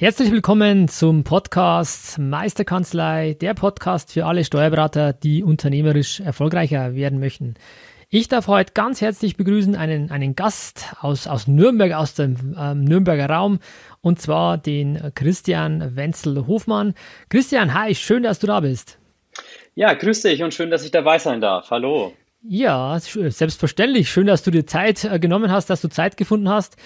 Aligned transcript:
Herzlich 0.00 0.32
willkommen 0.32 0.88
zum 0.88 1.24
Podcast 1.24 2.18
Meisterkanzlei, 2.18 3.36
der 3.38 3.52
Podcast 3.52 4.14
für 4.14 4.24
alle 4.24 4.46
Steuerberater, 4.46 5.12
die 5.12 5.44
unternehmerisch 5.44 6.20
erfolgreicher 6.20 6.94
werden 6.94 7.20
möchten. 7.20 7.52
Ich 8.08 8.26
darf 8.26 8.46
heute 8.46 8.72
ganz 8.72 9.02
herzlich 9.02 9.36
begrüßen 9.36 9.76
einen, 9.76 10.10
einen 10.10 10.34
Gast 10.34 10.94
aus, 11.02 11.26
aus 11.26 11.48
Nürnberg, 11.48 11.92
aus 11.92 12.14
dem 12.14 12.56
ähm, 12.58 12.82
Nürnberger 12.82 13.28
Raum, 13.28 13.58
und 14.00 14.18
zwar 14.22 14.56
den 14.56 15.12
Christian 15.14 15.94
Wenzel-Hofmann. 15.96 16.94
Christian, 17.28 17.74
hi, 17.74 17.94
schön, 17.94 18.22
dass 18.22 18.38
du 18.38 18.46
da 18.46 18.60
bist. 18.60 18.96
Ja, 19.74 19.92
grüß 19.92 20.22
dich 20.22 20.42
und 20.42 20.54
schön, 20.54 20.70
dass 20.70 20.82
ich 20.82 20.92
dabei 20.92 21.18
sein 21.18 21.42
darf. 21.42 21.70
Hallo. 21.70 22.14
Ja, 22.42 22.98
selbstverständlich. 22.98 24.10
Schön, 24.10 24.26
dass 24.26 24.42
du 24.42 24.50
dir 24.50 24.66
Zeit 24.66 25.04
äh, 25.04 25.18
genommen 25.18 25.52
hast, 25.52 25.68
dass 25.68 25.82
du 25.82 25.88
Zeit 25.88 26.16
gefunden 26.16 26.48
hast. 26.48 26.78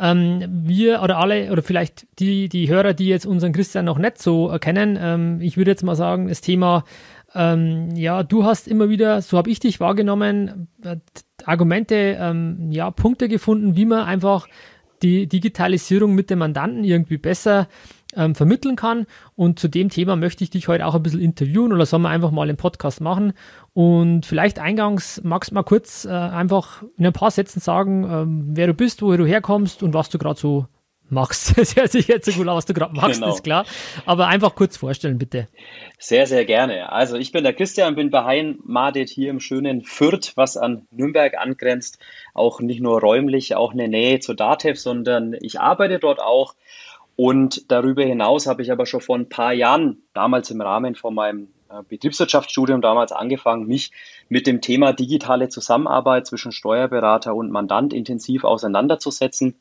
Ähm, 0.00 0.42
wir 0.64 1.02
oder 1.02 1.18
alle 1.18 1.52
oder 1.52 1.62
vielleicht 1.62 2.06
die, 2.18 2.48
die 2.48 2.68
Hörer, 2.70 2.94
die 2.94 3.08
jetzt 3.08 3.26
unseren 3.26 3.52
Christian 3.52 3.84
noch 3.84 3.98
nicht 3.98 4.18
so 4.18 4.48
erkennen, 4.48 4.98
ähm, 5.00 5.40
ich 5.40 5.56
würde 5.56 5.70
jetzt 5.70 5.82
mal 5.84 5.96
sagen, 5.96 6.28
das 6.28 6.40
Thema 6.40 6.84
ähm, 7.34 7.94
ja, 7.94 8.22
du 8.22 8.44
hast 8.44 8.66
immer 8.66 8.88
wieder, 8.88 9.22
so 9.22 9.38
habe 9.38 9.50
ich 9.50 9.60
dich 9.60 9.80
wahrgenommen, 9.80 10.68
äh, 10.82 10.96
Argumente, 11.44 12.16
ähm, 12.18 12.70
ja, 12.72 12.90
Punkte 12.90 13.28
gefunden, 13.28 13.76
wie 13.76 13.84
man 13.84 14.04
einfach 14.04 14.48
die 15.02 15.26
Digitalisierung 15.26 16.14
mit 16.14 16.28
dem 16.28 16.40
Mandanten 16.40 16.84
irgendwie 16.84 17.18
besser 17.18 17.68
ähm, 18.14 18.34
vermitteln 18.34 18.76
kann. 18.76 19.06
Und 19.36 19.58
zu 19.58 19.68
dem 19.68 19.88
Thema 19.88 20.16
möchte 20.16 20.44
ich 20.44 20.50
dich 20.50 20.68
heute 20.68 20.86
auch 20.86 20.94
ein 20.94 21.02
bisschen 21.02 21.20
interviewen 21.20 21.72
oder 21.72 21.86
sollen 21.86 22.02
wir 22.02 22.10
einfach 22.10 22.32
mal 22.32 22.48
einen 22.48 22.56
Podcast 22.56 23.00
machen. 23.00 23.32
Und 23.72 24.26
vielleicht 24.26 24.58
eingangs 24.58 25.20
magst 25.22 25.50
du 25.50 25.54
mal 25.54 25.62
kurz 25.62 26.04
äh, 26.04 26.10
einfach 26.10 26.82
in 26.98 27.06
ein 27.06 27.12
paar 27.12 27.30
Sätzen 27.30 27.60
sagen, 27.60 28.04
ähm, 28.04 28.44
wer 28.52 28.66
du 28.66 28.74
bist, 28.74 29.00
woher 29.02 29.18
du 29.18 29.26
herkommst 29.26 29.82
und 29.82 29.94
was 29.94 30.08
du 30.08 30.18
gerade 30.18 30.38
so 30.38 30.66
machst. 31.10 31.56
Das 31.60 31.76
hört 31.76 31.92
sich 31.92 32.08
jetzt 32.08 32.26
so 32.26 32.32
gut 32.32 32.48
an, 32.48 32.56
was 32.56 32.66
du 32.66 32.74
gerade 32.74 32.94
machst, 32.94 33.20
genau. 33.20 33.34
ist 33.34 33.44
klar. 33.44 33.64
Aber 34.06 34.28
einfach 34.28 34.54
kurz 34.54 34.76
vorstellen, 34.76 35.18
bitte. 35.18 35.48
Sehr, 35.98 36.26
sehr 36.26 36.44
gerne. 36.44 36.90
Also 36.90 37.16
ich 37.16 37.32
bin 37.32 37.44
der 37.44 37.52
Christian, 37.52 37.94
bin 37.94 38.10
beheimatet 38.10 39.08
hier 39.08 39.30
im 39.30 39.40
schönen 39.40 39.82
Fürth, 39.82 40.32
was 40.36 40.56
an 40.56 40.86
Nürnberg 40.90 41.36
angrenzt. 41.38 41.98
Auch 42.34 42.60
nicht 42.60 42.80
nur 42.80 43.00
räumlich, 43.00 43.54
auch 43.54 43.72
eine 43.72 43.88
Nähe 43.88 44.20
zur 44.20 44.34
DATEV, 44.34 44.78
sondern 44.78 45.36
ich 45.40 45.60
arbeite 45.60 45.98
dort 45.98 46.20
auch. 46.20 46.54
Und 47.16 47.70
darüber 47.70 48.02
hinaus 48.02 48.46
habe 48.46 48.62
ich 48.62 48.72
aber 48.72 48.86
schon 48.86 49.00
vor 49.02 49.18
ein 49.18 49.28
paar 49.28 49.52
Jahren, 49.52 50.02
damals 50.14 50.50
im 50.50 50.60
Rahmen 50.62 50.94
von 50.94 51.14
meinem 51.14 51.48
Betriebswirtschaftsstudium 51.88 52.80
damals 52.80 53.12
angefangen, 53.12 53.66
mich 53.66 53.92
mit 54.28 54.46
dem 54.46 54.60
Thema 54.60 54.92
digitale 54.92 55.48
Zusammenarbeit 55.48 56.26
zwischen 56.26 56.52
Steuerberater 56.52 57.34
und 57.34 57.50
Mandant 57.50 57.92
intensiv 57.92 58.44
auseinanderzusetzen. 58.44 59.60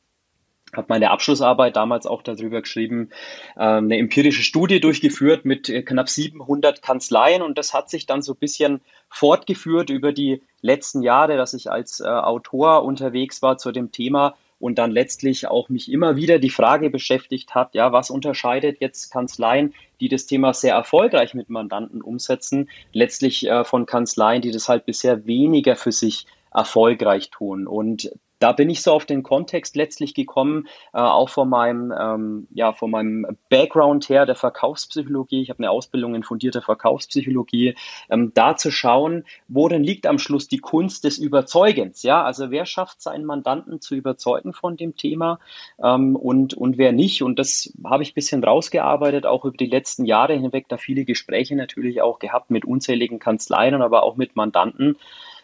Habe 0.76 0.86
meine 0.90 1.10
Abschlussarbeit 1.10 1.76
damals 1.76 2.06
auch 2.06 2.22
darüber 2.22 2.62
geschrieben, 2.62 3.10
ähm, 3.58 3.86
eine 3.86 3.98
empirische 3.98 4.44
Studie 4.44 4.80
durchgeführt 4.80 5.44
mit 5.44 5.68
äh, 5.68 5.82
knapp 5.82 6.10
700 6.10 6.84
Kanzleien. 6.84 7.42
Und 7.42 7.58
das 7.58 7.74
hat 7.74 7.90
sich 7.90 8.06
dann 8.06 8.22
so 8.22 8.34
ein 8.34 8.40
bisschen 8.40 8.82
fortgeführt 9.10 9.90
über 9.90 10.14
die 10.14 10.44
letzten 10.62 11.02
Jahre, 11.02 11.38
dass 11.38 11.56
ich 11.56 11.72
als 11.72 12.02
äh, 12.02 12.08
Autor 12.08 12.84
unterwegs 12.84 13.42
war 13.42 13.58
zu 13.58 13.72
dem 13.72 13.92
Thema 13.92 14.36
und 14.60 14.78
dann 14.78 14.92
letztlich 14.92 15.48
auch 15.48 15.70
mich 15.70 15.92
immer 15.92 16.16
wieder 16.16 16.40
die 16.40 16.50
Frage 16.50 16.90
beschäftigt 16.90 17.56
hat, 17.56 17.74
ja, 17.76 17.92
was 17.92 18.10
unterscheidet 18.10 18.82
jetzt 18.82 19.10
Kanzleien, 19.12 19.74
die 20.00 20.10
das 20.10 20.26
Thema 20.26 20.54
sehr 20.54 20.74
erfolgreich 20.74 21.34
mit 21.34 21.50
Mandanten 21.50 22.02
umsetzen, 22.02 22.70
letztlich 22.94 23.48
äh, 23.48 23.64
von 23.64 23.86
Kanzleien, 23.86 24.42
die 24.42 24.52
das 24.52 24.70
halt 24.70 24.86
bisher 24.86 25.26
weniger 25.26 25.76
für 25.76 25.92
sich 25.92 26.26
erfolgreich 26.52 27.30
tun. 27.30 27.68
Und 27.68 28.12
da 28.40 28.54
bin 28.54 28.70
ich 28.70 28.82
so 28.82 28.94
auf 28.94 29.06
den 29.06 29.24
Kontext 29.24 29.76
letztlich 29.76 30.14
gekommen, 30.14 30.68
äh, 30.94 31.00
auch 31.00 31.30
von 31.30 31.50
meinem, 31.50 31.94
ähm, 31.98 32.48
ja, 32.52 32.74
von 32.74 32.90
meinem 32.90 33.38
Background 33.50 34.10
her 34.10 34.26
der 34.26 34.36
Verkaufspsychologie. 34.36 35.42
Ich 35.42 35.50
habe 35.50 35.60
eine 35.60 35.72
Ausbildung 35.72 36.16
in 36.16 36.24
fundierter 36.24 36.62
Verkaufspsychologie, 36.62 37.76
ähm, 38.10 38.32
da 38.34 38.56
zu 38.56 38.72
schauen, 38.72 39.26
worin 39.48 39.84
liegt 39.84 40.08
am 40.08 40.20
Schluss 40.20 40.48
die 40.48 40.60
Kunst 40.60 41.04
des 41.04 41.18
Überzeugens. 41.18 42.04
Ja, 42.04 42.24
also 42.24 42.50
wer 42.50 42.66
schafft 42.66 43.02
seinen 43.02 43.26
Mandanten 43.26 43.82
zu 43.82 43.96
überzeugen 43.96 44.54
von 44.54 44.78
dem 44.78 44.96
Thema 44.96 45.40
ähm, 45.84 46.16
und, 46.16 46.54
und 46.54 46.78
wer 46.78 46.94
nicht. 46.94 47.22
Und 47.22 47.40
das 47.40 47.74
habe 47.84 48.04
ich 48.04 48.12
ein 48.12 48.16
bisschen 48.16 48.44
rausgearbeitet, 48.44 49.26
auch 49.26 49.44
über 49.46 49.58
die 49.58 49.68
letzten 49.68 50.06
Jahre 50.06 50.34
hinweg, 50.34 50.68
da 50.70 50.78
viele 50.78 51.04
Gespräche 51.04 51.56
natürlich 51.56 52.02
auch 52.02 52.20
gehabt 52.20 52.52
mit 52.52 52.64
unzähligen 52.64 53.20
Kanzleien, 53.20 53.82
aber 53.82 54.04
auch 54.04 54.16
mit 54.16 54.36
Mandanten. 54.36 54.98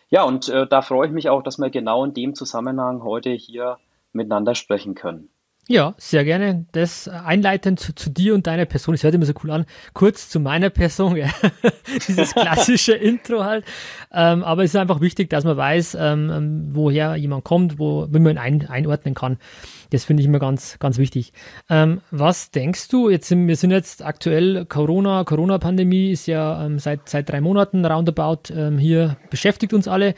Ja, 0.10 0.24
und 0.24 0.50
äh, 0.50 0.68
da 0.68 0.82
freue 0.82 1.08
ich 1.08 1.14
mich 1.14 1.30
auch, 1.30 1.44
dass 1.44 1.58
wir 1.58 1.70
genau 1.70 2.04
in 2.06 2.14
dem 2.14 2.36
Zusammenhang 2.36 3.04
heute 3.04 3.32
hier 3.32 3.78
miteinander 4.14 4.56
sprechen 4.56 4.96
können. 4.96 5.30
Ja, 5.68 5.96
sehr 5.98 6.24
gerne. 6.24 6.66
Das 6.74 7.08
einleitend 7.08 7.80
zu, 7.80 7.96
zu, 7.96 8.12
dir 8.12 8.36
und 8.36 8.46
deiner 8.46 8.66
Person. 8.66 8.94
Das 8.94 9.04
hört 9.04 9.16
immer 9.16 9.26
so 9.26 9.34
cool 9.44 9.50
an. 9.50 9.66
Kurz 9.94 10.30
zu 10.30 10.40
meiner 10.40 10.70
Person. 10.70 11.16
Ja. 11.16 11.30
Dieses 12.08 12.34
klassische 12.34 12.94
Intro 12.94 13.44
halt. 13.44 13.64
Ähm, 14.12 14.44
aber 14.44 14.64
es 14.64 14.72
ist 14.72 14.76
einfach 14.76 15.02
wichtig, 15.02 15.30
dass 15.30 15.44
man 15.44 15.56
weiß, 15.56 15.96
ähm, 16.00 16.32
ähm, 16.34 16.68
woher 16.72 17.16
jemand 17.16 17.46
kommt, 17.46 17.80
wo, 17.80 18.08
wie 18.10 18.20
man 18.20 18.34
ihn 18.34 18.38
ein, 18.38 18.68
einordnen 18.68 19.14
kann. 19.14 19.38
Das 19.92 20.04
finde 20.04 20.22
ich 20.22 20.28
immer 20.28 20.40
ganz, 20.40 20.78
ganz 20.80 20.98
wichtig. 20.98 21.32
Ähm, 21.70 22.02
was 22.12 22.52
denkst 22.52 22.90
du? 22.90 23.10
Jetzt 23.10 23.28
sind, 23.30 23.48
wir 23.48 23.56
sind 23.56 23.72
jetzt 23.72 24.04
aktuell 24.04 24.66
Corona, 24.66 25.24
Corona-Pandemie 25.24 26.12
ist 26.12 26.28
ja 26.28 26.66
ähm, 26.66 26.80
seit, 26.80 27.08
seit 27.08 27.30
drei 27.30 27.40
Monaten 27.40 27.86
roundabout 27.86 28.54
ähm, 28.54 28.78
hier 28.78 29.18
beschäftigt 29.30 29.74
uns 29.74 29.88
alle. 29.88 30.16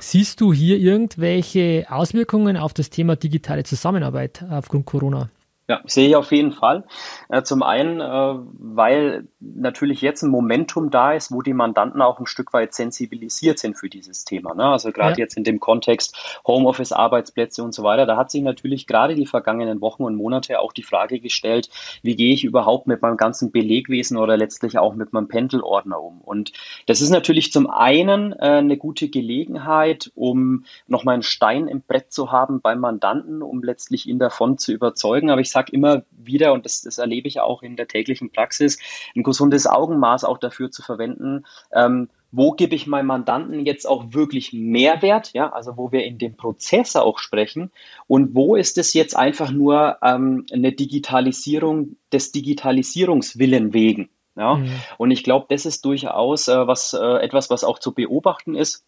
Siehst 0.00 0.40
du 0.40 0.52
hier 0.52 0.78
irgendwelche 0.78 1.86
Auswirkungen 1.90 2.56
auf 2.56 2.72
das 2.72 2.88
Thema 2.88 3.16
digitale 3.16 3.64
Zusammenarbeit 3.64 4.44
aufgrund 4.48 4.86
Corona? 4.86 5.28
Ja, 5.70 5.80
sehe 5.84 6.08
ich 6.08 6.16
auf 6.16 6.32
jeden 6.32 6.50
Fall. 6.50 6.82
Äh, 7.28 7.44
zum 7.44 7.62
einen, 7.62 8.00
äh, 8.00 8.34
weil 8.58 9.28
natürlich 9.38 10.00
jetzt 10.00 10.22
ein 10.22 10.28
Momentum 10.28 10.90
da 10.90 11.12
ist, 11.12 11.30
wo 11.30 11.42
die 11.42 11.52
Mandanten 11.52 12.02
auch 12.02 12.18
ein 12.18 12.26
Stück 12.26 12.52
weit 12.52 12.74
sensibilisiert 12.74 13.60
sind 13.60 13.76
für 13.76 13.88
dieses 13.88 14.24
Thema. 14.24 14.52
Ne? 14.52 14.64
Also 14.64 14.90
gerade 14.90 15.12
ja. 15.12 15.18
jetzt 15.18 15.36
in 15.36 15.44
dem 15.44 15.60
Kontext 15.60 16.40
Homeoffice, 16.44 16.90
Arbeitsplätze 16.90 17.62
und 17.62 17.72
so 17.72 17.84
weiter, 17.84 18.04
da 18.04 18.16
hat 18.16 18.32
sich 18.32 18.42
natürlich 18.42 18.88
gerade 18.88 19.14
die 19.14 19.26
vergangenen 19.26 19.80
Wochen 19.80 20.02
und 20.02 20.16
Monate 20.16 20.58
auch 20.58 20.72
die 20.72 20.82
Frage 20.82 21.20
gestellt, 21.20 21.70
wie 22.02 22.16
gehe 22.16 22.34
ich 22.34 22.42
überhaupt 22.42 22.88
mit 22.88 23.00
meinem 23.00 23.16
ganzen 23.16 23.52
Belegwesen 23.52 24.16
oder 24.16 24.36
letztlich 24.36 24.76
auch 24.76 24.96
mit 24.96 25.12
meinem 25.12 25.28
Pendelordner 25.28 26.02
um? 26.02 26.20
Und 26.20 26.52
das 26.86 27.00
ist 27.00 27.10
natürlich 27.10 27.52
zum 27.52 27.70
einen 27.70 28.32
äh, 28.32 28.58
eine 28.58 28.76
gute 28.76 29.08
Gelegenheit, 29.08 30.10
um 30.16 30.64
nochmal 30.88 31.14
einen 31.14 31.22
Stein 31.22 31.68
im 31.68 31.82
Brett 31.82 32.12
zu 32.12 32.32
haben 32.32 32.60
beim 32.60 32.80
Mandanten, 32.80 33.40
um 33.40 33.62
letztlich 33.62 34.08
ihn 34.08 34.18
davon 34.18 34.58
zu 34.58 34.72
überzeugen. 34.72 35.30
Aber 35.30 35.40
ich 35.40 35.50
sage 35.50 35.59
sage 35.60 35.72
immer 35.72 36.02
wieder, 36.10 36.52
und 36.52 36.64
das, 36.64 36.80
das 36.82 36.98
erlebe 36.98 37.28
ich 37.28 37.40
auch 37.40 37.62
in 37.62 37.76
der 37.76 37.86
täglichen 37.86 38.30
Praxis, 38.30 38.78
ein 39.14 39.22
gesundes 39.22 39.66
Augenmaß 39.66 40.24
auch 40.24 40.38
dafür 40.38 40.70
zu 40.70 40.82
verwenden, 40.82 41.44
ähm, 41.72 42.08
wo 42.32 42.52
gebe 42.52 42.74
ich 42.76 42.86
meinem 42.86 43.06
Mandanten 43.06 43.66
jetzt 43.66 43.86
auch 43.86 44.12
wirklich 44.12 44.52
Mehrwert, 44.52 45.32
ja, 45.32 45.52
also 45.52 45.76
wo 45.76 45.90
wir 45.90 46.04
in 46.04 46.16
dem 46.16 46.36
Prozess 46.36 46.94
auch 46.96 47.18
sprechen 47.18 47.72
und 48.06 48.34
wo 48.34 48.54
ist 48.56 48.78
es 48.78 48.94
jetzt 48.94 49.16
einfach 49.16 49.50
nur 49.50 49.98
ähm, 50.02 50.46
eine 50.52 50.72
Digitalisierung 50.72 51.96
des 52.12 52.32
Digitalisierungswillen 52.32 53.74
wegen. 53.74 54.10
Ja? 54.36 54.54
Mhm. 54.54 54.70
Und 54.96 55.10
ich 55.10 55.24
glaube, 55.24 55.46
das 55.48 55.66
ist 55.66 55.84
durchaus 55.84 56.48
äh, 56.48 56.66
was, 56.66 56.92
äh, 56.94 57.16
etwas, 57.18 57.50
was 57.50 57.64
auch 57.64 57.80
zu 57.80 57.92
beobachten 57.92 58.54
ist. 58.54 58.84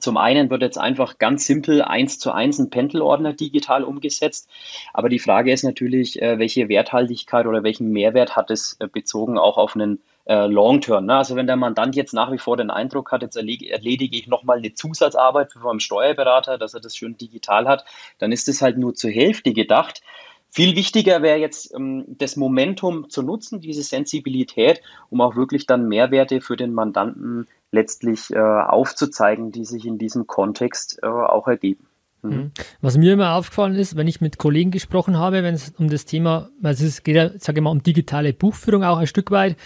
Zum 0.00 0.16
einen 0.16 0.48
wird 0.48 0.62
jetzt 0.62 0.78
einfach 0.78 1.18
ganz 1.18 1.46
simpel 1.46 1.82
eins 1.82 2.18
zu 2.18 2.32
eins 2.32 2.58
ein 2.58 2.70
Pendelordner 2.70 3.34
digital 3.34 3.84
umgesetzt. 3.84 4.48
Aber 4.94 5.10
die 5.10 5.18
Frage 5.18 5.52
ist 5.52 5.64
natürlich, 5.64 6.20
äh, 6.22 6.38
welche 6.38 6.68
Werthaltigkeit 6.68 7.46
oder 7.46 7.62
welchen 7.62 7.90
Mehrwert 7.90 8.34
hat 8.34 8.50
es 8.50 8.76
äh, 8.80 8.88
bezogen 8.88 9.36
auch 9.36 9.58
auf 9.58 9.74
einen 9.74 10.00
äh, 10.24 10.46
Long-Term. 10.46 11.04
Ne? 11.06 11.16
Also 11.16 11.36
wenn 11.36 11.46
der 11.46 11.56
Mandant 11.56 11.94
jetzt 11.94 12.14
nach 12.14 12.32
wie 12.32 12.38
vor 12.38 12.56
den 12.56 12.70
Eindruck 12.70 13.12
hat, 13.12 13.22
jetzt 13.22 13.36
erledige 13.36 14.16
ich 14.16 14.26
nochmal 14.28 14.58
eine 14.58 14.72
Zusatzarbeit 14.72 15.52
für 15.52 15.58
meinen 15.58 15.80
Steuerberater, 15.80 16.56
dass 16.56 16.72
er 16.72 16.80
das 16.80 16.96
schön 16.96 17.18
digital 17.18 17.68
hat, 17.68 17.84
dann 18.18 18.32
ist 18.32 18.48
es 18.48 18.62
halt 18.62 18.78
nur 18.78 18.94
zur 18.94 19.10
Hälfte 19.10 19.52
gedacht. 19.52 20.00
Viel 20.48 20.76
wichtiger 20.76 21.22
wäre 21.22 21.38
jetzt 21.38 21.74
ähm, 21.74 22.04
das 22.08 22.36
Momentum 22.36 23.10
zu 23.10 23.22
nutzen, 23.22 23.60
diese 23.60 23.82
Sensibilität, 23.82 24.82
um 25.10 25.20
auch 25.20 25.36
wirklich 25.36 25.66
dann 25.66 25.88
Mehrwerte 25.88 26.40
für 26.40 26.56
den 26.56 26.72
Mandanten 26.72 27.46
letztlich 27.72 28.32
äh, 28.32 28.38
aufzuzeigen, 28.38 29.50
die 29.50 29.64
sich 29.64 29.86
in 29.86 29.98
diesem 29.98 30.26
Kontext 30.26 31.00
äh, 31.02 31.06
auch 31.06 31.48
ergeben. 31.48 31.88
Mhm. 32.22 32.52
Was 32.80 32.96
mir 32.96 33.14
immer 33.14 33.34
aufgefallen 33.34 33.74
ist, 33.74 33.96
wenn 33.96 34.06
ich 34.06 34.20
mit 34.20 34.38
Kollegen 34.38 34.70
gesprochen 34.70 35.18
habe, 35.18 35.42
wenn 35.42 35.54
es 35.54 35.72
um 35.76 35.88
das 35.88 36.04
Thema, 36.04 36.50
also 36.62 36.86
es 36.86 37.02
geht 37.02 37.16
ja, 37.16 37.30
sage 37.38 37.58
ich 37.58 37.62
mal, 37.62 37.70
um 37.70 37.82
digitale 37.82 38.32
Buchführung 38.32 38.84
auch 38.84 38.98
ein 38.98 39.08
Stück 39.08 39.30
weit, 39.32 39.56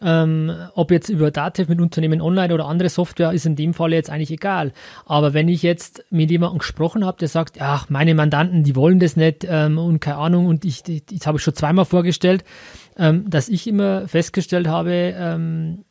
ähm, 0.00 0.52
ob 0.74 0.90
jetzt 0.90 1.08
über 1.08 1.30
Datev 1.30 1.68
mit 1.68 1.80
Unternehmen 1.80 2.20
online 2.20 2.54
oder 2.54 2.66
andere 2.66 2.88
Software, 2.88 3.32
ist 3.32 3.46
in 3.46 3.56
dem 3.56 3.74
Fall 3.74 3.92
jetzt 3.92 4.10
eigentlich 4.10 4.30
egal. 4.30 4.72
Aber 5.06 5.34
wenn 5.34 5.48
ich 5.48 5.62
jetzt 5.62 6.04
mit 6.10 6.30
jemandem 6.30 6.58
gesprochen 6.58 7.04
habe, 7.04 7.18
der 7.18 7.28
sagt, 7.28 7.60
ach, 7.60 7.88
meine 7.88 8.14
Mandanten, 8.14 8.62
die 8.62 8.76
wollen 8.76 9.00
das 9.00 9.16
nicht 9.16 9.46
ähm, 9.48 9.78
und 9.78 10.00
keine 10.00 10.18
Ahnung 10.18 10.46
und 10.46 10.64
ich, 10.64 10.82
das 10.82 11.26
habe 11.26 11.38
ich 11.38 11.42
schon 11.42 11.54
zweimal 11.54 11.84
vorgestellt, 11.84 12.44
ähm, 12.96 13.28
dass 13.28 13.48
ich 13.48 13.66
immer 13.66 14.06
festgestellt 14.06 14.68
habe, 14.68 15.14
ähm, 15.16 15.84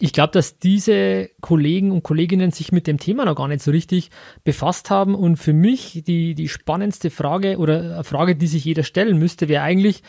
ich 0.00 0.14
glaube, 0.14 0.32
dass 0.32 0.58
diese 0.58 1.28
Kollegen 1.42 1.92
und 1.92 2.02
Kolleginnen 2.02 2.50
sich 2.52 2.72
mit 2.72 2.86
dem 2.86 2.98
Thema 2.98 3.26
noch 3.26 3.36
gar 3.36 3.48
nicht 3.48 3.62
so 3.62 3.70
richtig 3.70 4.10
befasst 4.44 4.90
haben. 4.90 5.14
Und 5.14 5.36
für 5.36 5.52
mich 5.52 6.02
die, 6.06 6.34
die 6.34 6.48
spannendste 6.48 7.10
Frage 7.10 7.58
oder 7.58 7.80
eine 7.80 8.04
Frage, 8.04 8.34
die 8.34 8.46
sich 8.46 8.64
jeder 8.64 8.82
stellen 8.82 9.18
müsste, 9.18 9.48
wäre 9.48 9.62
eigentlich 9.62 10.02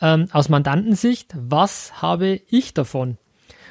ähm, 0.00 0.26
aus 0.32 0.48
Mandantensicht, 0.48 1.34
was 1.36 2.02
habe 2.02 2.40
ich 2.48 2.74
davon? 2.74 3.16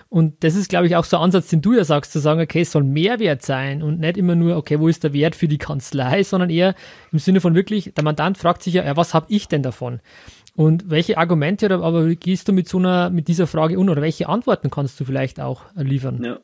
Und 0.09 0.45
das 0.45 0.55
ist, 0.55 0.69
glaube 0.69 0.87
ich, 0.87 0.95
auch 0.95 1.03
so 1.03 1.17
ein 1.17 1.23
Ansatz, 1.23 1.49
den 1.49 1.61
du 1.61 1.73
ja 1.73 1.83
sagst, 1.83 2.13
zu 2.13 2.19
sagen, 2.19 2.39
okay, 2.39 2.61
es 2.61 2.71
soll 2.71 2.85
Mehrwert 2.85 3.41
sein 3.41 3.83
und 3.83 3.99
nicht 3.99 4.15
immer 4.15 4.35
nur, 4.35 4.55
okay, 4.55 4.79
wo 4.79 4.87
ist 4.87 5.03
der 5.03 5.11
Wert 5.11 5.35
für 5.35 5.49
die 5.49 5.57
Kanzlei, 5.57 6.23
sondern 6.23 6.49
eher 6.49 6.75
im 7.11 7.19
Sinne 7.19 7.41
von 7.41 7.55
wirklich, 7.55 7.93
der 7.93 8.05
Mandant 8.05 8.37
fragt 8.37 8.63
sich 8.63 8.75
ja, 8.75 8.85
ja 8.85 8.95
was 8.95 9.13
habe 9.13 9.25
ich 9.29 9.49
denn 9.49 9.63
davon? 9.63 9.99
Und 10.57 10.89
welche 10.89 11.19
Argumente 11.19 11.67
oder 11.67 11.83
aber 11.83 12.07
gehst 12.15 12.47
du 12.47 12.51
mit 12.51 12.67
so 12.67 12.79
einer, 12.79 13.11
mit 13.11 13.27
dieser 13.27 13.45
Frage 13.45 13.77
um 13.77 13.87
oder 13.89 14.01
welche 14.01 14.27
Antworten 14.27 14.71
kannst 14.71 14.99
du 14.99 15.05
vielleicht 15.05 15.39
auch 15.39 15.61
liefern? 15.75 16.23
Ja. 16.23 16.39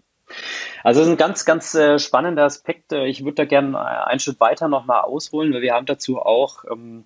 Also 0.83 0.99
das 0.99 1.07
ist 1.07 1.13
ein 1.13 1.17
ganz, 1.17 1.45
ganz 1.45 1.73
äh, 1.73 1.97
spannender 1.97 2.43
Aspekt. 2.43 2.93
Äh, 2.93 3.07
ich 3.07 3.23
würde 3.23 3.33
da 3.33 3.45
gerne 3.45 4.05
einen 4.05 4.19
Schritt 4.19 4.39
weiter 4.39 4.67
nochmal 4.67 5.01
ausholen, 5.01 5.51
weil 5.51 5.63
wir 5.63 5.73
haben 5.73 5.87
dazu 5.87 6.19
auch 6.19 6.63
ähm, 6.71 7.05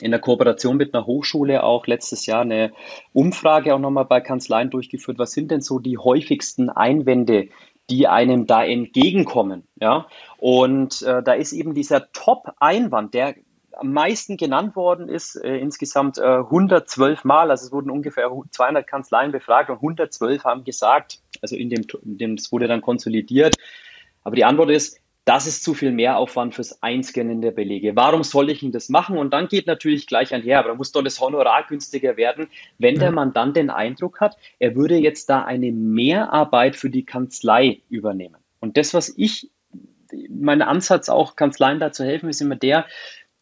in 0.00 0.12
der 0.12 0.20
Kooperation 0.20 0.78
mit 0.78 0.94
einer 0.94 1.04
Hochschule 1.04 1.62
auch 1.62 1.86
letztes 1.86 2.24
Jahr 2.24 2.40
eine 2.40 2.72
Umfrage 3.12 3.74
auch 3.74 3.78
nochmal 3.78 4.06
bei 4.06 4.22
Kanzleien 4.22 4.70
durchgeführt. 4.70 5.18
Was 5.18 5.32
sind 5.32 5.50
denn 5.50 5.60
so 5.60 5.78
die 5.78 5.98
häufigsten 5.98 6.70
Einwände, 6.70 7.50
die 7.90 8.08
einem 8.08 8.46
da 8.46 8.64
entgegenkommen? 8.64 9.64
Ja, 9.78 10.06
und 10.38 11.02
äh, 11.02 11.22
da 11.22 11.34
ist 11.34 11.52
eben 11.52 11.74
dieser 11.74 12.10
Top-Einwand, 12.12 13.12
der 13.12 13.34
am 13.74 13.92
meisten 13.92 14.36
genannt 14.36 14.76
worden 14.76 15.08
ist, 15.08 15.36
äh, 15.36 15.56
insgesamt 15.56 16.18
äh, 16.18 16.22
112 16.22 17.24
Mal, 17.24 17.50
also 17.50 17.66
es 17.66 17.72
wurden 17.72 17.90
ungefähr 17.90 18.30
200 18.50 18.86
Kanzleien 18.86 19.32
befragt 19.32 19.70
und 19.70 19.76
112 19.76 20.44
haben 20.44 20.64
gesagt, 20.64 21.20
also 21.40 21.56
in 21.56 21.70
dem, 21.70 21.84
in 22.04 22.18
dem 22.18 22.34
es 22.34 22.52
wurde 22.52 22.68
dann 22.68 22.82
konsolidiert, 22.82 23.58
aber 24.24 24.36
die 24.36 24.44
Antwort 24.44 24.70
ist, 24.70 24.98
das 25.24 25.46
ist 25.46 25.62
zu 25.62 25.74
viel 25.74 25.92
Mehraufwand 25.92 26.54
fürs 26.54 26.82
Einscannen 26.82 27.40
der 27.40 27.52
Belege. 27.52 27.94
Warum 27.94 28.24
soll 28.24 28.50
ich 28.50 28.60
denn 28.60 28.72
das 28.72 28.88
machen? 28.88 29.18
Und 29.18 29.32
dann 29.32 29.46
geht 29.46 29.68
natürlich 29.68 30.08
gleich 30.08 30.34
einher, 30.34 30.58
aber 30.58 30.70
da 30.70 30.74
muss 30.74 30.90
doch 30.90 31.02
das 31.02 31.20
Honorar 31.20 31.64
günstiger 31.68 32.16
werden, 32.16 32.48
wenn 32.78 32.98
der 32.98 33.12
Mandant 33.12 33.56
den 33.56 33.70
Eindruck 33.70 34.20
hat, 34.20 34.36
er 34.58 34.74
würde 34.74 34.96
jetzt 34.96 35.30
da 35.30 35.44
eine 35.44 35.70
Mehrarbeit 35.70 36.74
für 36.74 36.90
die 36.90 37.04
Kanzlei 37.04 37.82
übernehmen. 37.88 38.38
Und 38.58 38.76
das, 38.76 38.94
was 38.94 39.12
ich, 39.16 39.50
mein 40.28 40.60
Ansatz 40.60 41.08
auch 41.08 41.36
Kanzleien 41.36 41.78
da 41.78 41.92
zu 41.92 42.04
helfen, 42.04 42.28
ist 42.28 42.40
immer 42.40 42.56
der, 42.56 42.86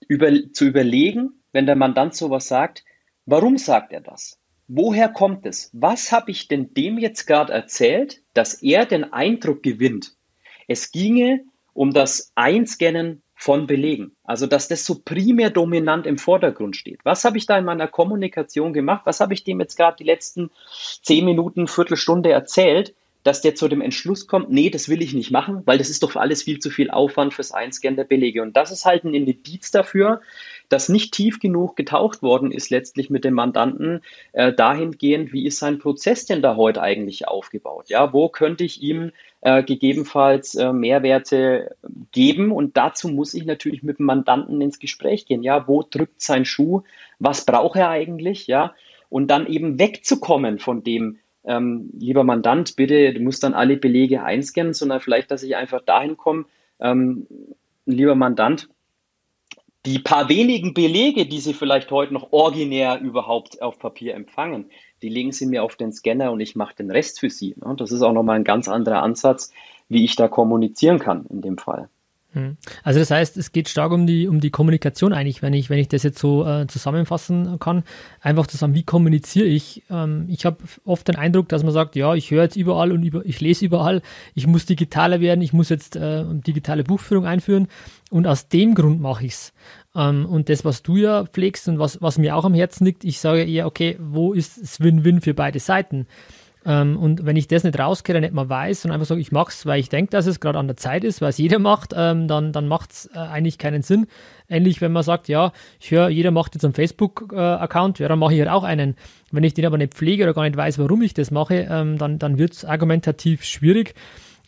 über, 0.08 0.30
zu 0.52 0.66
überlegen, 0.66 1.42
wenn 1.52 1.66
der 1.66 1.76
Mandant 1.76 2.14
sowas 2.14 2.48
sagt, 2.48 2.84
warum 3.26 3.58
sagt 3.58 3.92
er 3.92 4.00
das? 4.00 4.38
Woher 4.68 5.08
kommt 5.08 5.46
es? 5.46 5.70
Was 5.72 6.12
habe 6.12 6.30
ich 6.30 6.46
denn 6.46 6.74
dem 6.74 6.98
jetzt 6.98 7.26
gerade 7.26 7.52
erzählt, 7.52 8.22
dass 8.34 8.62
er 8.62 8.86
den 8.86 9.12
Eindruck 9.12 9.62
gewinnt? 9.62 10.14
Es 10.68 10.92
ginge 10.92 11.40
um 11.74 11.92
das 11.92 12.32
Einscannen 12.36 13.22
von 13.34 13.66
Belegen. 13.66 14.14
Also, 14.22 14.46
dass 14.46 14.68
das 14.68 14.84
so 14.84 15.00
primär 15.02 15.50
dominant 15.50 16.06
im 16.06 16.18
Vordergrund 16.18 16.76
steht. 16.76 17.00
Was 17.04 17.24
habe 17.24 17.38
ich 17.38 17.46
da 17.46 17.58
in 17.58 17.64
meiner 17.64 17.88
Kommunikation 17.88 18.72
gemacht? 18.72 19.02
Was 19.06 19.20
habe 19.20 19.32
ich 19.32 19.44
dem 19.44 19.60
jetzt 19.60 19.76
gerade 19.76 19.96
die 19.96 20.04
letzten 20.04 20.50
zehn 21.02 21.24
Minuten, 21.24 21.66
Viertelstunde 21.66 22.30
erzählt, 22.30 22.94
dass 23.22 23.42
der 23.42 23.54
zu 23.54 23.68
dem 23.68 23.82
Entschluss 23.82 24.26
kommt, 24.26 24.50
nee, 24.50 24.70
das 24.70 24.88
will 24.88 25.02
ich 25.02 25.12
nicht 25.12 25.30
machen, 25.30 25.62
weil 25.66 25.78
das 25.78 25.90
ist 25.90 26.02
doch 26.02 26.16
alles 26.16 26.42
viel 26.42 26.58
zu 26.58 26.70
viel 26.70 26.90
Aufwand 26.90 27.34
fürs 27.34 27.52
Einscannen 27.52 27.96
der 27.96 28.04
Belege. 28.04 28.42
Und 28.42 28.56
das 28.56 28.70
ist 28.70 28.86
halt 28.86 29.04
ein 29.04 29.14
Indiz 29.14 29.70
dafür, 29.70 30.22
dass 30.70 30.88
nicht 30.88 31.12
tief 31.12 31.38
genug 31.38 31.76
getaucht 31.76 32.22
worden 32.22 32.50
ist, 32.50 32.70
letztlich 32.70 33.10
mit 33.10 33.24
dem 33.24 33.34
Mandanten, 33.34 34.00
äh, 34.32 34.52
dahingehend, 34.52 35.32
wie 35.32 35.46
ist 35.46 35.58
sein 35.58 35.78
Prozess 35.78 36.24
denn 36.24 36.40
da 36.40 36.56
heute 36.56 36.80
eigentlich 36.80 37.28
aufgebaut? 37.28 37.90
Ja, 37.90 38.12
wo 38.12 38.28
könnte 38.28 38.64
ich 38.64 38.82
ihm 38.82 39.12
äh, 39.42 39.62
gegebenenfalls 39.62 40.54
äh, 40.54 40.72
Mehrwerte 40.72 41.76
geben? 42.12 42.52
Und 42.52 42.76
dazu 42.76 43.08
muss 43.08 43.34
ich 43.34 43.44
natürlich 43.44 43.82
mit 43.82 43.98
dem 43.98 44.06
Mandanten 44.06 44.60
ins 44.60 44.78
Gespräch 44.78 45.26
gehen. 45.26 45.42
Ja, 45.42 45.68
wo 45.68 45.82
drückt 45.82 46.22
sein 46.22 46.44
Schuh? 46.44 46.82
Was 47.18 47.44
braucht 47.44 47.76
er 47.76 47.90
eigentlich? 47.90 48.46
Ja, 48.46 48.74
und 49.10 49.28
dann 49.28 49.46
eben 49.46 49.78
wegzukommen 49.78 50.58
von 50.58 50.82
dem, 50.82 51.18
ähm, 51.44 51.90
lieber 51.98 52.24
Mandant, 52.24 52.76
bitte, 52.76 53.12
du 53.12 53.20
musst 53.20 53.42
dann 53.42 53.54
alle 53.54 53.76
Belege 53.76 54.22
einscannen, 54.22 54.74
sondern 54.74 55.00
vielleicht, 55.00 55.30
dass 55.30 55.42
ich 55.42 55.56
einfach 55.56 55.82
dahin 55.82 56.16
komme, 56.16 56.44
ähm, 56.80 57.26
lieber 57.86 58.14
Mandant, 58.14 58.68
die 59.86 59.98
paar 59.98 60.28
wenigen 60.28 60.74
Belege, 60.74 61.26
die 61.26 61.40
Sie 61.40 61.54
vielleicht 61.54 61.90
heute 61.90 62.12
noch 62.12 62.32
originär 62.32 63.00
überhaupt 63.00 63.62
auf 63.62 63.78
Papier 63.78 64.14
empfangen, 64.14 64.66
die 65.02 65.08
legen 65.08 65.32
Sie 65.32 65.46
mir 65.46 65.64
auf 65.64 65.76
den 65.76 65.92
Scanner 65.92 66.32
und 66.32 66.40
ich 66.40 66.54
mache 66.54 66.76
den 66.76 66.90
Rest 66.90 67.20
für 67.20 67.30
Sie. 67.30 67.54
Das 67.76 67.90
ist 67.90 68.02
auch 68.02 68.12
nochmal 68.12 68.36
ein 68.36 68.44
ganz 68.44 68.68
anderer 68.68 69.02
Ansatz, 69.02 69.52
wie 69.88 70.04
ich 70.04 70.16
da 70.16 70.28
kommunizieren 70.28 70.98
kann 70.98 71.24
in 71.30 71.40
dem 71.40 71.56
Fall. 71.56 71.88
Hm. 72.32 72.56
Also 72.84 73.00
das 73.00 73.10
heißt, 73.10 73.36
es 73.36 73.50
geht 73.50 73.68
stark 73.68 73.90
um 73.90 74.06
die, 74.06 74.28
um 74.28 74.40
die 74.40 74.50
Kommunikation 74.50 75.12
eigentlich, 75.12 75.42
wenn 75.42 75.52
ich, 75.52 75.68
wenn 75.68 75.78
ich 75.78 75.88
das 75.88 76.04
jetzt 76.04 76.20
so 76.20 76.46
äh, 76.46 76.66
zusammenfassen 76.68 77.58
kann. 77.58 77.82
Einfach 78.20 78.46
zu 78.46 78.56
sagen, 78.56 78.74
wie 78.74 78.84
kommuniziere 78.84 79.46
ich? 79.46 79.82
Ähm, 79.90 80.26
ich 80.28 80.46
habe 80.46 80.58
oft 80.84 81.08
den 81.08 81.16
Eindruck, 81.16 81.48
dass 81.48 81.64
man 81.64 81.72
sagt, 81.72 81.96
ja, 81.96 82.14
ich 82.14 82.30
höre 82.30 82.44
jetzt 82.44 82.56
überall 82.56 82.92
und 82.92 83.02
über, 83.02 83.26
ich 83.26 83.40
lese 83.40 83.64
überall, 83.64 84.00
ich 84.34 84.46
muss 84.46 84.64
digitaler 84.64 85.20
werden, 85.20 85.42
ich 85.42 85.52
muss 85.52 85.70
jetzt 85.70 85.96
äh, 85.96 86.24
digitale 86.28 86.84
Buchführung 86.84 87.26
einführen 87.26 87.66
und 88.10 88.28
aus 88.28 88.48
dem 88.48 88.74
Grund 88.74 89.00
mache 89.00 89.26
ich 89.26 89.32
es. 89.32 89.52
Ähm, 89.96 90.24
und 90.24 90.48
das, 90.48 90.64
was 90.64 90.84
du 90.84 90.96
ja 90.96 91.24
pflegst 91.24 91.66
und 91.68 91.80
was, 91.80 92.00
was 92.00 92.16
mir 92.16 92.36
auch 92.36 92.44
am 92.44 92.54
Herzen 92.54 92.84
liegt, 92.84 93.02
ich 93.02 93.18
sage 93.18 93.42
eher, 93.42 93.66
okay, 93.66 93.96
wo 93.98 94.34
ist 94.34 94.56
es 94.56 94.80
Win-Win 94.80 95.20
für 95.20 95.34
beide 95.34 95.58
Seiten? 95.58 96.06
Ähm, 96.66 96.96
und 96.98 97.24
wenn 97.24 97.36
ich 97.36 97.48
das 97.48 97.64
nicht 97.64 97.78
rauskehre, 97.78 98.20
nicht 98.20 98.34
mal 98.34 98.48
weiß 98.48 98.84
und 98.84 98.90
einfach 98.90 99.06
sage, 99.06 99.20
ich 99.20 99.32
mache 99.32 99.50
es, 99.50 99.64
weil 99.64 99.80
ich 99.80 99.88
denke, 99.88 100.10
dass 100.10 100.26
es 100.26 100.40
gerade 100.40 100.58
an 100.58 100.66
der 100.66 100.76
Zeit 100.76 101.04
ist, 101.04 101.22
weil 101.22 101.30
es 101.30 101.38
jeder 101.38 101.58
macht, 101.58 101.94
ähm, 101.96 102.28
dann, 102.28 102.52
dann 102.52 102.68
macht 102.68 102.92
es 102.92 103.10
äh, 103.14 103.18
eigentlich 103.18 103.56
keinen 103.56 103.82
Sinn. 103.82 104.06
Ähnlich, 104.48 104.80
wenn 104.80 104.92
man 104.92 105.02
sagt, 105.02 105.28
ja, 105.28 105.52
ich 105.80 105.90
höre, 105.90 106.10
jeder 106.10 106.32
macht 106.32 106.54
jetzt 106.54 106.64
einen 106.64 106.74
Facebook-Account, 106.74 107.98
ja, 107.98 108.08
dann 108.08 108.18
mache 108.18 108.34
ich 108.34 108.40
halt 108.40 108.50
auch 108.50 108.64
einen. 108.64 108.96
Wenn 109.30 109.44
ich 109.44 109.54
den 109.54 109.64
aber 109.64 109.78
nicht 109.78 109.94
pflege 109.94 110.24
oder 110.24 110.34
gar 110.34 110.42
nicht 110.42 110.56
weiß, 110.56 110.78
warum 110.78 111.00
ich 111.02 111.14
das 111.14 111.30
mache, 111.30 111.66
ähm, 111.70 111.96
dann, 111.96 112.18
dann 112.18 112.36
wird 112.36 112.52
es 112.52 112.64
argumentativ 112.64 113.44
schwierig. 113.44 113.94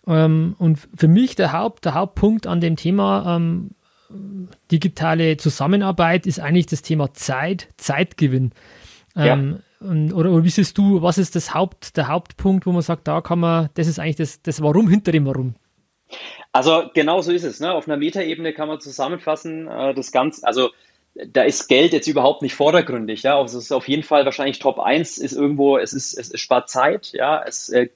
Ähm, 0.07 0.55
und 0.59 0.81
für 0.95 1.09
mich 1.09 1.35
der, 1.35 1.53
Haupt, 1.53 1.85
der 1.85 1.95
Hauptpunkt 1.95 2.47
an 2.47 2.61
dem 2.61 2.77
Thema 2.77 3.37
ähm, 3.37 3.71
digitale 4.71 5.39
Zusammenarbeit 5.39 6.27
ist 6.27 6.41
eigentlich 6.41 6.67
das 6.67 6.83
Thema 6.83 7.15
Zeit, 7.15 7.69
Zeitgewinn. 7.79 8.53
Ja. 9.15 9.35
Ähm, 9.35 9.61
oder, 9.83 10.31
oder, 10.33 10.45
wie 10.45 10.51
siehst 10.51 10.79
du, 10.79 11.03
was 11.03 11.19
ist 11.19 11.37
das 11.37 11.55
Haupt, 11.55 11.97
der 11.97 12.09
Hauptpunkt, 12.09 12.67
wo 12.67 12.73
man 12.73 12.83
sagt, 12.83 13.09
da 13.09 13.21
kann 13.21 13.41
man, 13.41 13.71
das 13.75 13.87
ist 13.87 13.99
eigentlich 13.99 14.17
das, 14.17 14.43
das 14.43 14.63
Warum 14.63 14.89
hinter 14.89 15.13
dem 15.13 15.27
Warum? 15.27 15.55
Also 16.53 16.91
genau 16.95 17.21
so 17.23 17.33
ist 17.33 17.45
es. 17.45 17.61
Ne? 17.61 17.73
Auf 17.73 17.89
einer 17.89 17.97
Metaebene 17.97 18.53
kann 18.53 18.69
man 18.69 18.81
zusammenfassen, 18.81 19.69
äh, 19.69 19.95
das 19.95 20.13
Ganze, 20.13 20.47
also 20.47 20.71
da 21.15 21.43
ist 21.43 21.69
Geld 21.69 21.93
jetzt 21.93 22.07
überhaupt 22.09 22.43
nicht 22.43 22.55
vordergründig, 22.55 23.23
ja. 23.23 23.39
Also 23.39 23.59
es 23.59 23.65
ist 23.65 23.73
auf 23.73 23.89
jeden 23.89 24.03
Fall 24.03 24.25
wahrscheinlich 24.25 24.59
Top 24.59 24.79
1 24.79 25.19
ist 25.19 25.33
irgendwo, 25.33 25.77
es 25.77 25.93
ist, 25.93 26.19
es 26.19 26.41
spart 26.41 26.71
Zeit, 26.71 27.13
ja, 27.13 27.43
es 27.47 27.69
äh, 27.69 27.89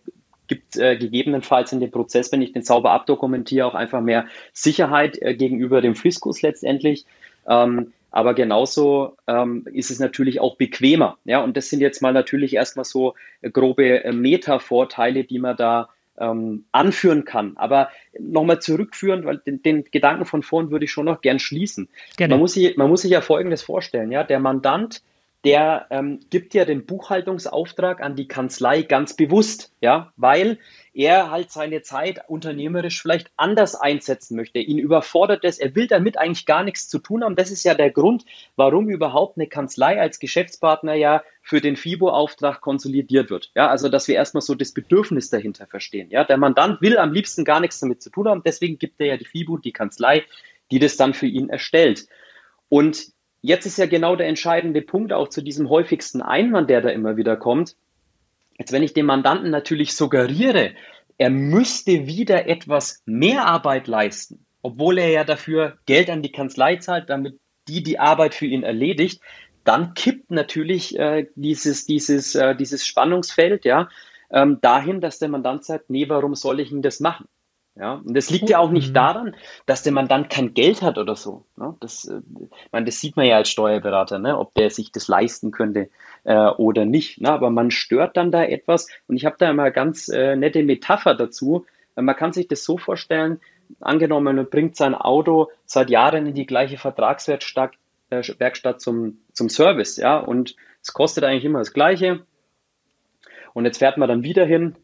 gibt 0.48 0.76
äh, 0.76 0.96
gegebenenfalls 0.96 1.72
in 1.72 1.80
dem 1.80 1.90
Prozess, 1.90 2.30
wenn 2.32 2.42
ich 2.42 2.52
den 2.52 2.62
sauber 2.62 2.90
abdokumentiere, 2.90 3.66
auch 3.66 3.74
einfach 3.74 4.00
mehr 4.00 4.26
Sicherheit 4.52 5.20
äh, 5.20 5.34
gegenüber 5.34 5.80
dem 5.80 5.94
Fiskus 5.94 6.42
letztendlich. 6.42 7.04
Ähm, 7.48 7.92
aber 8.10 8.34
genauso 8.34 9.16
ähm, 9.26 9.66
ist 9.72 9.90
es 9.90 9.98
natürlich 9.98 10.40
auch 10.40 10.56
bequemer. 10.56 11.18
Ja, 11.24 11.42
und 11.42 11.56
das 11.56 11.68
sind 11.68 11.80
jetzt 11.80 12.02
mal 12.02 12.12
natürlich 12.12 12.54
erstmal 12.54 12.84
so 12.84 13.14
grobe 13.52 14.04
äh, 14.04 14.12
Meta-Vorteile, 14.12 15.24
die 15.24 15.38
man 15.38 15.56
da 15.56 15.88
ähm, 16.18 16.64
anführen 16.72 17.24
kann. 17.24 17.56
Aber 17.56 17.90
nochmal 18.18 18.60
zurückführen, 18.60 19.24
weil 19.24 19.38
den, 19.38 19.62
den, 19.62 19.84
Gedanken 19.84 20.24
von 20.24 20.42
vorn 20.42 20.70
würde 20.70 20.86
ich 20.86 20.92
schon 20.92 21.04
noch 21.04 21.20
gern 21.20 21.38
schließen. 21.38 21.88
Gerne. 22.16 22.34
Man, 22.34 22.40
muss 22.40 22.54
sich, 22.54 22.76
man 22.76 22.88
muss 22.88 23.02
sich 23.02 23.10
ja 23.10 23.20
Folgendes 23.20 23.62
vorstellen. 23.62 24.10
Ja, 24.10 24.24
der 24.24 24.40
Mandant 24.40 25.02
der 25.46 25.86
ähm, 25.90 26.18
gibt 26.28 26.54
ja 26.54 26.64
den 26.64 26.86
Buchhaltungsauftrag 26.86 28.02
an 28.02 28.16
die 28.16 28.26
Kanzlei 28.26 28.82
ganz 28.82 29.14
bewusst, 29.14 29.72
ja, 29.80 30.12
weil 30.16 30.58
er 30.92 31.30
halt 31.30 31.52
seine 31.52 31.82
Zeit 31.82 32.22
unternehmerisch 32.26 33.00
vielleicht 33.00 33.30
anders 33.36 33.76
einsetzen 33.76 34.34
möchte. 34.34 34.58
Ihn 34.58 34.78
überfordert 34.78 35.44
es, 35.44 35.60
er 35.60 35.76
will 35.76 35.86
damit 35.86 36.18
eigentlich 36.18 36.46
gar 36.46 36.64
nichts 36.64 36.88
zu 36.88 36.98
tun 36.98 37.22
haben. 37.22 37.36
Das 37.36 37.52
ist 37.52 37.62
ja 37.62 37.74
der 37.74 37.92
Grund, 37.92 38.24
warum 38.56 38.88
überhaupt 38.88 39.38
eine 39.38 39.46
Kanzlei 39.46 40.00
als 40.00 40.18
Geschäftspartner 40.18 40.94
ja 40.94 41.22
für 41.42 41.60
den 41.60 41.76
FIBO-Auftrag 41.76 42.60
konsolidiert 42.60 43.30
wird. 43.30 43.52
Ja, 43.54 43.68
also 43.68 43.88
dass 43.88 44.08
wir 44.08 44.16
erstmal 44.16 44.42
so 44.42 44.56
das 44.56 44.72
Bedürfnis 44.72 45.30
dahinter 45.30 45.68
verstehen. 45.68 46.10
Ja, 46.10 46.24
der 46.24 46.38
Mandant 46.38 46.82
will 46.82 46.98
am 46.98 47.12
liebsten 47.12 47.44
gar 47.44 47.60
nichts 47.60 47.78
damit 47.78 48.02
zu 48.02 48.10
tun 48.10 48.26
haben, 48.26 48.42
deswegen 48.44 48.78
gibt 48.78 49.00
er 49.00 49.06
ja 49.06 49.16
die 49.16 49.26
FIBO, 49.26 49.58
die 49.58 49.72
Kanzlei, 49.72 50.24
die 50.72 50.80
das 50.80 50.96
dann 50.96 51.14
für 51.14 51.26
ihn 51.26 51.50
erstellt. 51.50 52.08
Und 52.68 53.14
jetzt 53.46 53.64
ist 53.64 53.78
ja 53.78 53.86
genau 53.86 54.16
der 54.16 54.26
entscheidende 54.26 54.82
Punkt 54.82 55.12
auch 55.12 55.28
zu 55.28 55.40
diesem 55.40 55.70
häufigsten 55.70 56.20
Einwand, 56.20 56.68
der 56.68 56.80
da 56.80 56.88
immer 56.88 57.16
wieder 57.16 57.36
kommt. 57.36 57.76
Jetzt, 58.58 58.72
wenn 58.72 58.82
ich 58.82 58.92
dem 58.92 59.06
Mandanten 59.06 59.50
natürlich 59.50 59.94
suggeriere, 59.94 60.72
er 61.16 61.30
müsste 61.30 62.06
wieder 62.06 62.48
etwas 62.48 63.02
mehr 63.06 63.46
Arbeit 63.46 63.86
leisten, 63.86 64.44
obwohl 64.62 64.98
er 64.98 65.10
ja 65.10 65.24
dafür 65.24 65.78
Geld 65.86 66.10
an 66.10 66.22
die 66.22 66.32
Kanzlei 66.32 66.76
zahlt, 66.76 67.08
damit 67.08 67.38
die 67.68 67.82
die 67.82 67.98
Arbeit 67.98 68.34
für 68.34 68.46
ihn 68.46 68.64
erledigt, 68.64 69.20
dann 69.64 69.94
kippt 69.94 70.30
natürlich 70.30 70.98
äh, 70.98 71.26
dieses, 71.34 71.86
dieses, 71.86 72.34
äh, 72.34 72.54
dieses 72.56 72.86
Spannungsfeld 72.86 73.64
ja, 73.64 73.88
ähm, 74.30 74.58
dahin, 74.60 75.00
dass 75.00 75.18
der 75.18 75.28
Mandant 75.28 75.64
sagt, 75.64 75.90
nee, 75.90 76.08
warum 76.08 76.34
soll 76.34 76.60
ich 76.60 76.70
denn 76.70 76.82
das 76.82 77.00
machen? 77.00 77.26
Ja, 77.78 77.94
und 77.94 78.14
das 78.14 78.30
liegt 78.30 78.48
ja 78.48 78.58
auch 78.58 78.70
nicht 78.70 78.90
mhm. 78.90 78.94
daran, 78.94 79.36
dass 79.66 79.82
der 79.82 79.92
Mandant 79.92 80.30
kein 80.30 80.54
Geld 80.54 80.80
hat 80.80 80.96
oder 80.96 81.14
so. 81.14 81.44
Ne? 81.56 81.74
Das, 81.80 82.06
äh, 82.06 82.20
meine, 82.72 82.86
das 82.86 83.00
sieht 83.00 83.16
man 83.16 83.26
ja 83.26 83.36
als 83.36 83.50
Steuerberater, 83.50 84.18
ne? 84.18 84.38
ob 84.38 84.54
der 84.54 84.70
sich 84.70 84.92
das 84.92 85.08
leisten 85.08 85.50
könnte 85.50 85.90
äh, 86.24 86.48
oder 86.48 86.86
nicht. 86.86 87.20
Ne? 87.20 87.30
Aber 87.30 87.50
man 87.50 87.70
stört 87.70 88.16
dann 88.16 88.32
da 88.32 88.42
etwas. 88.44 88.88
Und 89.08 89.16
ich 89.16 89.26
habe 89.26 89.36
da 89.38 89.50
immer 89.50 89.70
ganz 89.70 90.08
äh, 90.08 90.36
nette 90.36 90.62
Metapher 90.62 91.14
dazu. 91.14 91.66
Man 91.96 92.16
kann 92.16 92.32
sich 92.32 92.48
das 92.48 92.64
so 92.64 92.78
vorstellen, 92.78 93.40
angenommen, 93.80 94.36
man 94.36 94.48
bringt 94.48 94.76
sein 94.76 94.94
Auto 94.94 95.50
seit 95.66 95.90
Jahren 95.90 96.26
in 96.26 96.34
die 96.34 96.46
gleiche 96.46 96.78
Vertragswerkstatt 96.78 97.72
äh, 98.10 98.22
Werkstatt 98.38 98.80
zum, 98.80 99.18
zum 99.32 99.48
Service, 99.48 99.96
ja, 99.96 100.18
und 100.18 100.54
es 100.82 100.92
kostet 100.92 101.24
eigentlich 101.24 101.44
immer 101.44 101.58
das 101.58 101.72
Gleiche. 101.72 102.20
Und 103.52 103.64
jetzt 103.64 103.78
fährt 103.78 103.96
man 103.96 104.08
dann 104.08 104.22
wieder 104.22 104.44
hin 104.44 104.76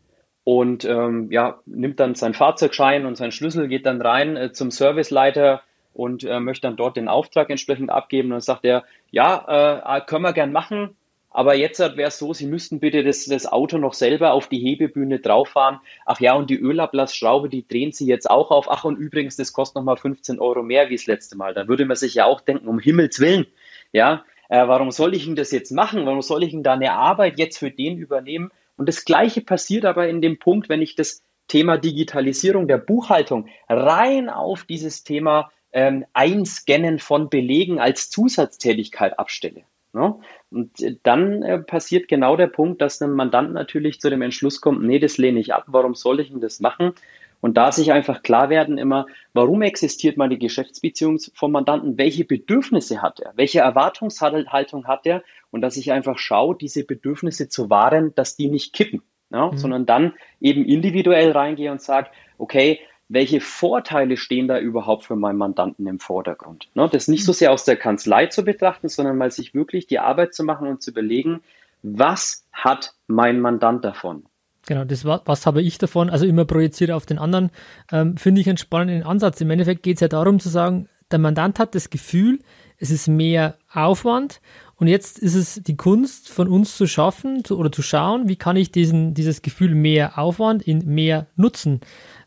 und 0.45 0.85
ähm, 0.85 1.31
ja, 1.31 1.61
nimmt 1.67 2.01
dann 2.01 2.15
seinen 2.15 2.35
Fahrzeugschein 2.35 3.07
und 3.07 3.17
seinen 3.17 3.33
Schlüssel, 3.33 3.69
geht 3.69 3.87
dann 3.87 4.03
rein 4.03 4.37
äh, 4.37 4.53
zum 4.53 4.71
Serviceleiter 4.71 5.63
und 5.95 6.25
äh, 6.25 6.41
möchte 6.41 6.67
dann 6.67 6.77
dort 6.77 6.97
den 6.97 7.09
Auftrag 7.09 7.51
entsprechend 7.51 7.91
abgeben. 7.91 8.29
Und 8.29 8.33
dann 8.33 8.41
sagt 8.41 8.65
er, 8.65 8.85
ja, 9.11 9.77
äh, 9.97 10.01
können 10.01 10.23
wir 10.23 10.33
gern 10.33 10.53
machen, 10.53 10.97
aber 11.35 11.55
jetzt 11.55 11.79
wäre 11.79 12.03
es 12.03 12.19
so, 12.19 12.35
Sie 12.35 12.47
müssten 12.47 12.79
bitte 12.79 13.03
das, 13.03 13.25
das 13.25 13.47
Auto 13.47 13.79
noch 13.79 13.95
selber 13.95 14.33
auf 14.33 14.49
die 14.49 14.59
Hebebühne 14.59 15.19
drauffahren. 15.19 15.81
Ach 16.05 16.21
ja, 16.21 16.35
und 16.35 16.51
die 16.51 16.59
Ölablassschraube, 16.59 17.49
die 17.49 17.67
drehen 17.67 17.93
Sie 17.93 18.07
jetzt 18.07 18.29
auch 18.31 18.51
auf. 18.51 18.71
Ach, 18.71 18.85
und 18.85 18.97
übrigens, 18.97 19.37
das 19.37 19.53
kostet 19.53 19.77
nochmal 19.77 19.97
15 19.97 20.39
Euro 20.41 20.63
mehr 20.63 20.91
wie 20.91 20.97
das 20.97 21.07
letzte 21.07 21.37
Mal. 21.37 21.55
Da 21.55 21.69
würde 21.69 21.87
man 21.87 21.97
sich 21.97 22.15
ja 22.15 22.27
auch 22.27 22.43
denken, 22.43 22.69
um 22.69 22.79
Himmels 22.79 23.19
Willen, 23.19 23.47
ja, 23.93 24.25
äh, 24.51 24.67
warum 24.69 24.91
soll 24.91 25.15
ich 25.15 25.27
Ihnen 25.27 25.37
das 25.37 25.53
jetzt 25.53 25.71
machen? 25.71 26.05
Warum 26.05 26.21
soll 26.21 26.43
ich 26.43 26.53
Ihnen 26.53 26.63
da 26.63 26.75
eine 26.75 26.93
Arbeit 26.93 27.39
jetzt 27.39 27.59
für 27.59 27.71
den 27.71 27.97
übernehmen? 27.97 28.51
Und 28.83 28.89
das 28.89 29.05
Gleiche 29.05 29.43
passiert 29.43 29.85
aber 29.85 30.09
in 30.09 30.21
dem 30.21 30.41
Punkt, 30.41 30.69
wenn 30.69 30.83
ich 30.83 30.97
das 30.97 31.23
Thema 31.47 31.79
Digitalisierung 31.79 32.67
der 32.67 32.79
Buchhaltung 32.79 33.47
rein 33.69 34.29
auf 34.29 34.65
dieses 34.65 35.05
Thema 35.05 35.53
ähm, 35.71 36.05
Einscannen 36.15 36.99
von 36.99 37.31
Belegen 37.31 37.79
als 37.79 38.11
Zusatztätigkeit 38.11 39.21
abstelle. 39.21 39.63
Ne? 39.93 40.19
Und 40.51 40.83
äh, 40.83 40.97
dann 41.05 41.45
äh, 41.45 41.61
passiert 41.61 42.09
genau 42.09 42.35
der 42.35 42.49
Punkt, 42.49 42.83
dass 42.83 43.01
ein 43.01 43.13
Mandant 43.13 43.53
natürlich 43.53 44.01
zu 44.01 44.11
dem 44.11 44.21
Entschluss 44.21 44.61
kommt, 44.61 44.83
nee, 44.83 44.99
das 44.99 45.17
lehne 45.17 45.39
ich 45.39 45.55
ab, 45.55 45.67
warum 45.69 45.95
soll 45.95 46.19
ich 46.19 46.31
denn 46.31 46.41
das 46.41 46.59
machen? 46.59 46.95
Und 47.43 47.57
da 47.57 47.73
sich 47.73 47.91
einfach 47.91 48.23
klar 48.23 48.51
werden 48.51 48.79
immer, 48.79 49.07
warum 49.35 49.63
existiert 49.63 50.17
meine 50.17 50.39
Geschäftsbeziehung 50.39 51.19
vom 51.35 51.51
Mandanten, 51.51 51.99
welche 51.99 52.25
Bedürfnisse 52.25 53.03
hat 53.03 53.19
er, 53.19 53.33
welche 53.35 53.59
Erwartungshaltung 53.59 54.87
hat 54.87 55.07
er 55.07 55.25
und 55.51 55.61
dass 55.61 55.77
ich 55.77 55.91
einfach 55.91 56.19
schaue, 56.19 56.57
diese 56.57 56.85
Bedürfnisse 56.85 57.49
zu 57.49 57.69
wahren, 57.69 58.15
dass 58.15 58.37
die 58.37 58.49
nicht 58.49 58.73
kippen, 58.73 59.03
ja, 59.31 59.51
mhm. 59.51 59.59
sondern 59.59 59.87
dann 59.87 60.15
eben 60.41 60.65
individuell 60.65 61.33
reingehe 61.33 61.73
und 61.73 61.83
sage, 61.83 62.11
okay, 62.39 62.79
welche 63.09 63.41
Vorteile 63.41 64.17
stehen 64.17 64.47
da 64.47 64.61
überhaupt 64.61 65.05
für 65.05 65.17
meinen 65.17 65.37
Mandanten 65.37 65.89
im 65.89 65.99
Vordergrund. 65.99 66.69
Ne? 66.75 66.89
Das 66.93 67.09
nicht 67.09 67.25
so 67.25 67.33
sehr 67.33 67.51
aus 67.51 67.65
der 67.65 67.77
Kanzlei 67.77 68.27
zu 68.27 68.45
betrachten, 68.45 68.89
sondern 68.89 69.19
mal 69.19 69.33
sich 69.33 69.53
wirklich 69.53 69.89
die 69.89 69.99
Arbeit 69.99 70.33
zu 70.33 70.45
machen 70.45 70.69
und 70.69 70.81
zu 70.81 70.93
überlegen, 70.93 71.43
was 71.83 72.47
hat 72.53 72.95
mein 73.09 73.41
Mandant 73.41 73.85
davon? 73.85 74.27
Genau, 74.67 74.85
das 74.85 75.05
war, 75.05 75.23
was 75.25 75.47
habe 75.47 75.61
ich 75.61 75.79
davon? 75.79 76.09
Also 76.09 76.25
immer 76.27 76.45
projiziert 76.45 76.91
auf 76.91 77.07
den 77.07 77.19
anderen, 77.19 77.51
ähm, 77.91 78.17
finde 78.17 78.41
ich 78.41 78.49
einen 78.49 78.59
spannenden 78.59 79.03
Ansatz. 79.03 79.41
Im 79.41 79.51
Endeffekt 79.51 79.83
geht 79.83 79.97
es 79.97 80.01
ja 80.01 80.09
darum 80.09 80.39
zu 80.39 80.49
sagen, 80.49 80.89
der 81.11 81.19
Mandant 81.19 81.59
hat 81.59 81.75
das 81.75 81.91
Gefühl, 81.91 82.39
es 82.79 82.91
ist 82.91 83.09
mehr 83.09 83.57
Aufwand 83.73 84.41
und 84.77 84.89
jetzt 84.89 85.19
ist 85.19 85.35
es 85.35 85.63
die 85.63 85.77
Kunst 85.77 86.29
von 86.29 86.49
uns 86.49 86.77
zu 86.77 86.87
schaffen 86.87 87.45
zu, 87.45 87.59
oder 87.59 87.71
zu 87.71 87.83
schauen, 87.83 88.29
wie 88.29 88.37
kann 88.37 88.57
ich 88.57 88.73
diesen, 88.73 89.15
dieses 89.15 89.43
Gefühl 89.43 89.75
mehr 89.75 90.19
Aufwand 90.19 90.63
in 90.63 90.85
mehr 90.87 91.27
Nutzen 91.37 91.81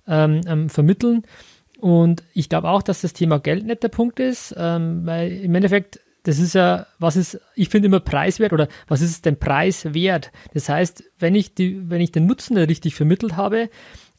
ähm, 0.07 0.41
ähm, 0.47 0.69
vermitteln. 0.69 1.23
Und 1.79 2.23
ich 2.33 2.47
glaube 2.47 2.69
auch, 2.69 2.81
dass 2.81 3.01
das 3.01 3.13
Thema 3.13 3.39
Geld 3.39 3.65
nicht 3.65 3.83
der 3.83 3.89
Punkt 3.89 4.19
ist, 4.19 4.55
ähm, 4.57 5.05
weil 5.05 5.31
im 5.31 5.53
Endeffekt, 5.55 5.99
das 6.25 6.39
ist 6.39 6.55
ja, 6.55 6.87
was 6.99 7.15
ist, 7.15 7.39
ich 7.55 7.69
finde 7.69 7.85
immer 7.85 7.99
preiswert 7.99 8.51
oder 8.51 8.67
was 8.87 9.01
ist 9.01 9.25
denn 9.25 9.37
Preis 9.37 9.93
wert? 9.93 10.31
Das 10.53 10.67
heißt, 10.69 11.03
wenn 11.19 11.35
ich, 11.35 11.53
die, 11.53 11.89
wenn 11.89 12.01
ich 12.01 12.11
den 12.11 12.25
Nutzen 12.25 12.57
richtig 12.57 12.95
vermittelt 12.95 13.37
habe, 13.37 13.69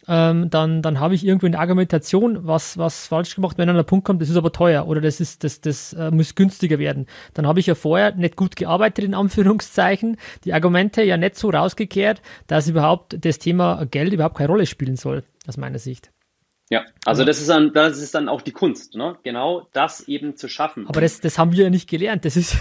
ähm, 0.08 0.48
dann, 0.50 0.82
dann 0.82 1.00
habe 1.00 1.16
ich 1.16 1.26
irgendwie 1.26 1.46
eine 1.46 1.58
Argumentation, 1.58 2.46
was, 2.46 2.78
was 2.78 3.08
falsch 3.08 3.34
gemacht, 3.34 3.58
wenn 3.58 3.68
an 3.68 3.74
der 3.74 3.82
Punkt 3.82 4.06
kommt, 4.06 4.22
das 4.22 4.30
ist 4.30 4.36
aber 4.36 4.52
teuer 4.52 4.86
oder 4.86 5.00
das 5.00 5.20
ist, 5.20 5.42
das, 5.42 5.60
das 5.60 5.94
äh, 5.94 6.12
muss 6.12 6.36
günstiger 6.36 6.78
werden. 6.78 7.06
Dann 7.34 7.46
habe 7.46 7.58
ich 7.58 7.66
ja 7.66 7.74
vorher 7.74 8.14
nicht 8.14 8.36
gut 8.36 8.54
gearbeitet, 8.54 9.04
in 9.04 9.14
Anführungszeichen, 9.14 10.16
die 10.44 10.54
Argumente 10.54 11.02
ja 11.02 11.16
nicht 11.16 11.36
so 11.36 11.50
rausgekehrt, 11.50 12.22
dass 12.46 12.68
überhaupt 12.68 13.16
das 13.24 13.40
Thema 13.40 13.84
Geld 13.86 14.12
überhaupt 14.12 14.36
keine 14.36 14.48
Rolle 14.48 14.66
spielen 14.66 14.96
soll 14.96 15.24
aus 15.48 15.56
meiner 15.56 15.80
Sicht. 15.80 16.12
Ja, 16.68 16.84
also 17.04 17.24
das 17.24 17.40
ist 17.40 17.48
dann, 17.48 17.72
das 17.72 17.98
ist 17.98 18.12
dann 18.16 18.28
auch 18.28 18.42
die 18.42 18.50
Kunst, 18.50 18.96
ne? 18.96 19.16
Genau 19.22 19.68
das 19.72 20.08
eben 20.08 20.34
zu 20.34 20.48
schaffen. 20.48 20.88
Aber 20.88 21.00
das, 21.00 21.20
das 21.20 21.38
haben 21.38 21.52
wir 21.52 21.64
ja 21.64 21.70
nicht 21.70 21.88
gelernt. 21.88 22.24
Das 22.24 22.36
ist. 22.36 22.56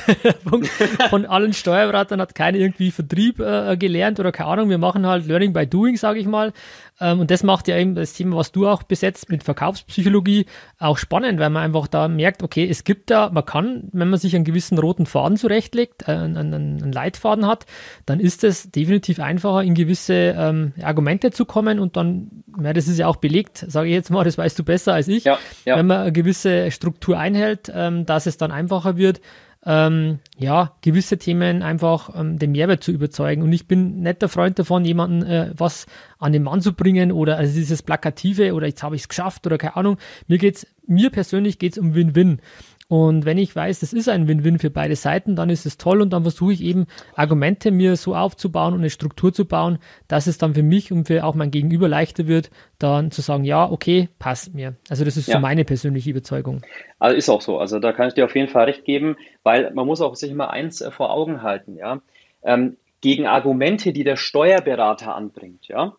Von 1.09 1.25
allen 1.25 1.53
Steuerberatern 1.53 2.21
hat 2.21 2.35
keiner 2.35 2.59
irgendwie 2.59 2.91
Vertrieb 2.91 3.39
äh, 3.39 3.75
gelernt 3.77 4.19
oder 4.19 4.31
keine 4.31 4.49
Ahnung. 4.49 4.69
Wir 4.69 4.77
machen 4.77 5.07
halt 5.07 5.25
Learning 5.25 5.53
by 5.53 5.65
Doing, 5.65 5.97
sage 5.97 6.19
ich 6.19 6.27
mal. 6.27 6.53
Ähm, 6.99 7.19
und 7.19 7.31
das 7.31 7.43
macht 7.43 7.67
ja 7.67 7.77
eben 7.77 7.95
das 7.95 8.13
Thema, 8.13 8.37
was 8.37 8.51
du 8.51 8.67
auch 8.67 8.83
besetzt 8.83 9.29
mit 9.29 9.43
Verkaufspsychologie, 9.43 10.45
auch 10.79 10.97
spannend, 10.97 11.39
weil 11.39 11.49
man 11.49 11.63
einfach 11.63 11.87
da 11.87 12.07
merkt, 12.07 12.41
okay, 12.43 12.67
es 12.69 12.83
gibt 12.83 13.11
da, 13.11 13.29
man 13.29 13.45
kann, 13.45 13.89
wenn 13.91 14.09
man 14.09 14.19
sich 14.19 14.35
einen 14.35 14.45
gewissen 14.45 14.77
roten 14.77 15.05
Faden 15.05 15.37
zurechtlegt, 15.37 16.07
äh, 16.07 16.11
einen, 16.11 16.53
einen, 16.53 16.91
Leitfaden 16.91 17.45
hat, 17.45 17.65
dann 18.05 18.19
ist 18.19 18.43
es 18.43 18.71
definitiv 18.71 19.19
einfacher, 19.19 19.63
in 19.63 19.73
gewisse 19.73 20.35
ähm, 20.37 20.73
Argumente 20.81 21.31
zu 21.31 21.45
kommen 21.45 21.79
und 21.79 21.97
dann, 21.97 22.43
ja, 22.61 22.71
das 22.71 22.87
ist 22.87 22.97
ja 22.97 23.07
auch 23.07 23.17
belegt, 23.17 23.65
sage 23.67 23.89
ich 23.89 23.93
jetzt 23.93 24.09
mal, 24.09 24.23
das 24.23 24.37
weißt 24.37 24.57
du 24.57 24.63
besser 24.63 24.93
als 24.93 25.07
ich, 25.07 25.25
ja, 25.25 25.37
ja. 25.65 25.77
wenn 25.77 25.87
man 25.87 25.97
eine 26.01 26.11
gewisse 26.11 26.71
Struktur 26.71 27.17
einhält, 27.17 27.71
ähm, 27.73 28.05
dass 28.05 28.25
es 28.25 28.37
dann 28.37 28.51
einfacher 28.51 28.95
wird, 28.95 29.19
ähm, 29.65 30.19
ja, 30.37 30.75
gewisse 30.81 31.17
Themen 31.17 31.63
einfach 31.63 32.11
ähm, 32.15 32.37
den 32.37 32.51
Mehrwert 32.51 32.83
zu 32.83 32.91
überzeugen. 32.91 33.41
Und 33.41 33.51
ich 33.51 33.67
bin 33.67 34.01
nicht 34.01 34.21
der 34.21 34.29
Freund 34.29 34.59
davon, 34.59 34.85
jemanden 34.85 35.23
äh, 35.23 35.51
was 35.57 35.87
an 36.19 36.33
den 36.33 36.43
Mann 36.43 36.61
zu 36.61 36.73
bringen 36.73 37.11
oder 37.11 37.37
also 37.37 37.53
dieses 37.53 37.81
Plakative 37.81 38.53
oder 38.53 38.67
jetzt 38.67 38.83
habe 38.83 38.95
ich 38.95 39.03
es 39.03 39.09
geschafft 39.09 39.45
oder 39.47 39.57
keine 39.57 39.75
Ahnung. 39.75 39.97
Mir 40.27 40.37
geht's, 40.37 40.67
mir 40.85 41.09
persönlich 41.09 41.57
geht's 41.57 41.79
um 41.79 41.95
Win-Win. 41.95 42.41
Und 42.87 43.25
wenn 43.25 43.39
ich 43.39 43.55
weiß, 43.55 43.79
das 43.79 43.93
ist 43.93 44.07
ein 44.09 44.27
Win-Win 44.27 44.59
für 44.59 44.69
beide 44.69 44.95
Seiten, 44.95 45.35
dann 45.35 45.49
ist 45.49 45.65
es 45.65 45.77
toll 45.77 46.01
und 46.01 46.13
dann 46.13 46.21
versuche 46.21 46.53
ich 46.53 46.61
eben 46.61 46.85
Argumente 47.15 47.71
mir 47.71 47.95
so 47.95 48.15
aufzubauen 48.15 48.73
und 48.73 48.79
eine 48.79 48.91
Struktur 48.91 49.33
zu 49.33 49.45
bauen, 49.45 49.79
dass 50.07 50.27
es 50.27 50.37
dann 50.37 50.53
für 50.53 50.61
mich 50.61 50.91
und 50.91 51.07
für 51.07 51.23
auch 51.23 51.33
mein 51.33 51.49
Gegenüber 51.49 51.87
leichter 51.87 52.27
wird, 52.27 52.51
dann 52.77 53.09
zu 53.09 53.21
sagen, 53.21 53.43
ja, 53.43 53.67
okay, 53.69 54.09
passt 54.19 54.53
mir. 54.53 54.75
Also 54.87 55.03
das 55.03 55.17
ist 55.17 55.27
ja. 55.27 55.35
so 55.35 55.39
meine 55.39 55.65
persönliche 55.65 56.11
Überzeugung. 56.11 56.61
Also 56.99 57.17
ist 57.17 57.29
auch 57.29 57.41
so. 57.41 57.57
Also 57.57 57.79
da 57.79 57.91
kann 57.91 58.07
ich 58.07 58.13
dir 58.13 58.25
auf 58.25 58.35
jeden 58.35 58.49
Fall 58.49 58.65
recht 58.65 58.85
geben, 58.85 59.17
weil 59.41 59.73
man 59.73 59.87
muss 59.87 60.01
auch 60.01 60.15
sich 60.15 60.29
immer 60.29 60.51
eins 60.51 60.81
äh, 60.81 60.91
vor 60.91 61.11
Augen 61.11 61.41
halten, 61.41 61.75
ja. 61.77 62.01
Ähm, 62.43 62.77
gegen 63.01 63.25
Argumente, 63.25 63.93
die 63.93 64.03
der 64.03 64.15
Steuerberater 64.15 65.15
anbringt, 65.15 65.67
ja, 65.67 65.95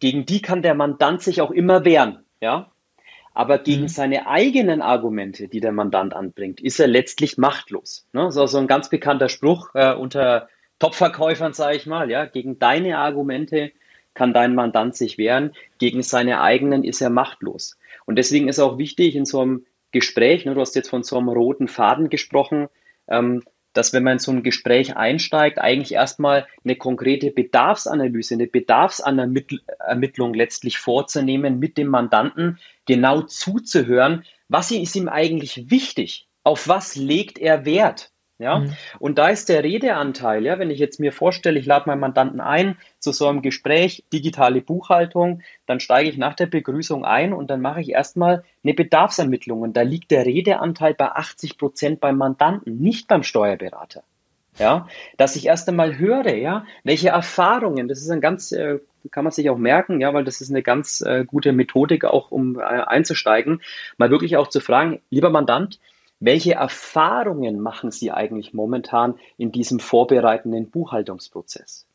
gegen 0.00 0.24
die 0.24 0.40
kann 0.40 0.62
der 0.62 0.74
Mandant 0.74 1.20
sich 1.20 1.42
auch 1.42 1.50
immer 1.50 1.84
wehren, 1.84 2.24
ja. 2.40 2.70
Aber 3.36 3.58
gegen 3.58 3.82
mhm. 3.82 3.88
seine 3.88 4.26
eigenen 4.28 4.80
Argumente, 4.80 5.46
die 5.46 5.60
der 5.60 5.70
Mandant 5.70 6.14
anbringt, 6.14 6.58
ist 6.58 6.80
er 6.80 6.86
letztlich 6.86 7.36
machtlos. 7.36 8.06
Ne? 8.14 8.22
Das 8.22 8.36
ist 8.36 8.40
auch 8.40 8.48
so 8.48 8.56
ein 8.56 8.66
ganz 8.66 8.88
bekannter 8.88 9.28
Spruch 9.28 9.74
äh, 9.74 9.92
unter 9.92 10.48
Top-Verkäufern, 10.78 11.52
sage 11.52 11.76
ich 11.76 11.84
mal. 11.84 12.10
Ja, 12.10 12.24
gegen 12.24 12.58
deine 12.58 12.96
Argumente 12.96 13.72
kann 14.14 14.32
dein 14.32 14.54
Mandant 14.54 14.96
sich 14.96 15.18
wehren, 15.18 15.52
gegen 15.76 16.02
seine 16.02 16.40
eigenen 16.40 16.82
ist 16.82 17.02
er 17.02 17.10
machtlos. 17.10 17.76
Und 18.06 18.16
deswegen 18.16 18.48
ist 18.48 18.58
auch 18.58 18.78
wichtig 18.78 19.14
in 19.14 19.26
so 19.26 19.42
einem 19.42 19.66
Gespräch, 19.92 20.46
ne, 20.46 20.54
du 20.54 20.60
hast 20.62 20.74
jetzt 20.74 20.88
von 20.88 21.02
so 21.02 21.18
einem 21.18 21.28
roten 21.28 21.68
Faden 21.68 22.08
gesprochen, 22.08 22.68
ähm, 23.06 23.42
dass 23.76 23.92
wenn 23.92 24.02
man 24.02 24.14
in 24.14 24.18
so 24.18 24.32
ein 24.32 24.42
Gespräch 24.42 24.96
einsteigt, 24.96 25.58
eigentlich 25.58 25.92
erstmal 25.92 26.46
eine 26.64 26.76
konkrete 26.76 27.30
Bedarfsanalyse, 27.30 28.34
eine 28.34 28.46
Bedarfsermittlung 28.46 30.34
letztlich 30.34 30.78
vorzunehmen 30.78 31.58
mit 31.58 31.76
dem 31.76 31.88
Mandanten, 31.88 32.58
genau 32.86 33.22
zuzuhören, 33.22 34.24
was 34.48 34.70
ist 34.70 34.96
ihm 34.96 35.08
eigentlich 35.08 35.70
wichtig, 35.70 36.28
auf 36.42 36.68
was 36.68 36.96
legt 36.96 37.38
er 37.38 37.64
Wert, 37.64 38.12
Ja, 38.38 38.58
mhm. 38.58 38.76
und 38.98 39.16
da 39.16 39.28
ist 39.28 39.48
der 39.48 39.64
Redeanteil, 39.64 40.44
ja, 40.44 40.58
wenn 40.58 40.70
ich 40.70 40.78
jetzt 40.78 41.00
mir 41.00 41.12
vorstelle, 41.12 41.58
ich 41.58 41.64
lade 41.64 41.88
meinen 41.88 42.00
Mandanten 42.00 42.40
ein 42.40 42.76
zu 42.98 43.12
so 43.12 43.28
einem 43.28 43.40
Gespräch, 43.40 44.04
digitale 44.12 44.60
Buchhaltung, 44.60 45.40
dann 45.64 45.80
steige 45.80 46.10
ich 46.10 46.18
nach 46.18 46.34
der 46.34 46.44
Begrüßung 46.44 47.06
ein 47.06 47.32
und 47.32 47.48
dann 47.48 47.62
mache 47.62 47.80
ich 47.80 47.90
erstmal 47.90 48.44
eine 48.62 48.74
Bedarfsermittlung 48.74 49.62
und 49.62 49.74
da 49.74 49.82
liegt 49.82 50.10
der 50.10 50.26
Redeanteil 50.26 50.92
bei 50.92 51.06
80 51.12 51.56
Prozent 51.56 52.00
beim 52.00 52.18
Mandanten, 52.18 52.76
nicht 52.76 53.08
beim 53.08 53.22
Steuerberater. 53.22 54.02
Ja, 54.58 54.88
dass 55.18 55.36
ich 55.36 55.46
erst 55.46 55.68
einmal 55.68 55.98
höre, 55.98 56.34
ja, 56.34 56.64
welche 56.82 57.10
Erfahrungen, 57.10 57.88
das 57.88 58.00
ist 58.00 58.10
ein 58.10 58.22
ganz, 58.22 58.52
äh, 58.52 58.78
kann 59.10 59.24
man 59.24 59.32
sich 59.32 59.50
auch 59.50 59.58
merken, 59.58 60.00
ja, 60.00 60.14
weil 60.14 60.24
das 60.24 60.40
ist 60.40 60.50
eine 60.50 60.62
ganz 60.62 61.02
äh, 61.02 61.24
gute 61.26 61.52
Methodik 61.52 62.04
auch, 62.04 62.30
um 62.30 62.58
äh, 62.58 62.62
einzusteigen, 62.62 63.62
mal 63.98 64.10
wirklich 64.10 64.36
auch 64.36 64.48
zu 64.48 64.60
fragen, 64.60 65.00
lieber 65.10 65.28
Mandant, 65.28 65.78
welche 66.20 66.54
Erfahrungen 66.54 67.60
machen 67.60 67.90
Sie 67.90 68.10
eigentlich 68.10 68.54
momentan 68.54 69.18
in 69.36 69.52
diesem 69.52 69.80
vorbereitenden 69.80 70.70
Buchhaltungsprozess? 70.70 71.86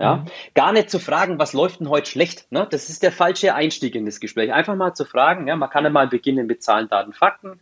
Ja, 0.00 0.16
mhm. 0.16 0.24
gar 0.54 0.72
nicht 0.72 0.88
zu 0.88 0.98
fragen, 0.98 1.38
was 1.38 1.52
läuft 1.52 1.80
denn 1.80 1.90
heute 1.90 2.10
schlecht? 2.10 2.50
Ne? 2.50 2.66
Das 2.70 2.88
ist 2.88 3.02
der 3.02 3.12
falsche 3.12 3.54
Einstieg 3.54 3.94
in 3.94 4.06
das 4.06 4.18
Gespräch. 4.18 4.50
Einfach 4.50 4.74
mal 4.74 4.94
zu 4.94 5.04
fragen, 5.04 5.46
ja, 5.46 5.56
man 5.56 5.68
kann 5.68 5.84
ja 5.84 5.90
mal 5.90 6.08
beginnen 6.08 6.46
mit 6.46 6.62
Zahlen, 6.62 6.88
Daten, 6.88 7.12
Fakten. 7.12 7.60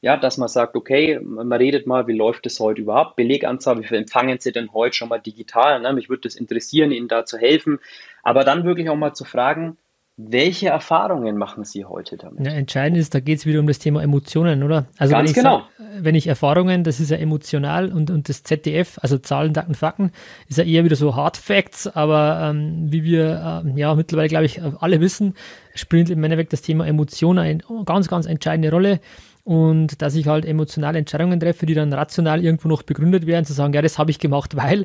Ja, 0.00 0.16
dass 0.16 0.38
man 0.38 0.48
sagt, 0.48 0.76
okay, 0.76 1.18
man 1.22 1.52
redet 1.52 1.86
mal, 1.86 2.06
wie 2.06 2.16
läuft 2.16 2.46
es 2.46 2.58
heute 2.58 2.80
überhaupt? 2.82 3.16
Beleganzahl, 3.16 3.78
wie 3.80 3.86
viel 3.86 3.98
empfangen 3.98 4.38
Sie 4.38 4.52
denn 4.52 4.72
heute 4.72 4.96
schon 4.96 5.10
mal 5.10 5.18
digital? 5.18 5.80
Ne? 5.80 5.92
Mich 5.92 6.08
würde 6.08 6.22
das 6.22 6.36
interessieren, 6.36 6.90
Ihnen 6.90 7.08
da 7.08 7.26
zu 7.26 7.36
helfen. 7.36 7.80
Aber 8.22 8.44
dann 8.44 8.64
wirklich 8.64 8.88
auch 8.88 8.96
mal 8.96 9.14
zu 9.14 9.24
fragen, 9.24 9.76
welche 10.16 10.68
Erfahrungen 10.68 11.36
machen 11.36 11.64
Sie 11.64 11.84
heute 11.84 12.16
damit? 12.16 12.46
Ja, 12.46 12.52
entscheidend 12.52 12.98
ist, 12.98 13.14
da 13.14 13.20
geht 13.20 13.38
es 13.38 13.46
wieder 13.46 13.58
um 13.58 13.66
das 13.66 13.80
Thema 13.80 14.00
Emotionen, 14.00 14.62
oder? 14.62 14.86
Also 14.96 15.12
Ganz 15.12 15.22
wenn 15.22 15.30
ich 15.30 15.34
genau. 15.34 15.62
Sag, 15.76 16.04
wenn 16.04 16.14
ich 16.14 16.28
Erfahrungen, 16.28 16.84
das 16.84 17.00
ist 17.00 17.10
ja 17.10 17.16
emotional 17.16 17.92
und, 17.92 18.10
und 18.10 18.28
das 18.28 18.44
ZDF, 18.44 18.98
also 19.02 19.18
Zahlen, 19.18 19.52
Daten, 19.52 19.74
Fakten, 19.74 20.12
ist 20.48 20.58
ja 20.58 20.64
eher 20.64 20.84
wieder 20.84 20.94
so 20.94 21.16
Hard 21.16 21.36
Facts, 21.36 21.88
aber 21.88 22.38
ähm, 22.42 22.92
wie 22.92 23.02
wir 23.02 23.64
äh, 23.64 23.80
ja 23.80 23.94
mittlerweile, 23.96 24.28
glaube 24.28 24.44
ich, 24.44 24.60
alle 24.62 25.00
wissen, 25.00 25.34
spielt 25.74 26.10
im 26.10 26.22
Endeffekt 26.22 26.52
das 26.52 26.62
Thema 26.62 26.86
Emotionen 26.86 27.38
eine 27.40 27.84
ganz, 27.84 28.06
ganz 28.06 28.26
entscheidende 28.26 28.70
Rolle 28.70 29.00
und 29.44 30.00
dass 30.00 30.14
ich 30.14 30.26
halt 30.26 30.46
emotionale 30.46 30.98
Entscheidungen 30.98 31.38
treffe, 31.38 31.66
die 31.66 31.74
dann 31.74 31.92
rational 31.92 32.42
irgendwo 32.42 32.68
noch 32.68 32.82
begründet 32.82 33.26
werden, 33.26 33.44
zu 33.44 33.52
sagen, 33.52 33.74
ja, 33.74 33.82
das 33.82 33.98
habe 33.98 34.10
ich 34.10 34.18
gemacht, 34.18 34.56
weil, 34.56 34.82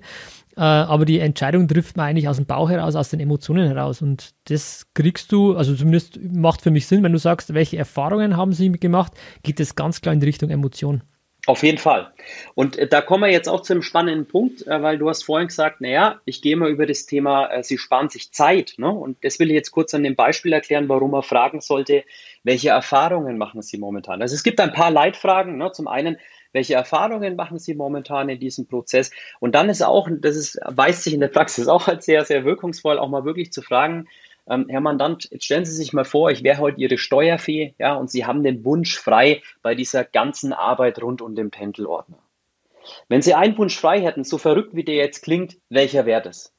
äh, 0.57 0.61
aber 0.61 1.05
die 1.05 1.19
Entscheidung 1.19 1.67
trifft 1.67 1.97
man 1.97 2.07
eigentlich 2.07 2.27
aus 2.27 2.35
dem 2.35 2.45
Bauch 2.45 2.69
heraus, 2.69 2.95
aus 2.95 3.09
den 3.09 3.21
Emotionen 3.21 3.67
heraus 3.67 4.01
und 4.01 4.31
das 4.45 4.85
kriegst 4.93 5.31
du, 5.31 5.55
also 5.55 5.73
zumindest 5.73 6.19
macht 6.21 6.61
für 6.61 6.71
mich 6.71 6.87
Sinn, 6.87 7.03
wenn 7.03 7.13
du 7.13 7.19
sagst, 7.19 7.53
welche 7.53 7.77
Erfahrungen 7.77 8.35
haben 8.35 8.53
sie 8.53 8.71
gemacht, 8.73 9.13
geht 9.43 9.59
es 9.59 9.75
ganz 9.75 10.01
klar 10.01 10.13
in 10.13 10.19
die 10.19 10.27
Richtung 10.27 10.49
Emotion. 10.49 11.03
Auf 11.46 11.63
jeden 11.63 11.77
Fall. 11.77 12.12
Und 12.53 12.77
äh, 12.77 12.88
da 12.88 13.01
kommen 13.01 13.24
wir 13.24 13.31
jetzt 13.31 13.48
auch 13.48 13.62
zu 13.62 13.74
einem 13.74 13.81
spannenden 13.81 14.27
Punkt, 14.27 14.67
äh, 14.67 14.81
weil 14.84 14.98
du 14.98 15.10
hast 15.10 15.24
vorhin 15.24 15.48
gesagt, 15.48 15.79
naja, 15.79 16.19
ich 16.25 16.41
gehe 16.41 16.55
mal 16.55 16.69
über 16.69 16.86
das 16.86 17.05
Thema, 17.05 17.48
äh, 17.48 17.63
sie 17.63 17.77
sparen 17.77 18.10
sich 18.10 18.31
Zeit. 18.31 18.74
Ne? 18.77 18.89
Und 18.89 19.24
das 19.24 19.39
will 19.39 19.50
ich 19.50 19.55
jetzt 19.55 19.72
kurz 19.72 19.93
an 19.93 20.03
dem 20.03 20.15
Beispiel 20.15 20.51
erklären, 20.51 20.89
warum 20.89 21.12
man 21.12 21.24
fragen 21.24 21.62
sollte, 21.62 22.03
welche 22.43 22.69
Erfahrungen 22.69 23.38
machen 23.38 23.62
Sie 23.62 23.77
momentan? 23.77 24.22
Also 24.22 24.36
es 24.36 24.43
gibt 24.43 24.60
ein 24.60 24.74
paar 24.74 24.91
Leitfragen. 24.91 25.58
Ne? 25.58 25.72
Zum 25.72 25.88
einen, 25.88 26.17
welche 26.51 26.74
Erfahrungen 26.74 27.36
machen 27.36 27.58
Sie 27.58 27.74
momentan 27.74 28.27
in 28.27 28.39
diesem 28.39 28.67
Prozess? 28.67 29.12
Und 29.39 29.55
dann 29.55 29.69
ist 29.69 29.81
auch, 29.81 30.10
das 30.12 30.36
ist, 30.36 30.60
weist 30.65 31.03
sich 31.03 31.13
in 31.13 31.22
der 31.22 31.29
Praxis 31.29 31.67
auch 31.69 31.88
als 31.88 32.05
sehr, 32.05 32.25
sehr 32.25 32.43
wirkungsvoll, 32.43 33.00
auch 33.00 33.10
mal 33.10 33.24
wirklich 33.24 33.53
zu 33.53 33.62
fragen, 33.62 34.08
ähm, 34.49 34.65
Herr 34.69 34.81
Mandant, 34.81 35.29
jetzt 35.31 35.45
stellen 35.45 35.65
Sie 35.65 35.75
sich 35.75 35.93
mal 35.93 36.05
vor, 36.05 36.31
ich 36.31 36.43
wäre 36.43 36.59
heute 36.59 36.79
Ihre 36.79 36.97
Steuerfee, 36.97 37.75
ja, 37.77 37.95
und 37.95 38.09
Sie 38.09 38.25
haben 38.25 38.43
den 38.43 38.65
Wunsch 38.65 38.97
frei 38.97 39.41
bei 39.61 39.75
dieser 39.75 40.03
ganzen 40.03 40.53
Arbeit 40.53 41.01
rund 41.01 41.21
um 41.21 41.35
den 41.35 41.51
Pendelordner. 41.51 42.19
Wenn 43.07 43.21
Sie 43.21 43.33
einen 43.33 43.57
Wunsch 43.57 43.77
frei 43.77 44.01
hätten, 44.01 44.23
so 44.23 44.37
verrückt 44.37 44.75
wie 44.75 44.83
der 44.83 44.95
jetzt 44.95 45.21
klingt, 45.21 45.57
welcher 45.69 46.05
wäre 46.05 46.21
das? 46.21 46.53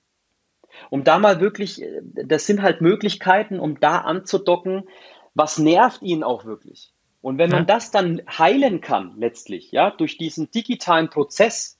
Um 0.89 1.05
da 1.05 1.19
mal 1.19 1.41
wirklich, 1.41 1.83
äh, 1.83 2.01
das 2.25 2.47
sind 2.47 2.63
halt 2.63 2.81
Möglichkeiten, 2.81 3.59
um 3.59 3.81
da 3.81 3.99
anzudocken, 3.99 4.89
was 5.35 5.59
nervt 5.59 6.03
Ihnen 6.03 6.23
auch 6.23 6.45
wirklich? 6.45 6.93
Und 7.23 7.39
wenn 7.39 7.51
man 7.51 7.67
das 7.67 7.91
dann 7.91 8.23
heilen 8.27 8.81
kann, 8.81 9.15
letztlich, 9.19 9.73
ja, 9.73 9.91
durch 9.91 10.17
diesen 10.17 10.51
digitalen 10.51 11.11
Prozess, 11.11 11.79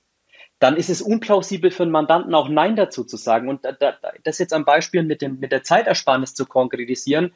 dann 0.61 0.77
ist 0.77 0.91
es 0.91 1.01
unplausibel 1.01 1.71
für 1.71 1.81
einen 1.81 1.91
Mandanten 1.91 2.35
auch 2.35 2.47
Nein 2.47 2.75
dazu 2.75 3.03
zu 3.03 3.17
sagen. 3.17 3.49
Und 3.49 3.61
das 4.23 4.37
jetzt 4.37 4.53
am 4.53 4.63
Beispiel 4.63 5.01
mit, 5.01 5.23
dem, 5.23 5.39
mit 5.39 5.51
der 5.51 5.63
Zeitersparnis 5.63 6.35
zu 6.35 6.45
konkretisieren. 6.45 7.33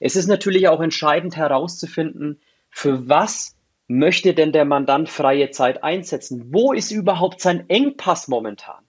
Es 0.00 0.16
ist 0.16 0.26
natürlich 0.26 0.68
auch 0.68 0.80
entscheidend 0.80 1.36
herauszufinden, 1.36 2.40
für 2.70 3.10
was 3.10 3.56
möchte 3.88 4.32
denn 4.32 4.52
der 4.52 4.64
Mandant 4.64 5.10
freie 5.10 5.50
Zeit 5.50 5.84
einsetzen? 5.84 6.46
Wo 6.50 6.72
ist 6.72 6.90
überhaupt 6.90 7.42
sein 7.42 7.68
Engpass 7.68 8.26
momentan? 8.26 8.82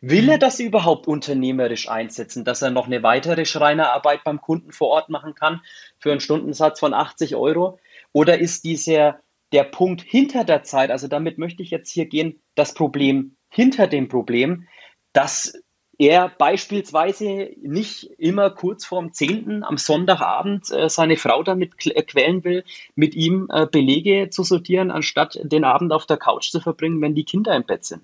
Will 0.00 0.28
er 0.28 0.36
mhm. 0.36 0.40
das 0.40 0.60
überhaupt 0.60 1.08
unternehmerisch 1.08 1.88
einsetzen, 1.88 2.44
dass 2.44 2.62
er 2.62 2.70
noch 2.70 2.86
eine 2.86 3.02
weitere 3.02 3.44
Schreinerarbeit 3.44 4.22
beim 4.22 4.40
Kunden 4.40 4.70
vor 4.70 4.86
Ort 4.90 5.08
machen 5.08 5.34
kann 5.34 5.62
für 5.98 6.12
einen 6.12 6.20
Stundensatz 6.20 6.78
von 6.78 6.94
80 6.94 7.34
Euro? 7.34 7.80
Oder 8.12 8.38
ist 8.38 8.62
dieser 8.62 9.18
der 9.52 9.64
Punkt 9.64 10.02
hinter 10.02 10.44
der 10.44 10.62
Zeit, 10.62 10.90
also 10.90 11.08
damit 11.08 11.38
möchte 11.38 11.62
ich 11.62 11.70
jetzt 11.70 11.90
hier 11.90 12.06
gehen, 12.06 12.40
das 12.54 12.74
Problem 12.74 13.36
hinter 13.48 13.86
dem 13.86 14.08
Problem, 14.08 14.66
dass 15.12 15.54
er 15.98 16.28
beispielsweise 16.28 17.50
nicht 17.62 18.04
immer 18.18 18.50
kurz 18.50 18.84
vorm 18.84 19.12
10. 19.12 19.62
am 19.62 19.78
Sonntagabend 19.78 20.70
äh, 20.70 20.90
seine 20.90 21.16
Frau 21.16 21.42
damit 21.42 21.86
äh, 21.86 22.02
quälen 22.02 22.44
will, 22.44 22.64
mit 22.94 23.14
ihm 23.14 23.48
äh, 23.50 23.66
Belege 23.66 24.28
zu 24.30 24.42
sortieren, 24.42 24.90
anstatt 24.90 25.38
den 25.42 25.64
Abend 25.64 25.92
auf 25.92 26.04
der 26.04 26.18
Couch 26.18 26.50
zu 26.50 26.60
verbringen, 26.60 27.00
wenn 27.00 27.14
die 27.14 27.24
Kinder 27.24 27.54
im 27.56 27.64
Bett 27.64 27.84
sind. 27.84 28.02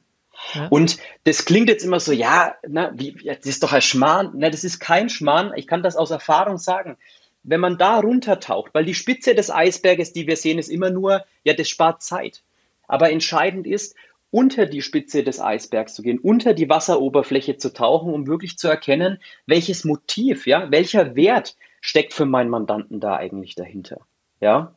Ja. 0.55 0.69
Und 0.69 0.97
das 1.25 1.45
klingt 1.45 1.69
jetzt 1.69 1.85
immer 1.85 2.01
so, 2.01 2.13
ja, 2.13 2.55
na, 2.67 2.93
wie, 2.95 3.13
das 3.13 3.45
ist 3.45 3.63
doch 3.63 3.73
ein 3.73 3.83
Schmarrn. 3.83 4.33
Na, 4.35 4.49
das 4.49 4.65
ist 4.65 4.81
kein 4.81 5.09
Schmarrn. 5.09 5.53
Ich 5.57 5.67
kann 5.67 5.83
das 5.83 5.97
aus 5.97 6.11
Erfahrung 6.11 6.57
sagen 6.57 6.97
wenn 7.45 7.61
man 7.61 7.79
da 7.79 7.99
runtertaucht, 7.99 8.73
weil 8.75 8.85
die 8.85 8.95
Spitze 8.95 9.35
des 9.35 9.51
Eisberges, 9.51 10.13
die 10.13 10.27
wir 10.27 10.37
sehen, 10.37 10.59
ist 10.59 10.69
immer 10.69 10.91
nur, 10.91 11.25
ja, 11.45 11.55
das 11.55 11.69
spart 11.69 12.03
Zeit. 12.03 12.43
Aber 12.87 13.11
entscheidend 13.11 13.67
ist, 13.67 13.97
unter 14.31 14.67
die 14.67 14.83
Spitze 14.83 15.23
des 15.23 15.41
Eisbergs 15.41 15.95
zu 15.95 16.03
gehen, 16.03 16.19
unter 16.19 16.55
die 16.55 16.69
Wasseroberfläche 16.69 17.59
zu 17.59 17.73
tauchen, 17.73 18.15
um 18.15 18.27
wirklich 18.27 18.57
zu 18.57 18.67
erkennen, 18.67 19.19
welches 19.47 19.85
Motiv, 19.85 20.47
ja, 20.47 20.71
welcher 20.71 21.15
Wert 21.15 21.57
steckt 21.81 22.15
für 22.15 22.25
meinen 22.25 22.49
Mandanten 22.49 22.99
da 22.99 23.17
eigentlich 23.17 23.55
dahinter. 23.55 24.01
Ja. 24.41 24.75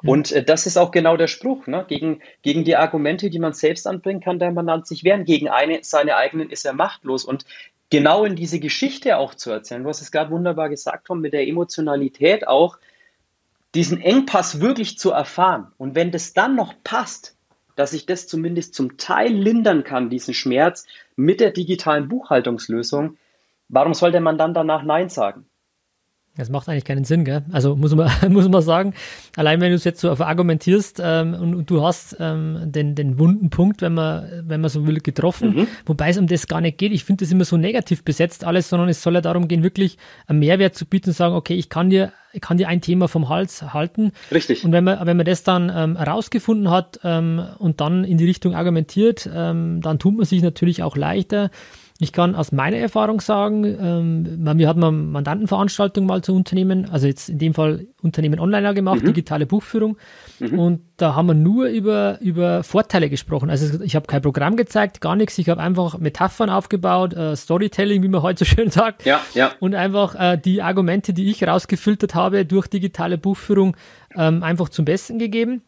Hm. 0.00 0.10
Und 0.10 0.32
äh, 0.32 0.44
das 0.44 0.66
ist 0.66 0.76
auch 0.76 0.90
genau 0.90 1.16
der 1.16 1.28
Spruch. 1.28 1.66
Ne? 1.66 1.86
Gegen, 1.88 2.20
gegen 2.42 2.64
die 2.64 2.76
Argumente, 2.76 3.30
die 3.30 3.38
man 3.38 3.54
selbst 3.54 3.86
anbringen 3.86 4.20
kann, 4.20 4.38
der 4.38 4.52
Mandant 4.52 4.86
sich 4.86 5.04
wehren. 5.04 5.24
Gegen 5.24 5.48
eine, 5.48 5.78
seine 5.82 6.16
eigenen 6.16 6.50
ist 6.50 6.66
er 6.66 6.74
machtlos. 6.74 7.24
Und 7.24 7.46
genau 7.90 8.24
in 8.24 8.36
diese 8.36 8.60
Geschichte 8.60 9.16
auch 9.16 9.34
zu 9.34 9.50
erzählen. 9.50 9.82
Du 9.82 9.88
hast 9.88 10.02
es 10.02 10.12
gerade 10.12 10.30
wunderbar 10.30 10.68
gesagt, 10.68 11.06
Tom, 11.06 11.20
mit 11.20 11.32
der 11.32 11.46
Emotionalität 11.46 12.46
auch, 12.46 12.78
diesen 13.74 14.00
Engpass 14.00 14.60
wirklich 14.60 14.98
zu 14.98 15.10
erfahren. 15.10 15.72
Und 15.76 15.94
wenn 15.94 16.10
das 16.10 16.32
dann 16.32 16.56
noch 16.56 16.74
passt, 16.84 17.36
dass 17.76 17.92
ich 17.92 18.06
das 18.06 18.26
zumindest 18.26 18.74
zum 18.74 18.96
Teil 18.96 19.32
lindern 19.32 19.84
kann, 19.84 20.10
diesen 20.10 20.34
Schmerz 20.34 20.86
mit 21.16 21.40
der 21.40 21.52
digitalen 21.52 22.08
Buchhaltungslösung, 22.08 23.16
warum 23.68 23.94
sollte 23.94 24.20
man 24.20 24.38
dann 24.38 24.54
danach 24.54 24.82
Nein 24.82 25.08
sagen? 25.08 25.47
Das 26.38 26.50
macht 26.50 26.68
eigentlich 26.68 26.84
keinen 26.84 27.04
Sinn, 27.04 27.24
gell? 27.24 27.42
Also 27.50 27.74
muss 27.74 27.94
man, 27.94 28.10
muss 28.32 28.48
man 28.48 28.62
sagen, 28.62 28.94
allein 29.36 29.60
wenn 29.60 29.70
du 29.70 29.74
es 29.74 29.84
jetzt 29.84 30.00
so 30.00 30.10
argumentierst 30.10 31.02
ähm, 31.04 31.34
und, 31.34 31.54
und, 31.54 31.70
du 31.70 31.82
hast 31.82 32.16
ähm, 32.20 32.60
den, 32.64 32.94
den 32.94 33.18
wunden 33.18 33.50
Punkt, 33.50 33.82
wenn 33.82 33.94
man, 33.94 34.44
wenn 34.46 34.60
man 34.60 34.70
so 34.70 34.86
will, 34.86 35.00
getroffen, 35.00 35.54
mhm. 35.54 35.66
wobei 35.84 36.10
es 36.10 36.18
um 36.18 36.28
das 36.28 36.46
gar 36.46 36.60
nicht 36.60 36.78
geht. 36.78 36.92
Ich 36.92 37.04
finde 37.04 37.24
das 37.24 37.32
immer 37.32 37.44
so 37.44 37.56
negativ 37.56 38.04
besetzt 38.04 38.44
alles, 38.44 38.68
sondern 38.68 38.88
es 38.88 39.02
soll 39.02 39.14
ja 39.14 39.20
darum 39.20 39.48
gehen, 39.48 39.64
wirklich 39.64 39.98
einen 40.26 40.38
Mehrwert 40.38 40.76
zu 40.76 40.86
bieten 40.86 41.10
und 41.10 41.14
sagen, 41.14 41.34
okay, 41.34 41.54
ich 41.54 41.68
kann 41.68 41.90
dir, 41.90 42.12
ich 42.32 42.40
kann 42.40 42.56
dir 42.56 42.68
ein 42.68 42.80
Thema 42.80 43.08
vom 43.08 43.28
Hals 43.28 43.74
halten. 43.74 44.12
Richtig. 44.30 44.64
Und 44.64 44.70
wenn 44.70 44.84
man, 44.84 45.04
wenn 45.06 45.16
man 45.16 45.26
das 45.26 45.42
dann 45.42 45.72
ähm, 45.74 45.96
herausgefunden 45.96 46.70
hat 46.70 47.00
ähm, 47.02 47.42
und 47.58 47.80
dann 47.80 48.04
in 48.04 48.16
die 48.16 48.26
Richtung 48.26 48.54
argumentiert, 48.54 49.28
ähm, 49.34 49.80
dann 49.80 49.98
tut 49.98 50.16
man 50.16 50.24
sich 50.24 50.42
natürlich 50.42 50.84
auch 50.84 50.96
leichter. 50.96 51.50
Ich 52.00 52.12
kann 52.12 52.36
aus 52.36 52.52
meiner 52.52 52.76
Erfahrung 52.76 53.20
sagen, 53.20 53.64
ähm, 53.64 54.56
wir 54.56 54.68
hatten 54.68 54.78
mal 54.78 54.92
Mandantenveranstaltung 54.92 56.06
mal 56.06 56.22
zu 56.22 56.32
Unternehmen, 56.32 56.88
also 56.88 57.08
jetzt 57.08 57.28
in 57.28 57.38
dem 57.38 57.54
Fall 57.54 57.88
Unternehmen 58.02 58.38
online 58.38 58.72
gemacht, 58.72 59.02
mhm. 59.02 59.06
digitale 59.06 59.46
Buchführung. 59.46 59.96
Mhm. 60.38 60.58
Und 60.60 60.80
da 60.96 61.16
haben 61.16 61.26
wir 61.26 61.34
nur 61.34 61.66
über, 61.66 62.20
über 62.20 62.62
Vorteile 62.62 63.10
gesprochen. 63.10 63.50
Also 63.50 63.82
ich 63.82 63.96
habe 63.96 64.06
kein 64.06 64.22
Programm 64.22 64.54
gezeigt, 64.54 65.00
gar 65.00 65.16
nichts. 65.16 65.38
Ich 65.38 65.48
habe 65.48 65.60
einfach 65.60 65.98
Metaphern 65.98 66.50
aufgebaut, 66.50 67.14
äh, 67.14 67.34
Storytelling, 67.34 68.00
wie 68.04 68.08
man 68.08 68.22
heute 68.22 68.44
so 68.44 68.44
schön 68.54 68.70
sagt. 68.70 69.04
Ja, 69.04 69.20
ja. 69.34 69.50
Und 69.58 69.74
einfach 69.74 70.14
äh, 70.14 70.38
die 70.38 70.62
Argumente, 70.62 71.12
die 71.12 71.28
ich 71.28 71.42
rausgefiltert 71.44 72.14
habe 72.14 72.44
durch 72.44 72.68
digitale 72.68 73.18
Buchführung, 73.18 73.76
ähm, 74.14 74.44
einfach 74.44 74.68
zum 74.68 74.84
Besten 74.84 75.18
gegeben. 75.18 75.62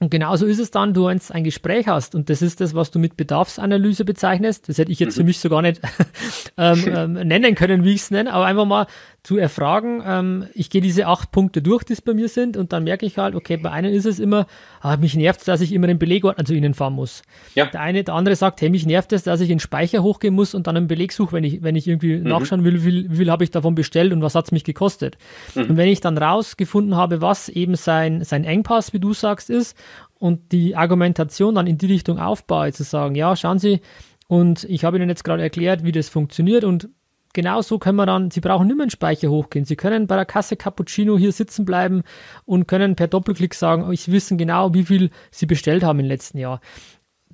Und 0.00 0.10
genauso 0.10 0.46
ist 0.46 0.60
es 0.60 0.70
dann, 0.70 0.94
du 0.94 1.06
ein 1.06 1.20
Gespräch 1.44 1.88
hast 1.88 2.14
und 2.14 2.30
das 2.30 2.40
ist 2.40 2.60
das, 2.60 2.74
was 2.74 2.90
du 2.90 2.98
mit 2.98 3.16
Bedarfsanalyse 3.16 4.04
bezeichnest. 4.04 4.68
Das 4.68 4.78
hätte 4.78 4.92
ich 4.92 5.00
jetzt 5.00 5.16
mhm. 5.16 5.20
für 5.20 5.24
mich 5.24 5.40
so 5.40 5.48
gar 5.48 5.62
nicht 5.62 5.80
ähm, 6.56 6.84
ähm, 6.94 7.12
nennen 7.14 7.54
können, 7.54 7.84
wie 7.84 7.94
ich 7.94 8.02
es 8.02 8.10
nenne, 8.10 8.32
aber 8.32 8.46
einfach 8.46 8.64
mal 8.64 8.86
zu 9.28 9.36
erfragen. 9.36 10.02
Ähm, 10.06 10.46
ich 10.54 10.70
gehe 10.70 10.80
diese 10.80 11.06
acht 11.06 11.32
Punkte 11.32 11.60
durch, 11.60 11.84
die 11.84 11.92
es 11.92 12.00
bei 12.00 12.14
mir 12.14 12.30
sind, 12.30 12.56
und 12.56 12.72
dann 12.72 12.84
merke 12.84 13.04
ich 13.04 13.18
halt, 13.18 13.34
okay, 13.34 13.58
bei 13.58 13.70
einem 13.70 13.92
ist 13.92 14.06
es 14.06 14.20
immer, 14.20 14.46
ah, 14.80 14.96
mich 14.96 15.16
nervt 15.16 15.40
es, 15.40 15.44
dass 15.44 15.60
ich 15.60 15.74
immer 15.74 15.86
den 15.86 15.98
Belegordner 15.98 16.46
zu 16.46 16.54
Ihnen 16.54 16.72
fahren 16.72 16.94
muss. 16.94 17.20
Ja. 17.54 17.66
Der 17.66 17.82
eine, 17.82 18.02
der 18.04 18.14
andere 18.14 18.36
sagt, 18.36 18.62
hey, 18.62 18.70
mich 18.70 18.86
nervt 18.86 19.12
es, 19.12 19.24
dass 19.24 19.42
ich 19.42 19.50
in 19.50 19.56
den 19.56 19.60
Speicher 19.60 20.02
hochgehen 20.02 20.34
muss 20.34 20.54
und 20.54 20.66
dann 20.66 20.78
einen 20.78 20.86
Beleg 20.86 21.12
suche, 21.12 21.32
wenn 21.32 21.44
ich, 21.44 21.62
wenn 21.62 21.76
ich 21.76 21.86
irgendwie 21.86 22.16
mhm. 22.16 22.22
nachschauen 22.22 22.64
will, 22.64 22.76
wie 22.76 22.90
viel, 22.90 23.10
wie 23.10 23.16
viel 23.16 23.30
habe 23.30 23.44
ich 23.44 23.50
davon 23.50 23.74
bestellt 23.74 24.14
und 24.14 24.22
was 24.22 24.34
hat 24.34 24.46
es 24.46 24.52
mich 24.52 24.64
gekostet. 24.64 25.18
Mhm. 25.54 25.64
Und 25.64 25.76
wenn 25.76 25.88
ich 25.88 26.00
dann 26.00 26.16
rausgefunden 26.16 26.96
habe, 26.96 27.20
was 27.20 27.50
eben 27.50 27.74
sein, 27.74 28.24
sein 28.24 28.44
Engpass, 28.44 28.94
wie 28.94 28.98
du 28.98 29.12
sagst, 29.12 29.50
ist, 29.50 29.76
und 30.18 30.52
die 30.52 30.74
Argumentation 30.74 31.54
dann 31.54 31.66
in 31.66 31.76
die 31.76 31.84
Richtung 31.84 32.18
aufbaue, 32.18 32.72
zu 32.72 32.82
sagen, 32.82 33.14
ja, 33.14 33.36
schauen 33.36 33.58
Sie, 33.58 33.82
und 34.26 34.64
ich 34.64 34.84
habe 34.84 34.96
Ihnen 34.96 35.10
jetzt 35.10 35.24
gerade 35.24 35.42
erklärt, 35.42 35.84
wie 35.84 35.92
das 35.92 36.08
funktioniert 36.08 36.64
und 36.64 36.88
genau 37.38 37.62
so 37.62 37.78
können 37.78 37.94
wir 37.94 38.04
dann, 38.04 38.32
Sie 38.32 38.40
brauchen 38.40 38.66
nicht 38.66 38.74
mehr 38.74 38.82
einen 38.82 38.90
Speicher 38.90 39.30
hochgehen. 39.30 39.64
Sie 39.64 39.76
können 39.76 40.08
bei 40.08 40.16
der 40.16 40.24
Kasse 40.24 40.56
Cappuccino 40.56 41.16
hier 41.16 41.30
sitzen 41.30 41.64
bleiben 41.64 42.02
und 42.46 42.66
können 42.66 42.96
per 42.96 43.06
Doppelklick 43.06 43.54
sagen, 43.54 43.84
oh, 43.86 43.92
ich 43.92 44.10
wissen 44.10 44.38
genau, 44.38 44.74
wie 44.74 44.82
viel 44.82 45.10
Sie 45.30 45.46
bestellt 45.46 45.84
haben 45.84 46.00
im 46.00 46.06
letzten 46.06 46.38
Jahr. 46.38 46.60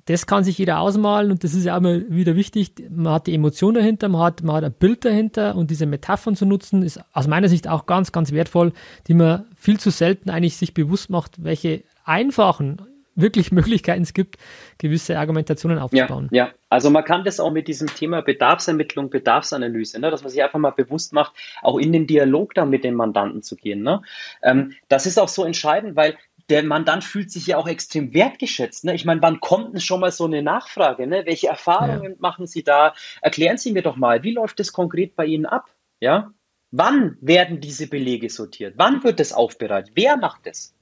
Das 0.05 0.27
kann 0.27 0.43
sich 0.43 0.59
jeder 0.59 0.79
ausmalen 0.79 1.31
und 1.31 1.43
das 1.43 1.55
ist 1.55 1.65
ja 1.65 1.75
immer 1.75 2.07
wieder 2.07 2.35
wichtig. 2.35 2.73
Man 2.91 3.13
hat 3.13 3.25
die 3.25 3.33
Emotion 3.33 3.73
dahinter, 3.73 4.07
man 4.07 4.21
hat, 4.21 4.43
man 4.43 4.57
hat 4.57 4.63
ein 4.63 4.73
Bild 4.73 5.03
dahinter 5.03 5.55
und 5.55 5.71
diese 5.71 5.87
Metaphern 5.87 6.35
zu 6.35 6.45
nutzen 6.45 6.83
ist 6.83 6.99
aus 7.11 7.25
meiner 7.25 7.49
Sicht 7.49 7.67
auch 7.67 7.87
ganz, 7.87 8.11
ganz 8.11 8.31
wertvoll, 8.31 8.73
die 9.07 9.15
man 9.15 9.45
viel 9.55 9.79
zu 9.79 9.89
selten 9.89 10.29
eigentlich 10.29 10.57
sich 10.57 10.75
bewusst 10.75 11.09
macht, 11.09 11.43
welche 11.43 11.83
einfachen 12.03 12.79
wirklich 13.15 13.51
Möglichkeiten 13.51 14.03
es 14.03 14.13
gibt, 14.13 14.37
gewisse 14.77 15.17
Argumentationen 15.17 15.79
aufzubauen. 15.79 16.29
Ja, 16.31 16.45
ja, 16.45 16.53
also 16.69 16.89
man 16.89 17.03
kann 17.03 17.23
das 17.23 17.39
auch 17.39 17.51
mit 17.51 17.67
diesem 17.67 17.87
Thema 17.87 18.21
Bedarfsermittlung, 18.21 19.09
Bedarfsanalyse, 19.09 19.99
ne, 19.99 20.11
dass 20.11 20.21
man 20.21 20.29
sich 20.29 20.43
einfach 20.43 20.59
mal 20.59 20.71
bewusst 20.71 21.13
macht, 21.13 21.33
auch 21.61 21.77
in 21.77 21.91
den 21.91 22.07
Dialog 22.07 22.53
da 22.53 22.65
mit 22.65 22.83
den 22.83 22.95
Mandanten 22.95 23.41
zu 23.41 23.55
gehen. 23.55 23.81
Ne? 23.81 24.01
Ähm, 24.43 24.73
das 24.87 25.05
ist 25.05 25.17
auch 25.17 25.29
so 25.29 25.43
entscheidend, 25.43 25.95
weil 25.95 26.17
der 26.49 26.63
Mandant 26.63 27.03
fühlt 27.03 27.31
sich 27.31 27.47
ja 27.47 27.57
auch 27.57 27.67
extrem 27.67 28.13
wertgeschätzt. 28.13 28.85
Ne? 28.85 28.93
Ich 28.93 29.05
meine, 29.05 29.21
wann 29.21 29.39
kommt 29.39 29.73
denn 29.73 29.81
schon 29.81 29.99
mal 29.99 30.11
so 30.11 30.25
eine 30.25 30.43
Nachfrage? 30.43 31.07
Ne? 31.07 31.23
Welche 31.25 31.47
Erfahrungen 31.47 32.11
ja. 32.11 32.17
machen 32.19 32.45
Sie 32.45 32.63
da? 32.63 32.93
Erklären 33.21 33.57
Sie 33.57 33.71
mir 33.71 33.81
doch 33.81 33.95
mal, 33.95 34.23
wie 34.23 34.33
läuft 34.33 34.59
das 34.59 34.71
konkret 34.71 35.15
bei 35.15 35.25
Ihnen 35.25 35.45
ab? 35.45 35.69
Ja? 35.99 36.33
Wann 36.71 37.17
werden 37.21 37.61
diese 37.61 37.87
Belege 37.87 38.29
sortiert? 38.29 38.75
Wann 38.77 39.03
wird 39.03 39.19
das 39.19 39.33
aufbereitet? 39.33 39.93
Wer 39.95 40.17
macht 40.17 40.45
das? 40.45 40.75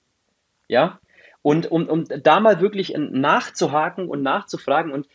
Ja? 0.68 1.00
Und 1.44 1.70
um, 1.70 1.88
um 1.88 2.06
da 2.06 2.40
mal 2.40 2.62
wirklich 2.62 2.96
nachzuhaken 2.98 4.08
und 4.08 4.24
nachzufragen, 4.24 4.92
und 4.92 5.08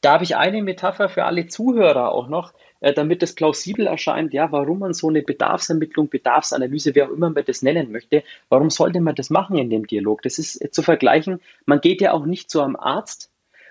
da 0.00 0.14
habe 0.14 0.24
ich 0.24 0.36
eine 0.36 0.62
Metapher 0.62 1.10
für 1.10 1.24
alle 1.24 1.46
Zuhörer 1.46 2.12
auch 2.12 2.28
noch, 2.28 2.54
äh, 2.80 2.94
damit 2.94 3.22
es 3.22 3.34
plausibel 3.34 3.86
erscheint, 3.86 4.32
ja, 4.32 4.50
warum 4.50 4.78
man 4.78 4.94
so 4.94 5.08
eine 5.08 5.22
Bedarfsermittlung, 5.22 6.08
Bedarfsanalyse, 6.08 6.94
wie 6.94 7.02
auch 7.02 7.10
immer 7.10 7.30
man 7.30 7.44
das 7.44 7.62
nennen 7.62 7.92
möchte, 7.92 8.22
warum 8.48 8.70
sollte 8.70 9.00
man 9.00 9.14
das 9.14 9.30
machen 9.30 9.58
in 9.58 9.68
dem 9.68 9.86
Dialog? 9.86 10.22
Das 10.22 10.38
ist 10.38 10.62
äh, 10.62 10.70
zu 10.70 10.82
vergleichen, 10.82 11.40
man 11.66 11.80
geht 11.80 12.00
ja 12.00 12.12
auch 12.12 12.24
nicht 12.24 12.50
zu 12.50 12.62
einem 12.62 12.76
Arzt 12.76 13.30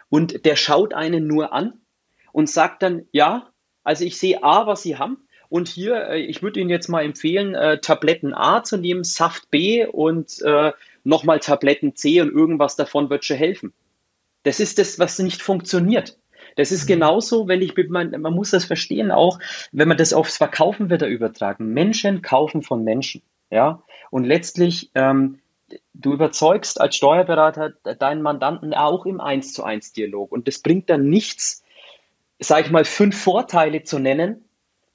und 0.09 0.45
der 0.45 0.55
schaut 0.55 0.93
einen 0.93 1.25
nur 1.25 1.53
an 1.53 1.73
und 2.31 2.49
sagt 2.49 2.83
dann, 2.83 3.07
ja, 3.11 3.49
also 3.83 4.03
ich 4.05 4.17
sehe 4.17 4.43
A, 4.43 4.67
was 4.67 4.83
Sie 4.83 4.97
haben, 4.97 5.17
und 5.53 5.67
hier, 5.67 6.07
äh, 6.09 6.19
ich 6.19 6.41
würde 6.41 6.59
Ihnen 6.59 6.71
jetzt 6.71 6.87
mal 6.87 7.05
empfehlen, 7.05 7.53
äh, 7.53 7.79
Tabletten 7.79 8.33
A 8.33 8.63
zu 8.63 8.75
nehmen, 8.75 9.03
Saft 9.03 9.51
B 9.51 9.85
und 9.85 10.41
äh, 10.41 10.71
nochmal 11.03 11.39
Tabletten 11.39 11.95
C 11.95 12.21
und 12.21 12.31
irgendwas 12.31 12.75
davon 12.75 13.09
wird 13.09 13.25
schon 13.25 13.37
helfen. 13.37 13.73
Das 14.43 14.59
ist 14.59 14.77
das, 14.79 14.99
was 14.99 15.19
nicht 15.19 15.41
funktioniert. 15.41 16.17
Das 16.55 16.71
ist 16.71 16.83
mhm. 16.85 16.93
genauso, 16.93 17.47
wenn 17.47 17.61
ich 17.61 17.75
mit 17.75 17.89
man, 17.89 18.11
man 18.21 18.33
muss 18.33 18.51
das 18.51 18.65
verstehen 18.65 19.11
auch, 19.11 19.39
wenn 19.71 19.87
man 19.87 19.97
das 19.97 20.13
aufs 20.13 20.37
Verkaufen 20.37 20.89
wieder 20.89 21.07
übertragen. 21.07 21.73
Menschen 21.73 22.21
kaufen 22.21 22.61
von 22.61 22.83
Menschen, 22.83 23.21
ja. 23.49 23.81
Und 24.11 24.25
letztlich, 24.25 24.91
ähm, 24.93 25.39
du 25.93 26.13
überzeugst 26.13 26.79
als 26.79 26.95
Steuerberater 26.95 27.71
deinen 27.97 28.21
Mandanten 28.21 28.73
auch 28.73 29.05
im 29.05 29.19
Eins 29.19 29.53
zu 29.53 29.63
eins 29.63 29.93
Dialog. 29.93 30.31
Und 30.31 30.47
das 30.47 30.59
bringt 30.59 30.89
dann 30.89 31.09
nichts, 31.09 31.63
sage 32.39 32.65
ich 32.65 32.71
mal, 32.71 32.85
fünf 32.85 33.19
Vorteile 33.19 33.83
zu 33.83 33.97
nennen, 33.97 34.45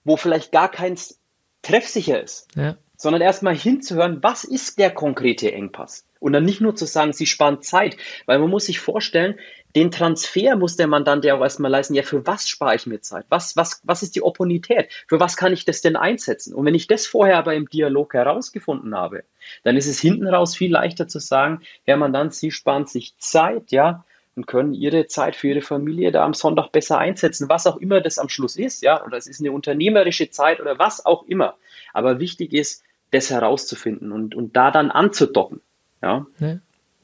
wo 0.04 0.16
vielleicht 0.16 0.52
gar 0.52 0.70
keins 0.70 1.18
treffsicher 1.62 2.22
ist, 2.22 2.48
ja. 2.54 2.76
Sondern 2.98 3.22
erstmal 3.22 3.56
hinzuhören, 3.56 4.22
was 4.22 4.44
ist 4.44 4.78
der 4.78 4.90
konkrete 4.90 5.50
Engpass? 5.52 6.04
Und 6.20 6.32
dann 6.32 6.44
nicht 6.44 6.60
nur 6.60 6.74
zu 6.74 6.84
sagen, 6.84 7.12
sie 7.12 7.26
sparen 7.26 7.62
Zeit, 7.62 7.96
weil 8.26 8.40
man 8.40 8.50
muss 8.50 8.66
sich 8.66 8.80
vorstellen, 8.80 9.38
den 9.76 9.92
Transfer 9.92 10.56
muss 10.56 10.76
der 10.76 10.88
Mandant 10.88 11.24
ja 11.24 11.36
auch 11.36 11.40
erstmal 11.40 11.70
leisten. 11.70 11.94
Ja, 11.94 12.02
für 12.02 12.26
was 12.26 12.48
spare 12.48 12.74
ich 12.74 12.86
mir 12.86 13.00
Zeit? 13.00 13.26
Was, 13.28 13.56
was, 13.56 13.80
was 13.84 14.02
ist 14.02 14.16
die 14.16 14.22
Opportunität? 14.22 14.90
Für 15.06 15.20
was 15.20 15.36
kann 15.36 15.52
ich 15.52 15.64
das 15.64 15.80
denn 15.80 15.94
einsetzen? 15.94 16.54
Und 16.54 16.66
wenn 16.66 16.74
ich 16.74 16.88
das 16.88 17.06
vorher 17.06 17.38
aber 17.38 17.54
im 17.54 17.68
Dialog 17.68 18.14
herausgefunden 18.14 18.96
habe, 18.96 19.22
dann 19.62 19.76
ist 19.76 19.86
es 19.86 20.00
hinten 20.00 20.26
raus 20.26 20.56
viel 20.56 20.72
leichter 20.72 21.06
zu 21.06 21.20
sagen, 21.20 21.60
Herr 21.84 21.96
Mandant, 21.98 22.34
Sie 22.34 22.50
sparen 22.50 22.86
sich 22.86 23.16
Zeit, 23.18 23.70
ja, 23.70 24.04
und 24.38 24.46
können 24.46 24.72
ihre 24.72 25.06
Zeit 25.06 25.34
für 25.34 25.48
ihre 25.48 25.62
Familie 25.62 26.12
da 26.12 26.24
am 26.24 26.32
Sonntag 26.32 26.70
besser 26.70 26.96
einsetzen, 26.98 27.48
was 27.48 27.66
auch 27.66 27.76
immer 27.76 28.00
das 28.00 28.18
am 28.18 28.28
Schluss 28.28 28.56
ist, 28.56 28.82
ja, 28.82 29.04
oder 29.04 29.16
es 29.16 29.26
ist 29.26 29.40
eine 29.40 29.50
unternehmerische 29.50 30.30
Zeit 30.30 30.60
oder 30.60 30.78
was 30.78 31.04
auch 31.04 31.24
immer. 31.24 31.56
Aber 31.92 32.20
wichtig 32.20 32.52
ist, 32.52 32.84
das 33.10 33.30
herauszufinden 33.30 34.12
und, 34.12 34.34
und 34.34 34.56
da 34.56 34.70
dann 34.70 34.90
anzudocken. 34.90 35.60
Ja. 36.02 36.26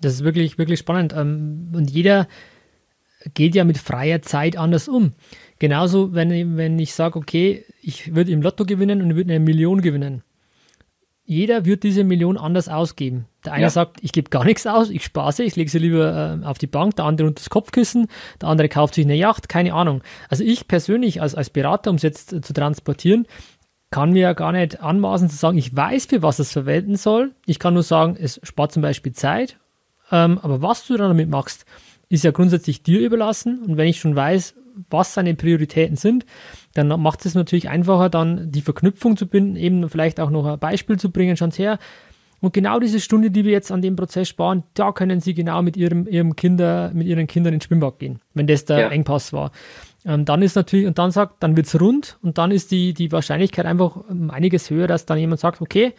Das 0.00 0.14
ist 0.14 0.24
wirklich, 0.24 0.58
wirklich 0.58 0.78
spannend. 0.78 1.14
Ähm, 1.16 1.70
und 1.74 1.90
jeder 1.90 2.28
geht 3.32 3.54
ja 3.54 3.64
mit 3.64 3.78
freier 3.78 4.22
Zeit 4.22 4.56
anders 4.56 4.88
um. 4.88 5.12
Genauso, 5.58 6.12
wenn, 6.14 6.56
wenn 6.56 6.78
ich 6.78 6.94
sage, 6.94 7.18
okay, 7.18 7.64
ich 7.80 8.14
würde 8.14 8.32
im 8.32 8.42
Lotto 8.42 8.64
gewinnen 8.64 9.00
und 9.00 9.16
würde 9.16 9.32
eine 9.32 9.44
Million 9.44 9.80
gewinnen 9.80 10.22
jeder 11.26 11.64
wird 11.64 11.82
diese 11.82 12.04
Million 12.04 12.36
anders 12.36 12.68
ausgeben. 12.68 13.26
Der 13.44 13.54
eine 13.54 13.62
ja. 13.62 13.70
sagt, 13.70 13.98
ich 14.02 14.12
gebe 14.12 14.28
gar 14.28 14.44
nichts 14.44 14.66
aus, 14.66 14.90
ich 14.90 15.04
spare 15.04 15.32
sie, 15.32 15.44
ich 15.44 15.56
lege 15.56 15.70
sie 15.70 15.78
lieber 15.78 16.38
äh, 16.42 16.46
auf 16.46 16.58
die 16.58 16.66
Bank, 16.66 16.96
der 16.96 17.06
andere 17.06 17.28
unter 17.28 17.40
das 17.40 17.50
Kopfkissen, 17.50 18.08
der 18.42 18.48
andere 18.50 18.68
kauft 18.68 18.94
sich 18.94 19.06
eine 19.06 19.14
Yacht, 19.14 19.48
keine 19.48 19.72
Ahnung. 19.72 20.02
Also 20.28 20.44
ich 20.44 20.68
persönlich 20.68 21.22
als, 21.22 21.34
als 21.34 21.48
Berater, 21.48 21.90
um 21.90 21.96
es 21.96 22.02
jetzt 22.02 22.30
zu 22.30 22.52
transportieren, 22.52 23.26
kann 23.94 24.10
mir 24.10 24.22
ja 24.22 24.32
gar 24.32 24.50
nicht 24.50 24.80
anmaßen 24.80 25.30
zu 25.30 25.36
sagen, 25.36 25.56
ich 25.56 25.76
weiß, 25.76 26.06
für 26.06 26.20
was 26.20 26.40
es 26.40 26.50
verwenden 26.50 26.96
soll. 26.96 27.30
Ich 27.46 27.60
kann 27.60 27.74
nur 27.74 27.84
sagen, 27.84 28.16
es 28.20 28.40
spart 28.42 28.72
zum 28.72 28.82
Beispiel 28.82 29.12
Zeit. 29.12 29.56
Ähm, 30.10 30.40
aber 30.42 30.62
was 30.62 30.84
du 30.84 30.96
dann 30.96 31.10
damit 31.10 31.30
machst, 31.30 31.64
ist 32.08 32.24
ja 32.24 32.32
grundsätzlich 32.32 32.82
dir 32.82 32.98
überlassen. 32.98 33.62
Und 33.62 33.76
wenn 33.76 33.86
ich 33.86 34.00
schon 34.00 34.16
weiß, 34.16 34.56
was 34.90 35.14
seine 35.14 35.36
Prioritäten 35.36 35.94
sind, 35.94 36.26
dann 36.72 36.88
macht 37.00 37.24
es 37.24 37.36
natürlich 37.36 37.68
einfacher, 37.68 38.08
dann 38.08 38.50
die 38.50 38.62
Verknüpfung 38.62 39.16
zu 39.16 39.28
binden, 39.28 39.54
eben 39.54 39.88
vielleicht 39.88 40.18
auch 40.18 40.30
noch 40.30 40.44
ein 40.44 40.58
Beispiel 40.58 40.98
zu 40.98 41.12
bringen, 41.12 41.36
schon 41.36 41.52
her. 41.52 41.78
Und 42.40 42.52
genau 42.52 42.80
diese 42.80 42.98
Stunde, 42.98 43.30
die 43.30 43.44
wir 43.44 43.52
jetzt 43.52 43.70
an 43.70 43.80
dem 43.80 43.94
Prozess 43.94 44.28
sparen, 44.28 44.64
da 44.74 44.90
können 44.90 45.20
Sie 45.20 45.34
genau 45.34 45.62
mit 45.62 45.76
Ihrem, 45.76 46.08
Ihrem 46.08 46.34
Kinder, 46.34 46.90
mit 46.92 47.06
Ihren 47.06 47.28
Kindern 47.28 47.54
ins 47.54 47.66
Schwimmbad 47.66 48.00
gehen, 48.00 48.18
wenn 48.34 48.48
das 48.48 48.64
der 48.64 48.80
ja. 48.80 48.88
Engpass 48.88 49.32
war. 49.32 49.52
Ähm, 50.04 50.24
dann 50.24 50.42
ist 50.42 50.54
natürlich, 50.54 50.86
und 50.86 50.98
dann 50.98 51.10
sagt, 51.10 51.42
dann 51.42 51.56
wird 51.56 51.66
es 51.66 51.80
rund 51.80 52.18
und 52.22 52.38
dann 52.38 52.50
ist 52.50 52.70
die, 52.70 52.92
die 52.92 53.10
Wahrscheinlichkeit 53.10 53.66
einfach 53.66 53.98
einiges 54.28 54.70
höher, 54.70 54.86
dass 54.86 55.06
dann 55.06 55.18
jemand 55.18 55.40
sagt, 55.40 55.60
okay, 55.60 55.94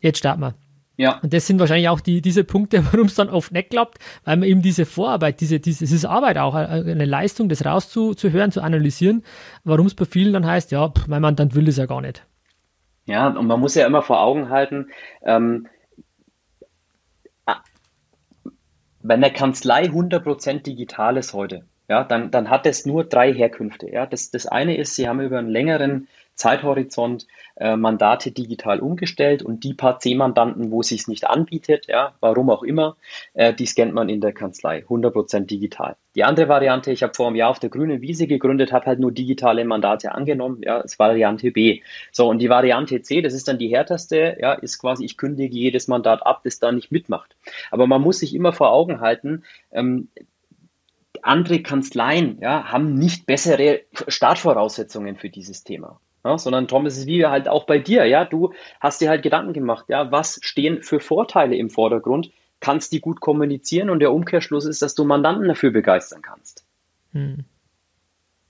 jetzt 0.00 0.18
starten 0.18 0.40
wir. 0.40 0.54
Ja. 0.96 1.18
Und 1.22 1.32
das 1.32 1.46
sind 1.46 1.58
wahrscheinlich 1.58 1.88
auch 1.88 2.00
die, 2.00 2.20
diese 2.20 2.44
Punkte, 2.44 2.84
warum 2.92 3.06
es 3.06 3.14
dann 3.14 3.30
oft 3.30 3.52
nicht 3.52 3.70
klappt, 3.70 3.98
weil 4.24 4.36
man 4.36 4.48
eben 4.48 4.62
diese 4.62 4.84
Vorarbeit, 4.84 5.40
diese, 5.40 5.58
diese, 5.58 5.86
diese 5.86 6.10
Arbeit 6.10 6.38
auch, 6.38 6.54
äh, 6.54 6.58
eine 6.58 7.06
Leistung, 7.06 7.48
das 7.48 7.64
rauszuhören, 7.64 8.52
zu 8.52 8.60
analysieren, 8.60 9.24
warum 9.64 9.86
es 9.86 9.94
bei 9.94 10.04
vielen 10.04 10.34
dann 10.34 10.46
heißt, 10.46 10.70
ja, 10.70 10.88
pff, 10.88 11.08
mein 11.08 11.22
Mandant 11.22 11.54
will 11.54 11.64
das 11.64 11.78
ja 11.78 11.86
gar 11.86 12.00
nicht. 12.00 12.26
Ja, 13.06 13.28
und 13.28 13.46
man 13.46 13.58
muss 13.58 13.74
ja 13.74 13.86
immer 13.86 14.02
vor 14.02 14.20
Augen 14.20 14.50
halten, 14.50 14.90
ähm, 15.24 15.66
wenn 19.02 19.20
der 19.22 19.32
Kanzlei 19.32 19.84
100% 19.84 20.62
digital 20.62 21.16
ist 21.16 21.32
heute, 21.32 21.64
ja, 21.90 22.04
dann, 22.04 22.30
dann 22.30 22.50
hat 22.50 22.66
es 22.66 22.86
nur 22.86 23.02
drei 23.02 23.34
Herkünfte. 23.34 23.90
Ja. 23.90 24.06
Das, 24.06 24.30
das 24.30 24.46
eine 24.46 24.76
ist, 24.76 24.94
sie 24.94 25.08
haben 25.08 25.20
über 25.20 25.38
einen 25.38 25.50
längeren 25.50 26.06
Zeithorizont 26.36 27.26
äh, 27.56 27.76
Mandate 27.76 28.30
digital 28.30 28.78
umgestellt 28.78 29.42
und 29.42 29.64
die 29.64 29.74
paar 29.74 29.98
C-Mandanten, 29.98 30.70
wo 30.70 30.82
es 30.82 30.88
sich 30.88 31.08
nicht 31.08 31.26
anbietet, 31.26 31.88
ja, 31.88 32.14
warum 32.20 32.48
auch 32.48 32.62
immer, 32.62 32.96
äh, 33.34 33.52
die 33.52 33.66
scannt 33.66 33.92
man 33.92 34.08
in 34.08 34.20
der 34.20 34.32
Kanzlei, 34.32 34.84
100% 34.88 35.46
digital. 35.46 35.96
Die 36.14 36.22
andere 36.22 36.48
Variante, 36.48 36.92
ich 36.92 37.02
habe 37.02 37.12
vor 37.12 37.26
einem 37.26 37.34
Jahr 37.34 37.50
auf 37.50 37.58
der 37.58 37.70
grünen 37.70 38.00
Wiese 38.02 38.28
gegründet, 38.28 38.72
habe 38.72 38.86
halt 38.86 39.00
nur 39.00 39.10
digitale 39.10 39.64
Mandate 39.64 40.12
angenommen, 40.12 40.60
ja, 40.62 40.78
ist 40.78 41.00
Variante 41.00 41.50
B. 41.50 41.82
So, 42.12 42.28
und 42.28 42.38
die 42.38 42.48
Variante 42.48 43.02
C, 43.02 43.20
das 43.20 43.34
ist 43.34 43.48
dann 43.48 43.58
die 43.58 43.74
härteste, 43.74 44.38
ja, 44.40 44.52
ist 44.52 44.78
quasi, 44.78 45.04
ich 45.04 45.16
kündige 45.16 45.56
jedes 45.56 45.88
Mandat 45.88 46.24
ab, 46.24 46.42
das 46.44 46.60
da 46.60 46.70
nicht 46.70 46.92
mitmacht. 46.92 47.34
Aber 47.72 47.88
man 47.88 48.00
muss 48.00 48.20
sich 48.20 48.32
immer 48.32 48.52
vor 48.52 48.70
Augen 48.70 49.00
halten, 49.00 49.42
ähm, 49.72 50.08
andere 51.22 51.62
Kanzleien 51.62 52.38
ja, 52.40 52.64
haben 52.64 52.94
nicht 52.94 53.26
bessere 53.26 53.80
Startvoraussetzungen 54.08 55.16
für 55.16 55.30
dieses 55.30 55.64
Thema. 55.64 56.00
Ja, 56.24 56.36
sondern 56.36 56.68
Tom, 56.68 56.84
es 56.84 56.98
ist 56.98 57.06
wie 57.06 57.24
halt 57.24 57.48
auch 57.48 57.64
bei 57.64 57.78
dir, 57.78 58.04
ja, 58.04 58.26
du 58.26 58.52
hast 58.78 59.00
dir 59.00 59.08
halt 59.08 59.22
Gedanken 59.22 59.54
gemacht, 59.54 59.86
ja, 59.88 60.12
was 60.12 60.38
stehen 60.42 60.82
für 60.82 61.00
Vorteile 61.00 61.56
im 61.56 61.70
Vordergrund, 61.70 62.30
kannst 62.60 62.92
die 62.92 63.00
gut 63.00 63.20
kommunizieren 63.20 63.88
und 63.88 64.00
der 64.00 64.12
Umkehrschluss 64.12 64.66
ist, 64.66 64.82
dass 64.82 64.94
du 64.94 65.04
Mandanten 65.04 65.48
dafür 65.48 65.70
begeistern 65.70 66.20
kannst. 66.20 66.64
Hm. 67.12 67.44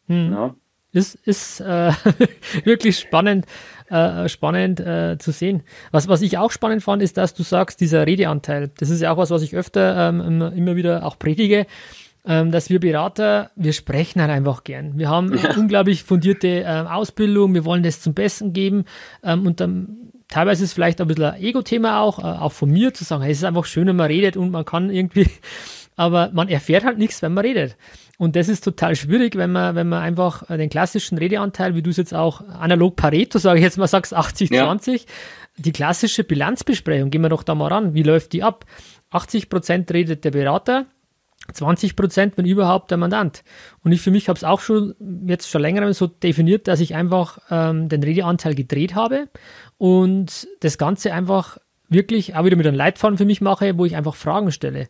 Hm. 0.09 0.33
Ja. 0.33 0.55
ist, 0.93 1.15
ist 1.25 1.61
äh, 1.61 1.93
wirklich 2.65 2.99
spannend, 2.99 3.47
äh, 3.89 4.29
spannend 4.29 4.81
äh, 4.81 5.17
zu 5.19 5.31
sehen. 5.31 5.63
Was, 5.93 6.09
was 6.09 6.23
ich 6.23 6.39
auch 6.39 6.51
spannend 6.51 6.83
fand, 6.83 7.03
ist, 7.03 7.17
dass 7.17 7.35
du 7.35 7.45
sagst, 7.45 7.81
dieser 7.81 8.05
Redeanteil. 8.05 8.73
Das 8.79 8.91
ist 8.91 9.01
ja 9.01 9.13
auch 9.13 9.17
was, 9.17 9.31
was 9.31 9.43
ich 9.43 9.55
öfter 9.55 10.09
ähm, 10.09 10.21
immer, 10.21 10.53
immer 10.53 10.75
wieder 10.75 11.07
auch 11.07 11.17
predige, 11.17 11.67
ähm, 12.27 12.51
dass 12.51 12.71
wir 12.71 12.81
Berater, 12.81 13.51
wir 13.57 13.73
sprechen 13.73 14.21
halt 14.21 14.31
einfach 14.31 14.65
gern. 14.65 14.99
Wir 14.99 15.09
haben 15.09 15.37
ja. 15.37 15.57
unglaublich 15.57 16.03
fundierte 16.03 16.65
ähm, 16.67 16.87
Ausbildung, 16.87 17.55
wir 17.55 17.65
wollen 17.65 17.83
das 17.83 18.01
zum 18.01 18.15
Besten 18.15 18.53
geben 18.53 18.85
ähm, 19.23 19.47
und 19.47 19.61
dann 19.61 20.11
teilweise 20.29 20.65
ist 20.65 20.71
es 20.71 20.75
vielleicht 20.75 21.01
ein 21.01 21.09
bisschen 21.09 21.25
ein 21.25 21.43
Ego-Thema 21.43 22.01
auch, 22.01 22.19
äh, 22.19 22.23
auch 22.23 22.53
von 22.53 22.71
mir 22.71 22.95
zu 22.95 23.05
sagen, 23.05 23.23
hey, 23.23 23.33
es 23.33 23.39
ist 23.39 23.45
einfach 23.45 23.65
schön, 23.65 23.87
wenn 23.87 23.97
man 23.97 24.07
redet 24.07 24.37
und 24.37 24.51
man 24.51 24.65
kann 24.65 24.91
irgendwie, 24.91 25.29
aber 25.97 26.31
man 26.33 26.49
erfährt 26.49 26.85
halt 26.85 26.99
nichts, 26.99 27.23
wenn 27.23 27.35
man 27.35 27.45
redet. 27.45 27.77
Und 28.19 28.37
das 28.37 28.51
ist 28.51 28.63
total 28.63 28.97
schwierig, 28.97 29.37
wenn 29.37 29.51
man, 29.51 29.75
wenn 29.75 29.89
man 29.89 30.03
einfach 30.03 30.47
den 30.47 30.69
klassischen 30.69 31.17
Redeanteil, 31.17 31.75
wie 31.75 31.81
du 31.81 31.89
es 31.89 31.97
jetzt 31.97 32.13
auch 32.13 32.47
analog 32.47 32.95
Pareto, 32.95 33.39
sage 33.39 33.61
ich 33.61 33.65
jetzt 33.65 33.79
mal, 33.79 33.87
sagst 33.87 34.13
80, 34.13 34.51
ja. 34.51 34.65
20, 34.65 35.07
die 35.57 35.73
klassische 35.73 36.23
Bilanzbesprechung, 36.23 37.09
gehen 37.09 37.23
wir 37.23 37.31
doch 37.31 37.43
da 37.43 37.55
mal 37.55 37.69
ran. 37.69 37.95
Wie 37.95 38.03
läuft 38.03 38.35
die 38.35 38.43
ab? 38.43 38.67
80 39.09 39.49
Prozent 39.49 39.91
redet 39.91 40.25
der 40.25 40.33
Berater, 40.33 40.85
20 41.53 41.97
Prozent, 41.97 42.37
wenn 42.37 42.47
überhaupt, 42.47 42.91
der 42.91 42.99
Mandant. 42.99 43.43
Und 43.83 43.93
ich 43.93 44.01
für 44.01 44.11
mich 44.11 44.29
habe 44.29 44.37
es 44.37 44.45
auch 44.45 44.61
schon 44.61 44.95
jetzt 45.27 45.51
schon 45.51 45.63
länger 45.63 45.93
so 45.95 46.07
definiert, 46.07 46.69
dass 46.69 46.81
ich 46.81 46.95
einfach 46.95 47.39
ähm, 47.51 47.89
den 47.89 48.03
Redeanteil 48.03 48.55
gedreht 48.55 48.95
habe 48.95 49.29
und 49.79 50.49
das 50.61 50.79
Ganze 50.79 51.13
einfach 51.13 51.59
wirklich 51.89 52.37
auch 52.37 52.45
wieder 52.45 52.57
mit 52.57 52.67
einem 52.67 52.77
Leitfaden 52.77 53.19
für 53.19 53.25
mich 53.25 53.41
mache, 53.41 53.77
wo 53.77 53.85
ich 53.85 53.97
einfach 53.97 54.15
Fragen 54.15 54.53
stelle. 54.53 54.89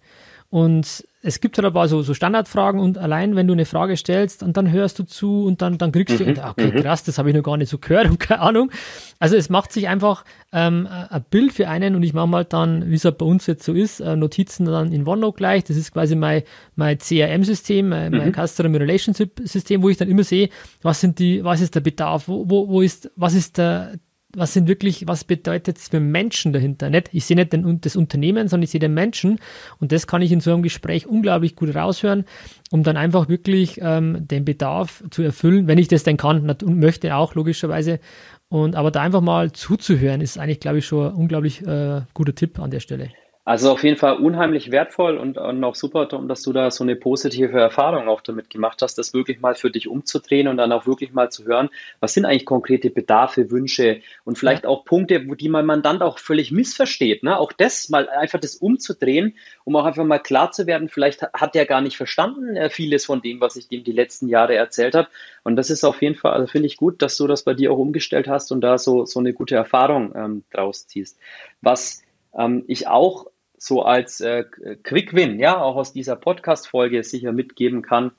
Und 0.51 1.05
es 1.23 1.41
gibt 1.41 1.59
halt 1.59 1.67
ein 1.67 1.73
paar 1.75 1.87
so, 1.87 2.01
so 2.01 2.15
Standardfragen 2.15 2.81
und 2.81 2.97
allein, 2.97 3.37
wenn 3.37 3.47
du 3.47 3.53
eine 3.53 3.67
Frage 3.67 3.97
stellst 3.97 4.43
und 4.43 4.57
dann 4.57 4.71
hörst 4.71 4.99
du 4.99 5.03
zu 5.03 5.45
und 5.45 5.61
dann, 5.61 5.77
dann 5.77 5.93
kriegst 5.93 6.19
mhm. 6.19 6.35
du, 6.35 6.49
okay, 6.49 6.73
mhm. 6.73 6.83
krass, 6.83 7.05
das 7.05 7.19
habe 7.19 7.29
ich 7.29 7.37
noch 7.37 7.43
gar 7.43 7.59
nicht 7.59 7.69
so 7.69 7.77
gehört 7.79 8.09
und 8.09 8.19
keine 8.19 8.41
Ahnung. 8.41 8.71
Also 9.19 9.37
es 9.37 9.51
macht 9.51 9.71
sich 9.73 9.89
einfach 9.89 10.25
ähm, 10.53 10.89
ein 10.91 11.25
Bild 11.29 11.53
für 11.53 11.69
einen 11.69 11.95
und 11.95 12.03
ich 12.03 12.15
mache 12.15 12.31
halt 12.31 12.53
dann, 12.55 12.91
wie 12.91 12.95
es 12.95 13.05
halt 13.05 13.19
bei 13.19 13.27
uns 13.27 13.47
jetzt 13.47 13.65
so 13.65 13.75
ist, 13.75 14.01
äh, 14.01 14.17
Notizen 14.17 14.65
dann 14.65 14.93
in 14.93 15.07
OneNote 15.07 15.37
gleich. 15.37 15.65
Das 15.65 15.77
ist 15.77 15.93
quasi 15.93 16.17
mein, 16.17 16.43
mein 16.75 16.99
CRM-System, 16.99 17.91
mein, 17.91 18.13
mhm. 18.13 18.19
mein 18.19 18.33
Customer 18.33 18.81
Relationship-System, 18.81 19.83
wo 19.83 19.91
ich 19.91 19.99
dann 19.99 20.09
immer 20.09 20.25
sehe, 20.25 20.49
was 20.81 21.01
sind 21.01 21.19
die, 21.19 21.45
was 21.45 21.61
ist 21.61 21.75
der 21.75 21.81
Bedarf, 21.81 22.29
wo, 22.29 22.49
wo, 22.49 22.69
wo 22.69 22.81
ist, 22.81 23.11
was 23.17 23.35
ist 23.35 23.59
der, 23.59 23.93
was 24.35 24.53
sind 24.53 24.69
wirklich, 24.69 25.07
was 25.07 25.25
bedeutet 25.25 25.79
es 25.79 25.89
für 25.89 26.01
Menschen 26.01 26.53
dahinter? 26.53 26.91
Nicht, 26.91 27.11
ich 27.13 27.25
sehe 27.25 27.37
nicht 27.37 27.53
den, 27.53 27.81
das 27.81 27.97
Unternehmen, 27.97 28.49
sondern 28.49 28.65
ich 28.65 28.71
sehe 28.71 28.81
den 28.81 28.95
Menschen 28.95 29.39
und 29.79 29.93
das 29.93 30.07
kann 30.07 30.23
ich 30.23 30.33
in 30.33 30.41
so 30.41 30.53
einem 30.53 30.63
Gespräch 30.63 31.07
unglaublich 31.07 31.57
gut 31.57 31.75
raushören, 31.75 32.25
um 32.71 32.83
dann 32.83 32.97
einfach 32.97 33.29
wirklich 33.29 33.81
ähm, 33.83 34.27
den 34.29 34.45
Bedarf 34.45 35.03
zu 35.11 35.23
erfüllen, 35.23 35.67
wenn 35.67 35.79
ich 35.79 35.89
das 35.89 36.03
denn 36.03 36.17
kann 36.17 36.49
und 36.49 36.79
möchte 36.79 37.15
auch 37.15 37.35
logischerweise. 37.35 38.01
Und 38.49 38.75
aber 38.75 38.91
da 38.91 39.03
einfach 39.03 39.21
mal 39.21 39.53
zuzuhören, 39.53 40.21
ist 40.21 40.39
eigentlich, 40.39 40.61
glaube 40.61 40.79
ich, 40.79 40.87
schon 40.87 41.07
ein 41.07 41.15
unglaublich 41.15 41.65
äh, 41.67 42.03
guter 42.15 42.35
Tipp 42.35 42.59
an 42.59 42.71
der 42.71 42.81
Stelle. 42.81 43.11
Also 43.43 43.71
auf 43.71 43.83
jeden 43.85 43.97
Fall 43.97 44.19
unheimlich 44.19 44.71
wertvoll 44.71 45.17
und, 45.17 45.39
und 45.39 45.65
auch 45.65 45.75
super, 45.75 46.09
Tom, 46.09 46.29
dass 46.29 46.43
du 46.43 46.53
da 46.53 46.71
so 46.71 46.85
eine 46.85 46.95
positive 46.95 47.59
Erfahrung 47.59 48.07
auch 48.07 48.21
damit 48.21 48.51
gemacht 48.51 48.83
hast, 48.83 48.99
das 48.99 49.15
wirklich 49.15 49.41
mal 49.41 49.55
für 49.55 49.71
dich 49.71 49.89
umzudrehen 49.89 50.47
und 50.47 50.59
dann 50.59 50.73
auch 50.73 50.87
wirklich 50.87 51.15
mal 51.15 51.31
zu 51.31 51.47
hören, 51.47 51.71
was 52.01 52.13
sind 52.13 52.27
eigentlich 52.27 52.45
konkrete 52.45 52.91
Bedarfe, 52.91 53.51
Wünsche 53.51 54.03
und 54.25 54.37
vielleicht 54.37 54.65
ja. 54.65 54.69
auch 54.69 54.85
Punkte, 54.85 55.27
wo 55.27 55.35
die 55.35 55.49
mein 55.49 55.65
Mandant 55.65 56.03
auch 56.03 56.19
völlig 56.19 56.53
missversteht. 56.53 57.23
Ne? 57.23 57.39
Auch 57.39 57.53
das 57.53 57.89
mal 57.89 58.11
einfach 58.11 58.39
das 58.39 58.57
umzudrehen, 58.57 59.35
um 59.65 59.75
auch 59.75 59.87
einfach 59.87 60.05
mal 60.05 60.19
klar 60.19 60.53
zu 60.53 60.67
werden, 60.67 60.91
vielleicht 60.91 61.23
hat 61.23 61.57
er 61.57 61.65
gar 61.65 61.81
nicht 61.81 61.97
verstanden 61.97 62.57
äh, 62.57 62.69
vieles 62.69 63.07
von 63.07 63.23
dem, 63.23 63.41
was 63.41 63.57
ich 63.57 63.69
dem 63.69 63.85
die 63.85 63.93
letzten 63.93 64.29
Jahre 64.29 64.55
erzählt 64.55 64.95
habe. 64.95 65.09
Und 65.45 65.57
das 65.57 65.71
ist 65.71 65.83
auf 65.85 66.03
jeden 66.03 66.15
Fall, 66.15 66.35
also 66.35 66.47
finde 66.47 66.67
ich 66.67 66.77
gut, 66.77 67.01
dass 67.01 67.17
du 67.17 67.27
das 67.27 67.45
bei 67.45 67.55
dir 67.55 67.73
auch 67.73 67.79
umgestellt 67.79 68.29
hast 68.29 68.53
und 68.53 68.61
da 68.61 68.77
so, 68.77 69.07
so 69.07 69.19
eine 69.19 69.33
gute 69.33 69.55
Erfahrung 69.55 70.13
ähm, 70.15 70.45
draus 70.53 70.87
ziehst. 70.87 71.19
Was 71.63 72.03
ähm, 72.37 72.65
ich 72.67 72.89
auch 72.89 73.27
so 73.57 73.83
als 73.83 74.21
äh, 74.21 74.45
Quick 74.83 75.13
Win, 75.15 75.39
ja, 75.39 75.61
auch 75.61 75.77
aus 75.77 75.93
dieser 75.93 76.17
Podcast-Folge 76.17 77.03
sicher 77.05 77.33
mitgeben 77.33 77.83
kann, 77.83 78.13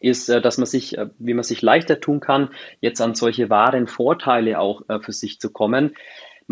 ist, 0.00 0.28
äh, 0.28 0.40
dass 0.40 0.58
man 0.58 0.66
sich, 0.66 0.98
äh, 0.98 1.08
wie 1.18 1.34
man 1.34 1.44
sich 1.44 1.62
leichter 1.62 2.00
tun 2.00 2.20
kann, 2.20 2.50
jetzt 2.80 3.00
an 3.00 3.14
solche 3.14 3.48
wahren 3.48 3.86
Vorteile 3.86 4.58
auch 4.58 4.82
äh, 4.88 5.00
für 5.00 5.12
sich 5.12 5.40
zu 5.40 5.50
kommen 5.50 5.94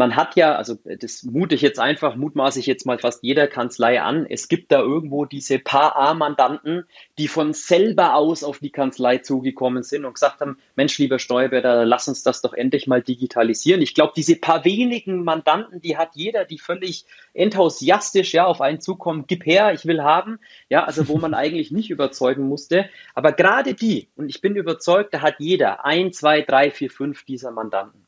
man 0.01 0.17
hat 0.17 0.35
ja, 0.35 0.55
also 0.55 0.79
das 0.85 1.25
mute 1.25 1.55
ich 1.55 1.61
jetzt 1.61 1.79
einfach, 1.79 2.17
mutmaße 2.17 2.59
ich 2.59 2.65
jetzt 2.65 2.87
mal 2.87 2.99
fast 2.99 3.23
jeder 3.23 3.47
Kanzlei 3.47 4.01
an, 4.01 4.25
es 4.25 4.49
gibt 4.49 4.73
da 4.73 4.81
irgendwo 4.81 5.27
diese 5.27 5.59
paar 5.59 5.95
A-Mandanten, 5.95 6.87
die 7.19 7.29
von 7.29 7.53
selber 7.53 8.15
aus 8.15 8.43
auf 8.43 8.61
die 8.61 8.71
Kanzlei 8.71 9.19
zugekommen 9.19 9.83
sind 9.83 10.07
und 10.07 10.15
gesagt 10.15 10.41
haben, 10.41 10.57
Mensch, 10.75 10.97
lieber 10.97 11.19
Steuerberater, 11.19 11.85
lass 11.85 12.09
uns 12.09 12.23
das 12.23 12.41
doch 12.41 12.55
endlich 12.55 12.87
mal 12.87 13.03
digitalisieren. 13.03 13.83
Ich 13.83 13.93
glaube, 13.93 14.15
diese 14.17 14.37
paar 14.37 14.65
wenigen 14.65 15.23
Mandanten, 15.23 15.83
die 15.83 15.99
hat 15.99 16.13
jeder, 16.15 16.47
die 16.47 16.59
völlig 16.59 17.05
enthusiastisch 17.35 18.33
ja 18.33 18.47
auf 18.47 18.63
einen 18.63 18.81
zukommen, 18.81 19.27
gib 19.27 19.45
her, 19.45 19.75
ich 19.75 19.85
will 19.85 20.03
haben, 20.03 20.39
ja, 20.71 20.85
also 20.85 21.09
wo 21.09 21.19
man 21.19 21.35
eigentlich 21.41 21.73
nicht 21.73 21.91
überzeugen 21.91 22.49
musste. 22.49 22.89
Aber 23.15 23.33
gerade 23.33 23.75
die, 23.75 24.09
und 24.17 24.31
ich 24.31 24.41
bin 24.41 24.57
überzeugt, 24.57 25.13
da 25.13 25.21
hat 25.21 25.35
jeder 25.41 25.85
ein, 25.85 26.15
zwei, 26.15 26.41
drei, 26.41 26.71
vier, 26.71 26.91
fünf 26.91 27.27
dieser 27.27 27.51
Mandanten. 27.51 28.00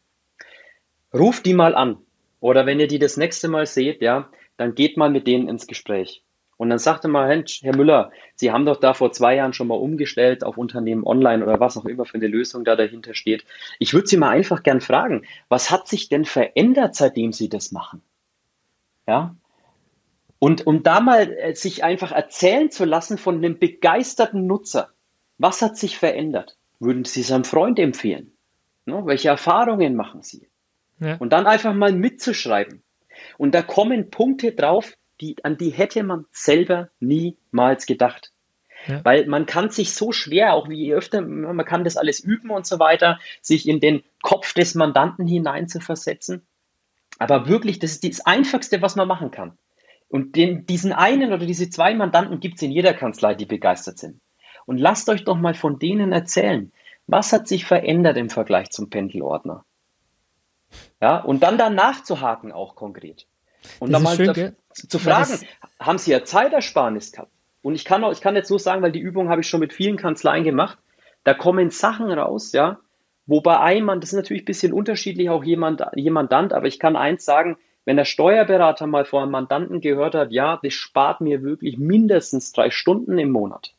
Ruft 1.15 1.47
die 1.47 1.55
mal 1.55 1.75
an. 1.75 1.99
Oder 2.41 2.67
wenn 2.67 2.81
ihr 2.81 2.89
die 2.89 2.99
das 2.99 3.17
nächste 3.17 3.49
Mal 3.49 3.67
seht, 3.67 4.03
ja, 4.03 4.31
dann 4.57 4.75
geht 4.75 4.97
mal 4.97 5.11
mit 5.11 5.27
denen 5.27 5.49
ins 5.49 5.67
Gespräch. 5.67 6.23
Und 6.57 6.71
dann 6.71 6.79
sagte 6.79 7.09
mal, 7.09 7.29
Herr 7.29 7.77
Müller, 7.77 8.13
Sie 8.37 8.53
haben 8.53 8.67
doch 8.67 8.79
da 8.79 8.95
vor 8.95 9.11
zwei 9.13 9.35
Jahren 9.35 9.53
schon 9.53 9.67
mal 9.67 9.75
umgestellt 9.75 10.45
auf 10.45 10.59
Unternehmen 10.59 11.05
online 11.05 11.43
oder 11.43 11.59
was 11.59 11.77
auch 11.77 11.87
immer 11.87 12.05
für 12.05 12.19
eine 12.19 12.29
Lösung 12.29 12.65
da 12.65 12.77
dahinter 12.77 13.15
steht. 13.15 13.45
Ich 13.79 13.95
würde 13.95 14.07
Sie 14.07 14.17
mal 14.17 14.29
einfach 14.29 14.63
gern 14.63 14.81
fragen, 14.81 15.27
was 15.49 15.71
hat 15.71 15.89
sich 15.89 16.09
denn 16.09 16.25
verändert, 16.25 16.95
seitdem 16.95 17.33
Sie 17.33 17.49
das 17.49 17.73
machen? 17.73 18.01
Ja? 19.09 19.35
Und 20.39 20.67
um 20.67 20.83
da 20.83 21.01
mal 21.01 21.33
äh, 21.33 21.55
sich 21.55 21.83
einfach 21.83 22.13
erzählen 22.13 22.71
zu 22.71 22.85
lassen 22.85 23.19
von 23.19 23.37
einem 23.37 23.59
begeisterten 23.59 24.47
Nutzer, 24.47 24.91
was 25.39 25.63
hat 25.63 25.77
sich 25.77 25.99
verändert? 25.99 26.57
Würden 26.79 27.05
Sie 27.05 27.23
es 27.23 27.33
einem 27.33 27.45
Freund 27.45 27.79
empfehlen? 27.79 28.37
Ne? 28.87 29.03
Welche 29.05 29.31
Erfahrungen 29.31 29.97
machen 29.97 30.23
Sie? 30.23 30.49
Ja. 31.03 31.17
Und 31.17 31.33
dann 31.33 31.47
einfach 31.47 31.75
mal 31.75 31.93
mitzuschreiben. 31.93 32.83
Und 33.39 33.55
da 33.55 33.63
kommen 33.63 34.11
Punkte 34.11 34.53
drauf, 34.53 34.97
die, 35.21 35.37
an 35.43 35.57
die 35.57 35.71
hätte 35.71 36.03
man 36.03 36.27
selber 36.31 36.91
niemals 37.01 37.87
gedacht. 37.87 38.33
Ja. 38.87 39.05
Weil 39.05 39.27
man 39.27 39.47
kann 39.47 39.71
sich 39.71 39.95
so 39.95 40.13
schwer, 40.13 40.55
auch 40.55 40.69
wie 40.69 40.93
öfter, 40.93 41.21
man 41.21 41.65
kann 41.65 41.85
das 41.85 41.97
alles 41.97 42.21
üben 42.21 42.51
und 42.51 42.67
so 42.67 42.79
weiter, 42.79 43.19
sich 43.41 43.69
in 43.69 43.81
den 43.81 44.03
Kopf 44.23 44.55
des 44.55 44.75
Mandanten 44.75 45.27
hinein 45.27 45.69
zu 45.69 45.81
versetzen. 45.81 46.47
Aber 47.19 47.49
wirklich, 47.49 47.79
das 47.79 47.93
ist 47.93 48.05
das 48.05 48.27
Einfachste, 48.27 48.83
was 48.83 48.97
man 48.97 49.07
machen 49.07 49.31
kann. 49.31 49.57
Und 50.09 50.37
den, 50.37 50.67
diesen 50.67 50.93
einen 50.93 51.33
oder 51.33 51.47
diese 51.47 51.71
zwei 51.71 51.95
Mandanten 51.95 52.41
gibt 52.41 52.57
es 52.57 52.63
in 52.63 52.73
jeder 52.73 52.93
Kanzlei, 52.93 53.35
die 53.35 53.47
begeistert 53.47 53.99
sind. 53.99 54.21
Und 54.67 54.79
lasst 54.79 55.09
euch 55.09 55.25
doch 55.25 55.39
mal 55.39 55.55
von 55.55 55.79
denen 55.79 56.13
erzählen, 56.13 56.73
was 57.07 57.33
hat 57.33 57.49
sich 57.49 57.65
verändert 57.65 58.17
im 58.17 58.31
Vergleich 58.31 58.71
zum 58.71 58.91
Pendelordner? 58.91 59.65
Ja, 61.01 61.19
und 61.19 61.43
dann 61.43 61.59
danach 61.59 62.03
zu 62.03 62.21
haken 62.21 62.53
auch 62.53 62.75
konkret. 62.75 63.27
Und 63.79 63.93
das 63.93 64.03
dann 64.03 64.03
mal 64.03 64.17
schön, 64.17 64.57
zu, 64.73 64.89
zu 64.89 64.99
fragen, 64.99 65.39
haben 65.79 65.99
Sie 65.99 66.11
ja 66.11 66.25
Zeitersparnis 66.25 67.13
gehabt? 67.13 67.31
Und 67.63 67.75
ich 67.75 67.85
kann 67.85 68.03
auch, 68.03 68.13
ich 68.13 68.21
kann 68.21 68.35
jetzt 68.35 68.49
so 68.49 68.59
sagen, 68.59 68.83
weil 68.83 68.93
die 68.93 69.01
Übung 69.01 69.29
habe 69.29 69.41
ich 69.41 69.49
schon 69.49 69.61
mit 69.61 69.73
vielen 69.73 69.97
Kanzleien 69.97 70.45
gemacht. 70.45 70.79
Da 71.25 71.35
kommen 71.35 71.71
Sachen 71.71 72.11
raus, 72.11 72.53
ja, 72.53 72.81
wo 73.27 73.41
bei 73.41 73.59
einem 73.61 74.01
das 74.01 74.11
ist 74.11 74.17
natürlich 74.17 74.43
ein 74.43 74.47
bisschen 74.47 74.73
unterschiedlich, 74.73 75.31
auch 75.31 75.45
jemand, 75.45 75.83
jemandant, 75.95 76.53
aber 76.53 76.67
ich 76.67 76.81
kann 76.81 76.97
eins 76.97 77.25
sagen, 77.25 77.57
wenn 77.85 77.97
der 77.97 78.05
Steuerberater 78.05 78.87
mal 78.87 79.05
vor 79.05 79.23
einem 79.23 79.31
Mandanten 79.33 79.81
gehört 79.81 80.15
hat, 80.15 80.33
ja, 80.33 80.59
das 80.63 80.73
spart 80.73 81.21
mir 81.21 81.43
wirklich 81.43 81.79
mindestens 81.79 82.53
drei 82.53 82.71
Stunden 82.71 83.19
im 83.19 83.31
Monat, 83.31 83.75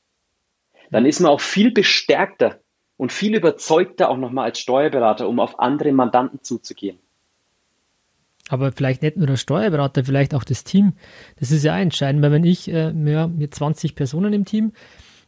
dann 0.92 1.06
ist 1.06 1.20
man 1.20 1.32
auch 1.32 1.42
viel 1.42 1.72
bestärkter 1.72 2.60
und 3.04 3.12
viel 3.12 3.36
überzeugter 3.36 4.10
auch 4.10 4.16
nochmal 4.16 4.46
als 4.46 4.60
Steuerberater, 4.60 5.28
um 5.28 5.42
auf 5.42 5.60
andere 5.60 5.92
Mandanten 5.92 6.42
zuzugehen. 6.42 7.00
Aber 8.48 8.72
vielleicht 8.72 9.02
nicht 9.02 9.18
nur 9.18 9.28
der 9.28 9.36
Steuerberater, 9.36 10.06
vielleicht 10.06 10.34
auch 10.34 10.46
das 10.46 10.64
Team. 10.64 10.94
Das 11.38 11.52
ist 11.52 11.66
ja 11.66 11.78
entscheidend, 11.78 12.24
weil 12.24 12.32
wenn 12.32 12.46
ich, 12.46 12.72
äh, 12.72 12.94
mit 12.94 13.54
20 13.54 13.96
Personen 13.96 14.32
im 14.32 14.46
Team, 14.46 14.72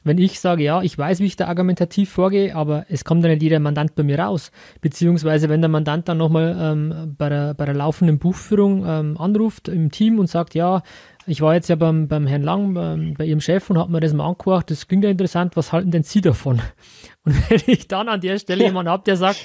wenn 0.05 0.19
ich 0.19 0.39
sage, 0.39 0.63
ja, 0.63 0.81
ich 0.81 0.97
weiß, 0.97 1.19
wie 1.19 1.25
ich 1.25 1.35
da 1.35 1.47
argumentativ 1.47 2.11
vorgehe, 2.11 2.55
aber 2.55 2.85
es 2.89 3.03
kommt 3.03 3.23
dann 3.23 3.31
nicht 3.31 3.41
jeder 3.43 3.59
Mandant 3.59 3.95
bei 3.95 4.03
mir 4.03 4.19
raus. 4.19 4.51
Beziehungsweise, 4.79 5.49
wenn 5.49 5.61
der 5.61 5.69
Mandant 5.69 6.07
dann 6.07 6.19
nochmal 6.19 6.55
ähm, 6.57 7.15
bei, 7.17 7.27
der, 7.27 7.55
bei 7.55 7.65
der 7.65 7.73
laufenden 7.73 8.19
Buchführung 8.19 8.85
ähm, 8.87 9.17
anruft 9.17 9.67
im 9.67 9.91
Team 9.91 10.19
und 10.19 10.27
sagt, 10.27 10.53
ja, 10.53 10.83
ich 11.25 11.41
war 11.41 11.55
jetzt 11.55 11.69
ja 11.69 11.75
beim, 11.75 12.07
beim 12.07 12.27
Herrn 12.27 12.43
Lang, 12.43 12.75
beim, 12.75 13.15
bei 13.15 13.25
Ihrem 13.25 13.41
Chef 13.41 13.67
und 13.69 13.79
habe 13.79 13.91
mir 13.91 13.99
das 13.99 14.13
mal 14.13 14.27
angeguckt, 14.27 14.69
das 14.69 14.87
klingt 14.87 15.03
ja 15.03 15.09
interessant, 15.09 15.55
was 15.57 15.73
halten 15.73 15.89
denn 15.89 16.03
Sie 16.03 16.21
davon? 16.21 16.61
Und 17.25 17.49
wenn 17.49 17.61
ich 17.65 17.87
dann 17.87 18.07
an 18.07 18.21
der 18.21 18.37
Stelle 18.37 18.63
jemanden 18.65 18.91
habe, 18.91 19.03
der 19.03 19.17
sagt, 19.17 19.43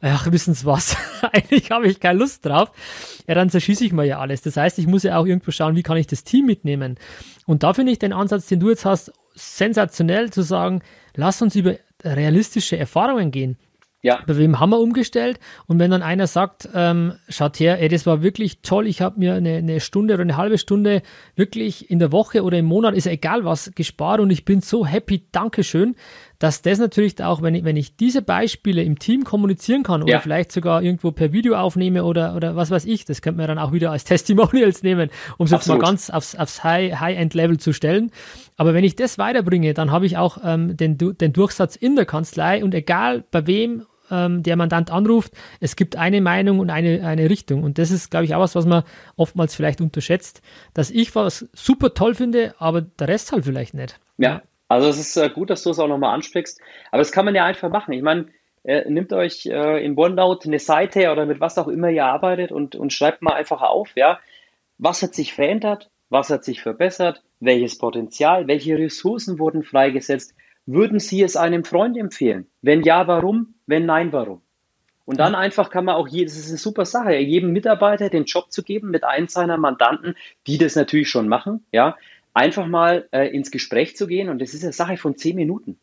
ach, 0.00 0.30
wissen 0.32 0.54
Sie 0.54 0.66
was, 0.66 0.96
eigentlich 1.32 1.70
habe 1.70 1.86
ich 1.86 2.00
keine 2.00 2.18
Lust 2.18 2.44
drauf, 2.44 2.70
ja, 3.26 3.34
dann 3.34 3.50
zerschieße 3.50 3.84
ich 3.84 3.92
mir 3.92 4.04
ja 4.04 4.18
alles. 4.18 4.42
Das 4.42 4.56
heißt, 4.56 4.78
ich 4.78 4.86
muss 4.86 5.02
ja 5.02 5.18
auch 5.18 5.26
irgendwo 5.26 5.50
schauen, 5.50 5.76
wie 5.76 5.82
kann 5.82 5.96
ich 5.96 6.06
das 6.06 6.24
Team 6.24 6.46
mitnehmen. 6.46 6.96
Und 7.46 7.62
da 7.62 7.72
finde 7.72 7.92
ich 7.92 7.98
den 7.98 8.12
Ansatz, 8.12 8.46
den 8.46 8.60
du 8.60 8.70
jetzt 8.70 8.84
hast, 8.84 9.12
sensationell 9.34 10.30
zu 10.30 10.42
sagen, 10.42 10.82
lass 11.14 11.42
uns 11.42 11.54
über 11.56 11.76
realistische 12.04 12.76
Erfahrungen 12.76 13.30
gehen. 13.30 13.56
Ja. 14.02 14.20
Bei 14.26 14.38
wem 14.38 14.58
haben 14.58 14.70
wir 14.70 14.80
umgestellt? 14.80 15.38
Und 15.66 15.78
wenn 15.78 15.90
dann 15.90 16.02
einer 16.02 16.26
sagt, 16.26 16.68
ähm, 16.74 17.14
schaut 17.28 17.60
her, 17.60 17.80
ey, 17.80 17.88
das 17.88 18.06
war 18.06 18.22
wirklich 18.22 18.62
toll, 18.62 18.86
ich 18.86 19.02
habe 19.02 19.18
mir 19.18 19.34
eine, 19.34 19.56
eine, 19.56 19.80
Stunde 19.80 20.14
oder 20.14 20.22
eine 20.22 20.38
halbe 20.38 20.56
Stunde 20.56 21.02
wirklich 21.36 21.90
in 21.90 21.98
der 21.98 22.10
Woche 22.10 22.42
oder 22.42 22.56
im 22.56 22.64
Monat, 22.64 22.94
ist 22.94 23.06
egal 23.06 23.44
was, 23.44 23.72
gespart 23.74 24.20
und 24.20 24.30
ich 24.30 24.46
bin 24.46 24.62
so 24.62 24.86
happy, 24.86 25.26
Dankeschön, 25.32 25.96
dass 26.40 26.62
das 26.62 26.78
natürlich 26.78 27.22
auch, 27.22 27.42
wenn 27.42 27.54
ich, 27.54 27.64
wenn 27.64 27.76
ich 27.76 27.96
diese 27.96 28.22
Beispiele 28.22 28.82
im 28.82 28.98
Team 28.98 29.24
kommunizieren 29.24 29.82
kann 29.82 30.02
oder 30.02 30.14
ja. 30.14 30.20
vielleicht 30.20 30.50
sogar 30.50 30.82
irgendwo 30.82 31.12
per 31.12 31.32
Video 31.32 31.54
aufnehme 31.54 32.02
oder, 32.02 32.34
oder 32.34 32.56
was 32.56 32.70
weiß 32.70 32.86
ich, 32.86 33.04
das 33.04 33.20
könnte 33.20 33.36
man 33.38 33.46
dann 33.46 33.58
auch 33.58 33.72
wieder 33.72 33.92
als 33.92 34.04
Testimonials 34.04 34.82
nehmen, 34.82 35.10
um 35.36 35.44
es 35.44 35.52
jetzt 35.52 35.68
mal 35.68 35.78
ganz 35.78 36.08
aufs, 36.08 36.34
aufs 36.34 36.64
High-End-Level 36.64 37.58
zu 37.58 37.72
stellen. 37.74 38.10
Aber 38.56 38.72
wenn 38.72 38.84
ich 38.84 38.96
das 38.96 39.18
weiterbringe, 39.18 39.74
dann 39.74 39.90
habe 39.90 40.06
ich 40.06 40.16
auch 40.16 40.38
ähm, 40.42 40.76
den, 40.76 40.96
den 40.96 41.32
Durchsatz 41.34 41.76
in 41.76 41.94
der 41.94 42.06
Kanzlei 42.06 42.64
und 42.64 42.74
egal 42.74 43.22
bei 43.30 43.46
wem 43.46 43.84
ähm, 44.10 44.42
der 44.42 44.56
Mandant 44.56 44.90
anruft, 44.90 45.34
es 45.60 45.76
gibt 45.76 45.96
eine 45.96 46.22
Meinung 46.22 46.58
und 46.58 46.70
eine, 46.70 47.06
eine 47.06 47.28
Richtung. 47.28 47.62
Und 47.62 47.76
das 47.76 47.90
ist, 47.90 48.10
glaube 48.10 48.24
ich, 48.24 48.34
auch 48.34 48.40
was, 48.40 48.54
was 48.54 48.64
man 48.64 48.82
oftmals 49.16 49.54
vielleicht 49.54 49.82
unterschätzt, 49.82 50.40
dass 50.72 50.90
ich 50.90 51.14
was 51.14 51.48
super 51.52 51.92
toll 51.92 52.14
finde, 52.14 52.54
aber 52.58 52.80
der 52.80 53.08
Rest 53.08 53.30
halt 53.30 53.44
vielleicht 53.44 53.74
nicht. 53.74 54.00
Ja, 54.16 54.42
also 54.70 54.88
es 54.88 55.00
ist 55.00 55.16
äh, 55.16 55.28
gut, 55.28 55.50
dass 55.50 55.64
du 55.64 55.70
es 55.70 55.80
auch 55.80 55.88
nochmal 55.88 56.14
ansprichst. 56.14 56.60
Aber 56.92 57.00
das 57.00 57.10
kann 57.10 57.24
man 57.24 57.34
ja 57.34 57.44
einfach 57.44 57.70
machen. 57.70 57.92
Ich 57.92 58.02
meine, 58.02 58.26
äh, 58.62 58.88
nehmt 58.88 59.12
euch 59.12 59.46
äh, 59.46 59.84
in 59.84 59.98
OneNote 59.98 60.48
eine 60.48 60.60
Seite 60.60 61.10
oder 61.10 61.26
mit 61.26 61.40
was 61.40 61.58
auch 61.58 61.66
immer 61.66 61.90
ihr 61.90 62.04
arbeitet 62.04 62.52
und, 62.52 62.76
und 62.76 62.92
schreibt 62.92 63.20
mal 63.20 63.32
einfach 63.32 63.62
auf, 63.62 63.90
ja, 63.96 64.20
was 64.78 65.02
hat 65.02 65.12
sich 65.12 65.34
verändert, 65.34 65.90
was 66.08 66.30
hat 66.30 66.44
sich 66.44 66.62
verbessert, 66.62 67.20
welches 67.40 67.78
Potenzial, 67.78 68.46
welche 68.46 68.78
Ressourcen 68.78 69.40
wurden 69.40 69.64
freigesetzt, 69.64 70.36
würden 70.66 71.00
Sie 71.00 71.20
es 71.20 71.36
einem 71.36 71.64
Freund 71.64 71.96
empfehlen? 71.98 72.46
Wenn 72.62 72.82
ja, 72.82 73.08
warum? 73.08 73.54
Wenn 73.66 73.86
nein, 73.86 74.12
warum? 74.12 74.40
Und 75.04 75.18
dann 75.18 75.34
einfach 75.34 75.70
kann 75.70 75.84
man 75.84 75.96
auch, 75.96 76.06
das 76.06 76.36
ist 76.36 76.50
eine 76.50 76.58
super 76.58 76.84
Sache, 76.84 77.16
jedem 77.16 77.50
Mitarbeiter 77.50 78.08
den 78.08 78.26
Job 78.26 78.52
zu 78.52 78.62
geben 78.62 78.90
mit 78.90 79.02
einem 79.02 79.26
seiner 79.26 79.56
Mandanten, 79.56 80.14
die 80.46 80.58
das 80.58 80.76
natürlich 80.76 81.08
schon 81.08 81.26
machen, 81.26 81.66
ja, 81.72 81.96
einfach 82.34 82.66
mal 82.66 83.08
äh, 83.12 83.28
ins 83.28 83.50
Gespräch 83.50 83.96
zu 83.96 84.06
gehen. 84.06 84.28
Und 84.28 84.40
das 84.40 84.54
ist 84.54 84.62
eine 84.64 84.72
Sache 84.72 84.96
von 84.96 85.16
zehn 85.16 85.36
Minuten. 85.36 85.78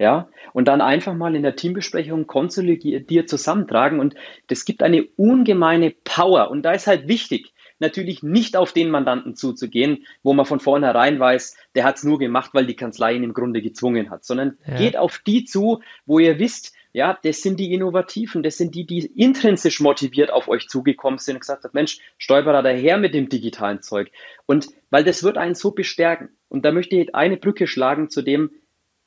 Ja, 0.00 0.28
und 0.52 0.68
dann 0.68 0.80
einfach 0.80 1.14
mal 1.14 1.34
in 1.34 1.42
der 1.42 1.56
Teambesprechung 1.56 2.28
konsolidiert 2.28 3.28
zusammentragen. 3.28 3.98
Und 3.98 4.14
das 4.46 4.64
gibt 4.64 4.84
eine 4.84 5.04
ungemeine 5.16 5.90
Power. 5.90 6.52
Und 6.52 6.62
da 6.62 6.70
ist 6.70 6.86
halt 6.86 7.08
wichtig, 7.08 7.52
natürlich 7.80 8.22
nicht 8.22 8.56
auf 8.56 8.72
den 8.72 8.90
Mandanten 8.90 9.34
zuzugehen, 9.34 10.06
wo 10.22 10.34
man 10.34 10.46
von 10.46 10.60
vornherein 10.60 11.18
weiß, 11.18 11.56
der 11.74 11.84
hat 11.84 11.96
es 11.96 12.04
nur 12.04 12.18
gemacht, 12.20 12.50
weil 12.54 12.66
die 12.66 12.76
Kanzlei 12.76 13.14
ihn 13.14 13.24
im 13.24 13.34
Grunde 13.34 13.60
gezwungen 13.60 14.10
hat, 14.10 14.24
sondern 14.24 14.58
ja. 14.66 14.76
geht 14.76 14.96
auf 14.96 15.20
die 15.26 15.44
zu, 15.44 15.80
wo 16.06 16.20
ihr 16.20 16.38
wisst, 16.38 16.74
ja, 16.92 17.18
das 17.22 17.42
sind 17.42 17.60
die 17.60 17.72
Innovativen, 17.72 18.42
das 18.42 18.56
sind 18.56 18.74
die, 18.74 18.86
die 18.86 19.06
intrinsisch 19.06 19.80
motiviert 19.80 20.32
auf 20.32 20.48
euch 20.48 20.68
zugekommen 20.68 21.18
sind 21.18 21.36
und 21.36 21.40
gesagt 21.40 21.64
haben, 21.64 21.72
Mensch, 21.74 21.98
Stolperer 22.16 22.62
daher 22.62 22.98
mit 22.98 23.14
dem 23.14 23.28
digitalen 23.28 23.82
Zeug. 23.82 24.10
Und 24.46 24.68
weil 24.90 25.04
das 25.04 25.22
wird 25.22 25.36
einen 25.36 25.54
so 25.54 25.72
bestärken. 25.72 26.30
Und 26.48 26.64
da 26.64 26.72
möchte 26.72 26.96
ich 26.96 27.14
eine 27.14 27.36
Brücke 27.36 27.66
schlagen 27.66 28.08
zu 28.08 28.22
dem, 28.22 28.50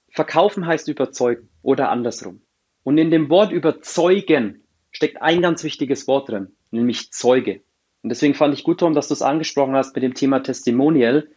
verkaufen 0.10 0.67
heißt 0.67 0.88
überzeugen 0.89 1.50
oder 1.63 1.89
andersrum. 1.89 2.41
Und 2.84 2.98
in 2.98 3.12
dem 3.12 3.30
Wort 3.30 3.52
überzeugen 3.52 4.63
steckt 4.91 5.22
ein 5.22 5.41
ganz 5.41 5.63
wichtiges 5.63 6.08
Wort 6.08 6.30
drin, 6.30 6.56
nämlich 6.70 7.12
Zeuge. 7.12 7.62
Und 8.04 8.10
deswegen 8.10 8.34
fand 8.34 8.54
ich 8.54 8.63
gut, 8.63 8.80
Tom, 8.80 8.94
dass 8.94 9.08
du 9.08 9.13
es 9.13 9.22
angesprochen 9.22 9.76
hast 9.76 9.96
mit 9.96 10.04
dem 10.04 10.13
Thema 10.13 10.41
Testimonial, 10.41 11.28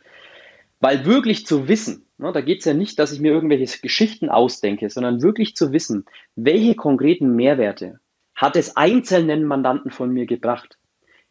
weil 0.81 1.05
wirklich 1.05 1.47
zu 1.47 1.69
wissen, 1.69 2.04
da 2.19 2.41
geht 2.41 2.61
es 2.61 2.65
ja 2.65 2.75
nicht, 2.75 2.99
dass 2.99 3.13
ich 3.13 3.21
mir 3.21 3.33
irgendwelche 3.33 3.81
Geschichten 3.81 4.29
ausdenke, 4.29 4.89
sondern 4.89 5.23
wirklich 5.23 5.57
zu 5.57 5.73
wissen, 5.73 6.05
welche 6.37 6.75
konkreten 6.75 7.35
Mehrwerte 7.35 7.99
hat 8.35 8.57
es 8.57 8.77
einzelnen 8.77 9.45
Mandanten 9.45 9.91
von 9.91 10.11
mir 10.11 10.27
gebracht. 10.27 10.79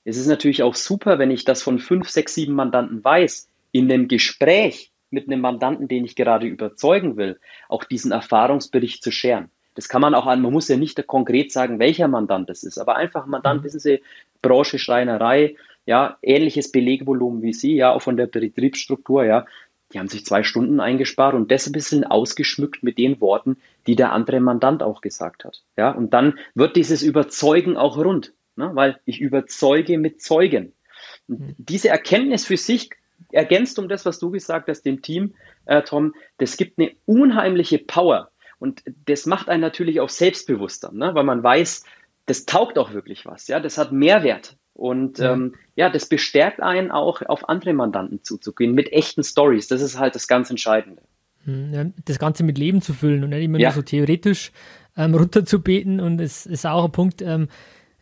Es 0.05 0.17
ist 0.17 0.27
natürlich 0.27 0.63
auch 0.63 0.75
super, 0.75 1.19
wenn 1.19 1.31
ich 1.31 1.45
das 1.45 1.61
von 1.61 1.79
fünf, 1.79 2.09
sechs, 2.09 2.35
sieben 2.35 2.53
Mandanten 2.53 3.03
weiß, 3.03 3.49
in 3.71 3.87
dem 3.87 4.07
Gespräch 4.07 4.91
mit 5.09 5.27
einem 5.27 5.41
Mandanten, 5.41 5.87
den 5.87 6.05
ich 6.05 6.15
gerade 6.15 6.47
überzeugen 6.47 7.17
will, 7.17 7.39
auch 7.69 7.83
diesen 7.83 8.11
Erfahrungsbericht 8.11 9.03
zu 9.03 9.11
scheren. 9.11 9.49
Das 9.75 9.89
kann 9.89 10.01
man 10.01 10.13
auch 10.13 10.27
an, 10.27 10.41
man 10.41 10.53
muss 10.53 10.67
ja 10.67 10.77
nicht 10.77 11.05
konkret 11.07 11.51
sagen, 11.51 11.79
welcher 11.79 12.07
Mandant 12.07 12.49
das 12.49 12.63
ist, 12.63 12.77
aber 12.77 12.95
einfach 12.95 13.25
Mandant, 13.25 13.61
mhm. 13.61 13.65
wissen 13.65 13.79
Sie, 13.79 14.01
Branche 14.41 14.77
Schreinerei, 14.77 15.55
ja, 15.85 16.17
ähnliches 16.21 16.71
Belegvolumen 16.71 17.41
wie 17.41 17.53
Sie, 17.53 17.75
ja, 17.75 17.91
auch 17.91 18.01
von 18.01 18.17
der 18.17 18.27
Betriebsstruktur, 18.27 19.25
ja, 19.25 19.45
die 19.93 19.99
haben 19.99 20.07
sich 20.07 20.25
zwei 20.25 20.43
Stunden 20.43 20.79
eingespart 20.79 21.35
und 21.35 21.51
das 21.51 21.67
ein 21.67 21.71
bisschen 21.71 22.03
ausgeschmückt 22.03 22.83
mit 22.83 22.97
den 22.97 23.21
Worten, 23.21 23.57
die 23.87 23.95
der 23.95 24.11
andere 24.11 24.39
Mandant 24.39 24.83
auch 24.83 25.01
gesagt 25.01 25.45
hat. 25.45 25.63
Ja, 25.77 25.91
und 25.91 26.13
dann 26.13 26.39
wird 26.55 26.75
dieses 26.75 27.03
Überzeugen 27.03 27.77
auch 27.77 27.97
rund, 27.97 28.33
ne, 28.55 28.71
weil 28.73 28.99
ich 29.05 29.21
überzeuge 29.21 29.97
mit 29.97 30.21
Zeugen. 30.21 30.73
Und 31.27 31.39
mhm. 31.39 31.55
diese 31.57 31.89
Erkenntnis 31.89 32.45
für 32.45 32.57
sich 32.57 32.89
ergänzt 33.31 33.79
um 33.79 33.87
das, 33.89 34.05
was 34.05 34.19
du 34.19 34.31
gesagt 34.31 34.69
hast, 34.69 34.83
dem 34.83 35.01
Team, 35.01 35.33
äh, 35.65 35.81
Tom, 35.81 36.13
das 36.37 36.57
gibt 36.57 36.79
eine 36.79 36.91
unheimliche 37.05 37.79
Power. 37.79 38.29
Und 38.59 38.83
das 39.05 39.25
macht 39.25 39.49
einen 39.49 39.61
natürlich 39.61 39.99
auch 39.99 40.09
selbstbewusster, 40.09 40.91
ne? 40.93 41.13
weil 41.15 41.23
man 41.23 41.43
weiß, 41.43 41.83
das 42.25 42.45
taugt 42.45 42.77
auch 42.77 42.93
wirklich 42.93 43.25
was, 43.25 43.47
ja, 43.47 43.59
das 43.59 43.77
hat 43.77 43.91
Mehrwert. 43.91 44.57
Und 44.73 45.19
ja. 45.19 45.33
Ähm, 45.33 45.55
ja, 45.75 45.89
das 45.89 46.07
bestärkt 46.07 46.61
einen 46.61 46.91
auch, 46.91 47.21
auf 47.21 47.47
andere 47.47 47.73
Mandanten 47.73 48.23
zuzugehen, 48.23 48.73
mit 48.73 48.91
echten 48.91 49.23
Stories. 49.23 49.67
Das 49.67 49.81
ist 49.81 49.99
halt 49.99 50.15
das 50.15 50.27
ganz 50.27 50.49
Entscheidende. 50.49 51.03
Hm, 51.45 51.93
das 52.05 52.19
Ganze 52.19 52.43
mit 52.43 52.57
Leben 52.57 52.81
zu 52.81 52.93
füllen 52.93 53.23
und 53.23 53.29
nicht 53.29 53.43
immer 53.43 53.59
ja. 53.59 53.69
nur 53.69 53.75
so 53.75 53.81
theoretisch 53.81 54.51
ähm, 54.97 55.13
runterzubeten. 55.15 55.99
Und 55.99 56.19
es 56.19 56.45
ist 56.45 56.65
auch 56.65 56.85
ein 56.85 56.91
Punkt, 56.91 57.21
ähm, 57.21 57.49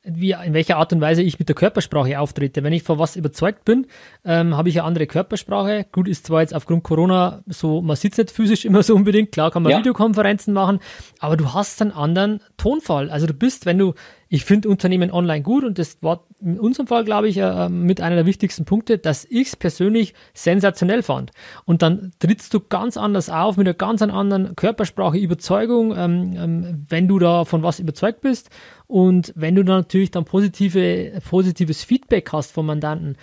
wie, 0.04 0.32
in 0.32 0.54
welcher 0.54 0.78
Art 0.78 0.92
und 0.94 1.02
Weise 1.02 1.22
ich 1.22 1.38
mit 1.38 1.48
der 1.48 1.56
Körpersprache 1.56 2.20
auftrete. 2.20 2.64
Wenn 2.64 2.74
ich 2.74 2.84
vor 2.84 2.98
was 2.98 3.16
überzeugt 3.16 3.66
bin, 3.66 3.88
ähm, 4.26 4.58
habe 4.58 4.70
ich 4.70 4.80
eine 4.80 4.88
andere 4.88 5.06
Körpersprache. 5.06 5.86
Gut, 5.92 6.08
ist 6.08 6.28
zwar 6.28 6.42
jetzt 6.42 6.56
aufgrund 6.56 6.84
Corona 6.84 7.44
so, 7.46 7.82
man 7.82 7.96
sitzt 7.96 8.18
nicht 8.18 8.32
physisch 8.32 8.66
immer 8.66 8.84
so 8.84 8.96
unbedingt, 8.96 9.32
klar 9.32 9.52
kann 9.52 9.64
man 9.64 9.72
ja. 9.72 9.80
Videokonferenzen 9.80 10.54
machen, 10.54 10.80
aber 11.20 11.38
du 11.38 11.54
hast 11.54 11.82
einen 11.82 11.92
anderen 11.92 12.42
Tonfall. 12.58 13.10
Also 13.10 13.28
du 13.28 13.34
bist, 13.34 13.66
wenn 13.66 13.78
du 13.78 13.94
ich 14.34 14.46
finde 14.46 14.70
Unternehmen 14.70 15.12
online 15.12 15.42
gut 15.42 15.66
und 15.66 15.78
das 15.78 16.02
war 16.02 16.24
in 16.42 16.60
unserem 16.60 16.88
Fall, 16.88 17.04
glaube 17.06 17.28
ich, 17.28 17.38
äh, 17.38 17.70
mit 17.70 18.02
einer 18.02 18.16
der 18.16 18.26
wichtigsten 18.26 18.66
Punkte, 18.66 18.98
dass 18.98 19.26
ich 19.26 19.50
es 19.50 19.56
persönlich 19.56 20.14
sensationell 20.34 21.04
fand. 21.04 21.32
Und 21.66 21.82
dann 21.82 22.12
trittst 22.20 22.54
du 22.54 22.60
ganz 22.60 22.98
anders 22.98 23.30
auf, 23.30 23.58
mit 23.58 23.68
einer 23.68 23.74
ganz 23.74 24.02
anderen 24.02 24.56
Körpersprache, 24.56 25.18
Überzeugung, 25.18 25.96
ähm, 25.96 26.34
ähm, 26.36 26.86
wenn 26.90 27.08
du 27.08 27.20
da 27.20 27.46
von 27.46 27.64
was 27.64 27.80
überzeugt 27.80 28.22
bist 28.22 28.50
und 28.88 29.34
wenn 29.36 29.56
du 29.56 29.64
dann 29.64 29.80
natürlich 29.80 30.12
dann 30.12 30.26
positive, 30.26 31.14
positives 31.30 31.84
Feedback 31.84 32.32
hast 32.34 32.52
vom 32.52 32.66
Mandanten 32.66 33.18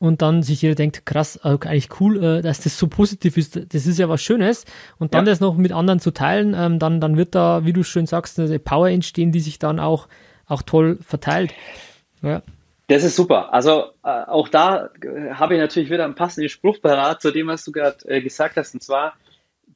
und 0.00 0.22
dann 0.22 0.42
sich 0.42 0.62
jeder 0.62 0.74
denkt, 0.74 1.06
krass, 1.06 1.40
äh, 1.44 1.48
eigentlich 1.48 2.00
cool, 2.00 2.22
äh, 2.22 2.42
dass 2.42 2.60
das 2.60 2.78
so 2.78 2.88
positiv 2.88 3.36
ist, 3.36 3.56
das 3.72 3.86
ist 3.86 3.98
ja 3.98 4.08
was 4.08 4.22
Schönes 4.22 4.64
und 4.98 5.14
dann 5.14 5.24
ja. 5.24 5.32
das 5.32 5.40
noch 5.40 5.56
mit 5.56 5.72
anderen 5.72 6.00
zu 6.00 6.10
teilen, 6.10 6.54
ähm, 6.56 6.78
dann, 6.78 7.00
dann 7.00 7.16
wird 7.16 7.34
da, 7.34 7.64
wie 7.64 7.72
du 7.72 7.82
schön 7.82 8.06
sagst, 8.06 8.38
eine 8.38 8.58
Power 8.58 8.88
entstehen, 8.88 9.32
die 9.32 9.40
sich 9.40 9.58
dann 9.58 9.80
auch 9.80 10.08
auch 10.46 10.62
toll 10.62 10.98
verteilt. 11.00 11.54
Ja. 12.22 12.42
Das 12.86 13.02
ist 13.02 13.16
super. 13.16 13.52
Also 13.52 13.92
äh, 14.04 14.08
auch 14.08 14.48
da 14.48 14.90
äh, 15.02 15.30
habe 15.32 15.54
ich 15.54 15.60
natürlich 15.60 15.90
wieder 15.90 16.04
einen 16.04 16.14
passenden 16.14 16.50
Spruch 16.50 16.80
parat 16.82 17.22
zu 17.22 17.30
dem, 17.30 17.46
was 17.46 17.64
du 17.64 17.72
gerade 17.72 17.96
äh, 18.08 18.20
gesagt 18.20 18.56
hast. 18.56 18.74
Und 18.74 18.82
zwar, 18.82 19.14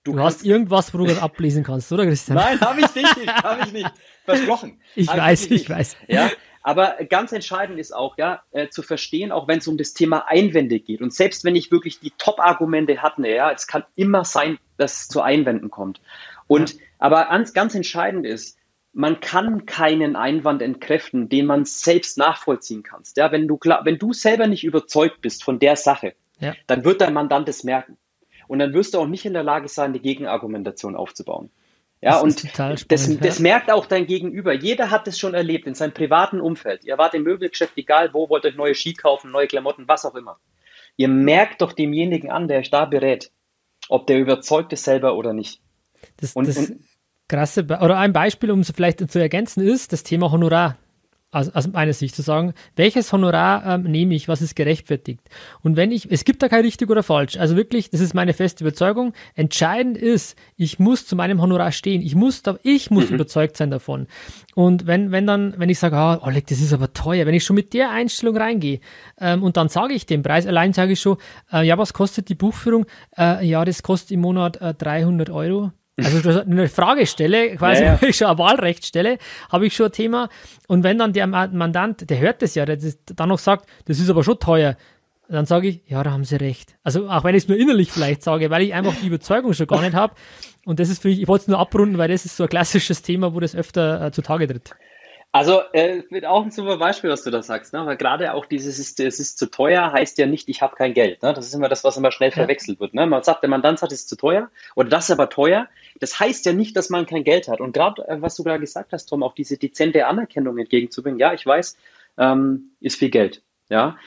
du, 0.05 0.13
du 0.13 0.21
hast 0.21 0.45
irgendwas, 0.45 0.93
wo 0.93 0.99
du 0.99 1.07
das 1.07 1.21
ablesen 1.21 1.65
kannst, 1.65 1.91
oder 1.91 2.05
Christian? 2.05 2.37
Nein, 2.37 2.61
habe 2.61 2.81
ich 2.81 2.95
nicht. 2.95 3.27
habe 3.43 3.63
ich 3.67 3.73
nicht. 3.73 3.91
Versprochen. 4.25 4.81
Ich 4.95 5.09
hab 5.09 5.17
weiß, 5.17 5.47
ich, 5.47 5.63
ich 5.63 5.71
weiß. 5.71 5.97
Ja, 6.07 6.31
aber 6.63 6.99
ganz 7.09 7.33
entscheidend 7.33 7.79
ist 7.79 7.97
auch, 7.97 8.19
ja, 8.19 8.43
äh, 8.51 8.69
zu 8.69 8.83
verstehen, 8.83 9.33
auch 9.33 9.49
wenn 9.49 9.59
es 9.59 9.69
um 9.69 9.79
das 9.79 9.95
Thema 9.95 10.29
Einwände 10.29 10.81
geht. 10.81 11.01
Und 11.01 11.15
selbst 11.15 11.45
wenn 11.45 11.57
ich 11.57 11.71
wirklich 11.71 12.01
die 12.01 12.13
Top-Argumente 12.19 13.01
hatte, 13.01 13.27
ja, 13.27 13.51
es 13.51 13.67
kann 13.67 13.85
immer 13.97 14.27
sein, 14.27 14.59
dass 14.77 15.01
es 15.01 15.09
zu 15.09 15.23
Einwänden 15.23 15.71
kommt. 15.71 16.03
Und 16.47 16.75
ja. 16.75 16.81
aber 16.99 17.25
ganz, 17.25 17.55
ganz 17.55 17.75
entscheidend 17.75 18.27
ist, 18.27 18.58
man 18.99 19.21
kann 19.21 19.65
keinen 19.65 20.17
Einwand 20.17 20.61
entkräften, 20.61 21.29
den 21.29 21.47
man 21.47 21.65
selbst 21.65 22.19
nachvollziehen 22.19 22.83
kannst. 22.83 23.17
Ja, 23.17 23.31
wenn 23.31 23.47
du 23.47 23.57
klar, 23.57 23.85
wenn 23.85 23.97
du 23.97 24.13
selber 24.13 24.49
nicht 24.49 24.65
überzeugt 24.65 25.21
bist 25.21 25.45
von 25.45 25.61
der 25.61 25.77
Sache, 25.77 26.15
ja. 26.41 26.55
dann 26.67 26.85
wird 26.85 27.01
dein 27.01 27.15
Mandant 27.15 27.49
es 27.49 27.63
merken. 27.63 27.97
Und 28.49 28.59
dann 28.59 28.75
wirst 28.75 28.95
du 28.95 28.99
auch 28.99 29.07
nicht 29.07 29.25
in 29.25 29.35
der 29.35 29.45
Lage 29.45 29.69
sein, 29.69 29.93
die 29.93 30.01
Gegenargumentation 30.01 30.97
aufzubauen. 30.97 31.49
Ja, 32.01 32.15
das 32.15 32.23
und 32.25 32.41
spannend, 32.41 32.91
das, 32.91 33.07
ja. 33.07 33.15
das 33.21 33.39
merkt 33.39 33.71
auch 33.71 33.87
dein 33.87 34.05
Gegenüber. 34.07 34.53
Jeder 34.53 34.91
hat 34.91 35.07
es 35.07 35.17
schon 35.17 35.33
erlebt 35.33 35.69
in 35.69 35.75
seinem 35.75 35.95
privaten 35.95 36.41
Umfeld. 36.41 36.85
Ihr 36.85 36.99
wart 36.99 37.15
im 37.15 37.23
Möbelgeschäft, 37.23 37.75
egal 37.77 38.13
wo, 38.13 38.29
wollt 38.29 38.47
euch 38.47 38.57
neue 38.57 38.75
Ski 38.75 38.95
kaufen, 38.95 39.31
neue 39.31 39.47
Klamotten, 39.47 39.87
was 39.87 40.07
auch 40.07 40.17
immer. 40.17 40.41
Ihr 40.97 41.09
merkt 41.09 41.63
doch 41.63 41.73
demjenigen 41.73 42.33
an, 42.33 42.49
der 42.49 42.59
euch 42.59 42.71
da 42.71 42.85
berät, 42.85 43.31
ob 43.89 44.09
der 44.09 44.19
überzeugt 44.19 44.73
ist 44.73 44.83
selber 44.83 45.15
oder 45.15 45.33
nicht. 45.33 45.61
Das, 46.17 46.33
und, 46.33 46.49
das, 46.49 46.57
und 46.57 46.81
krasse, 47.29 47.63
Be 47.65 47.79
oder 47.81 47.99
ein 47.99 48.13
Beispiel, 48.13 48.51
um 48.51 48.61
es 48.61 48.71
vielleicht 48.71 49.11
zu 49.11 49.19
ergänzen, 49.21 49.63
ist 49.63 49.93
das 49.93 50.03
Thema 50.03 50.31
Honorar. 50.33 50.77
aus, 51.31 51.51
aus 51.51 51.69
meiner 51.69 51.93
Sicht 51.93 52.15
zu 52.15 52.23
sagen, 52.23 52.55
welches 52.77 53.13
Honorar 53.13 53.67
ähm, 53.67 53.83
nehme 53.83 54.15
ich, 54.15 54.29
was 54.29 54.41
ist 54.41 54.57
gerechtfertigt. 54.57 55.21
Und 55.63 55.77
wenn 55.77 55.93
ich, 55.93 56.11
es 56.11 56.25
gibt 56.25 56.43
da 56.43 56.49
kein 56.49 56.63
richtig 56.63 56.89
oder 56.89 57.03
falsch. 57.03 57.37
Also 57.37 57.55
wirklich, 57.55 57.91
das 57.91 58.01
ist 58.01 58.15
meine 58.15 58.33
feste 58.33 58.65
Überzeugung. 58.65 59.13
Entscheidend 59.35 59.99
ist, 59.99 60.39
ich 60.57 60.79
muss 60.79 61.07
zu 61.07 61.17
meinem 61.17 61.43
Honorar 61.43 61.73
stehen. 61.73 62.01
Ich 62.01 62.15
muss, 62.15 62.43
da, 62.43 62.59
ich 62.63 62.91
muss 62.91 63.11
mhm. 63.11 63.17
überzeugt 63.17 63.59
sein 63.59 63.71
davon. 63.71 64.07
Und 64.55 64.87
wenn, 64.87 65.13
wenn 65.13 65.27
dann, 65.27 65.55
wenn 65.59 65.69
ich 65.69 65.79
sage, 65.79 65.97
ah, 65.97 66.19
Oleg, 66.23 66.47
das 66.47 66.61
ist 66.61 66.73
aber 66.73 66.95
teuer, 66.95 67.27
wenn 67.27 67.35
ich 67.35 67.45
schon 67.45 67.57
mit 67.57 67.75
der 67.75 67.91
Einstellung 67.91 68.37
reingehe 68.37 68.81
ähm, 69.21 69.43
und 69.43 69.59
dann 69.59 69.69
sage 69.69 69.93
ich 69.93 70.07
den 70.07 70.23
Preis, 70.23 70.47
allein 70.47 70.73
sage 70.73 70.93
ich 70.93 71.01
schon, 71.01 71.19
äh, 71.53 71.63
ja, 71.67 71.77
was 71.77 71.93
kostet 71.93 72.31
die 72.31 72.35
Buchführung? 72.35 72.87
Äh, 73.19 73.47
ja, 73.47 73.67
das 73.67 73.83
kostet 73.83 74.13
im 74.13 74.21
Monat 74.21 74.57
äh, 74.63 74.73
300 74.73 75.29
Euro. 75.29 75.73
Also 75.99 76.41
eine 76.41 76.69
Frage 76.69 77.07
stelle, 77.07 77.57
quasi 77.57 77.83
ja, 77.83 77.99
ja. 78.01 78.13
schon 78.13 78.29
ein 78.29 78.39
Wahlrecht 78.39 78.87
stelle, 78.87 79.19
habe 79.51 79.67
ich 79.67 79.75
schon 79.75 79.87
ein 79.87 79.93
Thema. 79.93 80.29
Und 80.69 80.85
wenn 80.85 80.99
dann 80.99 81.13
der 81.13 81.27
Mandant, 81.27 82.09
der 82.09 82.19
hört 82.19 82.43
das 82.43 82.55
ja, 82.55 82.65
der 82.65 82.77
das 82.77 82.99
dann 83.05 83.29
noch 83.29 83.39
sagt, 83.39 83.69
das 83.87 83.99
ist 83.99 84.09
aber 84.09 84.23
schon 84.23 84.39
teuer, 84.39 84.77
dann 85.29 85.45
sage 85.45 85.69
ich, 85.69 85.83
ja, 85.87 86.03
da 86.03 86.11
haben 86.13 86.25
sie 86.25 86.37
recht. 86.37 86.77
Also 86.83 87.09
auch 87.09 87.25
wenn 87.25 87.35
ich 87.35 87.45
es 87.45 87.49
nur 87.49 87.59
innerlich 87.59 87.93
vielleicht 87.93 88.23
sage, 88.23 88.49
weil 88.51 88.63
ich 88.63 88.75
einfach 88.75 88.95
die 88.97 89.09
Überzeugung 89.09 89.53
schon 89.53 89.67
gar 89.67 89.83
nicht 89.83 89.95
habe. 89.95 90.15
Und 90.65 90.81
das 90.81 90.89
ist 90.89 91.03
für 91.03 91.09
mich, 91.09 91.21
ich 91.21 91.29
wollte 91.29 91.43
es 91.43 91.49
nur 91.49 91.59
abrunden, 91.59 91.99
weil 91.99 92.09
das 92.09 92.25
ist 92.25 92.37
so 92.37 92.45
ein 92.45 92.49
klassisches 92.49 93.03
Thema, 93.03 93.35
wo 93.35 93.41
das 93.41 93.55
öfter 93.55 94.07
äh, 94.07 94.13
zutage 94.13 94.47
tritt. 94.47 94.75
Also 95.31 95.61
äh, 95.75 96.03
auch 96.25 96.43
ein 96.43 96.51
super 96.51 96.79
Beispiel, 96.79 97.11
was 97.11 97.23
du 97.23 97.31
da 97.31 97.43
sagst, 97.43 97.75
ne? 97.75 97.85
weil 97.85 97.99
gerade 97.99 98.33
auch 98.33 98.47
dieses 98.47 98.79
ist, 98.79 98.99
es 98.99 99.21
ist 99.21 99.39
zu 99.39 99.51
teuer, 99.51 99.93
heißt 99.93 100.17
ja 100.17 100.27
nicht, 100.27 100.49
ich 100.49 100.63
habe 100.63 100.75
kein 100.75 100.95
Geld. 100.95 101.23
Ne? 101.23 101.35
Das 101.35 101.47
ist 101.47 101.55
immer 101.55 101.69
das, 101.69 101.85
was 101.85 101.99
immer 101.99 102.13
schnell 102.13 102.31
ja. 102.31 102.37
verwechselt 102.37 102.81
wird. 102.81 102.95
Ne? 102.95 103.07
Man 103.07 103.23
sagt, 103.23 103.43
der 103.43 103.51
Mandant 103.51 103.79
sagt, 103.79 103.93
es 103.93 104.01
ist 104.01 104.09
zu 104.09 104.17
teuer 104.17 104.51
oder 104.75 104.89
das 104.89 105.05
ist 105.05 105.11
aber 105.11 105.29
teuer. 105.29 105.69
Das 106.01 106.19
heißt 106.19 106.47
ja 106.47 106.55
nicht, 106.55 106.77
dass 106.77 106.89
man 106.89 107.05
kein 107.05 107.25
Geld 107.25 107.47
hat. 107.49 107.61
Und 107.61 107.73
gerade, 107.73 108.09
äh, 108.09 108.23
was 108.23 108.37
du 108.37 108.43
gerade 108.45 108.61
gesagt 108.61 108.93
hast, 108.93 109.07
Tom, 109.07 109.23
auch 109.23 109.35
diese 109.35 109.59
dezente 109.59 110.07
Anerkennung 110.07 110.57
entgegenzubringen, 110.57 111.21
ja, 111.21 111.35
ich 111.35 111.45
weiß, 111.45 111.77
ähm, 112.17 112.71
ist 112.81 112.99
viel 112.99 113.11
Geld. 113.11 113.43
Ja, 113.69 113.99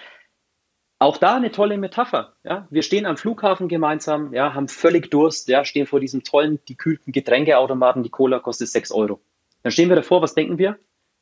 auch 1.01 1.17
da 1.17 1.35
eine 1.35 1.51
tolle 1.51 1.79
Metapher. 1.79 2.33
Ja? 2.43 2.67
Wir 2.69 2.83
stehen 2.83 3.07
am 3.07 3.17
Flughafen 3.17 3.67
gemeinsam, 3.67 4.35
ja, 4.35 4.53
haben 4.53 4.67
völlig 4.67 5.09
Durst, 5.09 5.47
ja, 5.47 5.65
stehen 5.65 5.87
vor 5.87 5.99
diesem 5.99 6.23
tollen, 6.23 6.59
gekühlten 6.67 7.11
Getränkeautomaten, 7.11 8.03
die 8.03 8.09
Cola 8.09 8.39
kostet 8.39 8.67
6 8.67 8.91
Euro. 8.91 9.19
Dann 9.63 9.71
stehen 9.71 9.89
wir 9.89 9.95
davor, 9.95 10.21
was 10.21 10.35
denken 10.35 10.59
wir? 10.59 10.77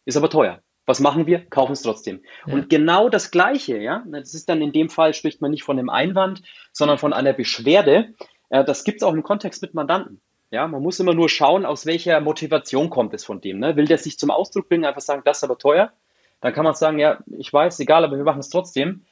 Ist 0.09 0.17
aber 0.17 0.29
teuer. 0.29 0.59
Was 0.85 0.99
machen 0.99 1.27
wir? 1.27 1.45
Kaufen 1.45 1.73
es 1.73 1.83
trotzdem. 1.83 2.23
Ja. 2.47 2.53
Und 2.53 2.69
genau 2.69 3.09
das 3.09 3.29
Gleiche, 3.29 3.77
ja, 3.77 4.03
das 4.07 4.33
ist 4.33 4.49
dann 4.49 4.61
in 4.61 4.71
dem 4.71 4.89
Fall, 4.89 5.13
spricht 5.13 5.39
man 5.39 5.51
nicht 5.51 5.63
von 5.63 5.77
einem 5.77 5.89
Einwand, 5.89 6.41
sondern 6.71 6.97
von 6.97 7.13
einer 7.13 7.33
Beschwerde. 7.33 8.15
Das 8.49 8.83
gibt 8.83 8.97
es 8.97 9.03
auch 9.03 9.13
im 9.13 9.21
Kontext 9.21 9.61
mit 9.61 9.75
Mandanten. 9.75 10.19
Ja, 10.49 10.67
man 10.67 10.81
muss 10.81 10.99
immer 10.99 11.13
nur 11.13 11.29
schauen, 11.29 11.63
aus 11.63 11.85
welcher 11.85 12.19
Motivation 12.21 12.89
kommt 12.89 13.13
es 13.13 13.23
von 13.23 13.39
dem. 13.39 13.59
Ne? 13.59 13.75
Will 13.75 13.85
der 13.85 13.99
sich 13.99 14.17
zum 14.17 14.31
Ausdruck 14.31 14.67
bringen, 14.67 14.83
einfach 14.83 15.01
sagen, 15.01 15.21
das 15.23 15.37
ist 15.37 15.43
aber 15.43 15.59
teuer? 15.59 15.93
Dann 16.41 16.53
kann 16.53 16.63
man 16.63 16.73
sagen, 16.73 16.97
ja, 16.97 17.19
ich 17.37 17.53
weiß, 17.53 17.79
egal, 17.81 18.03
aber 18.03 18.17
wir 18.17 18.23
machen 18.23 18.39
es 18.39 18.49
trotzdem. 18.49 19.05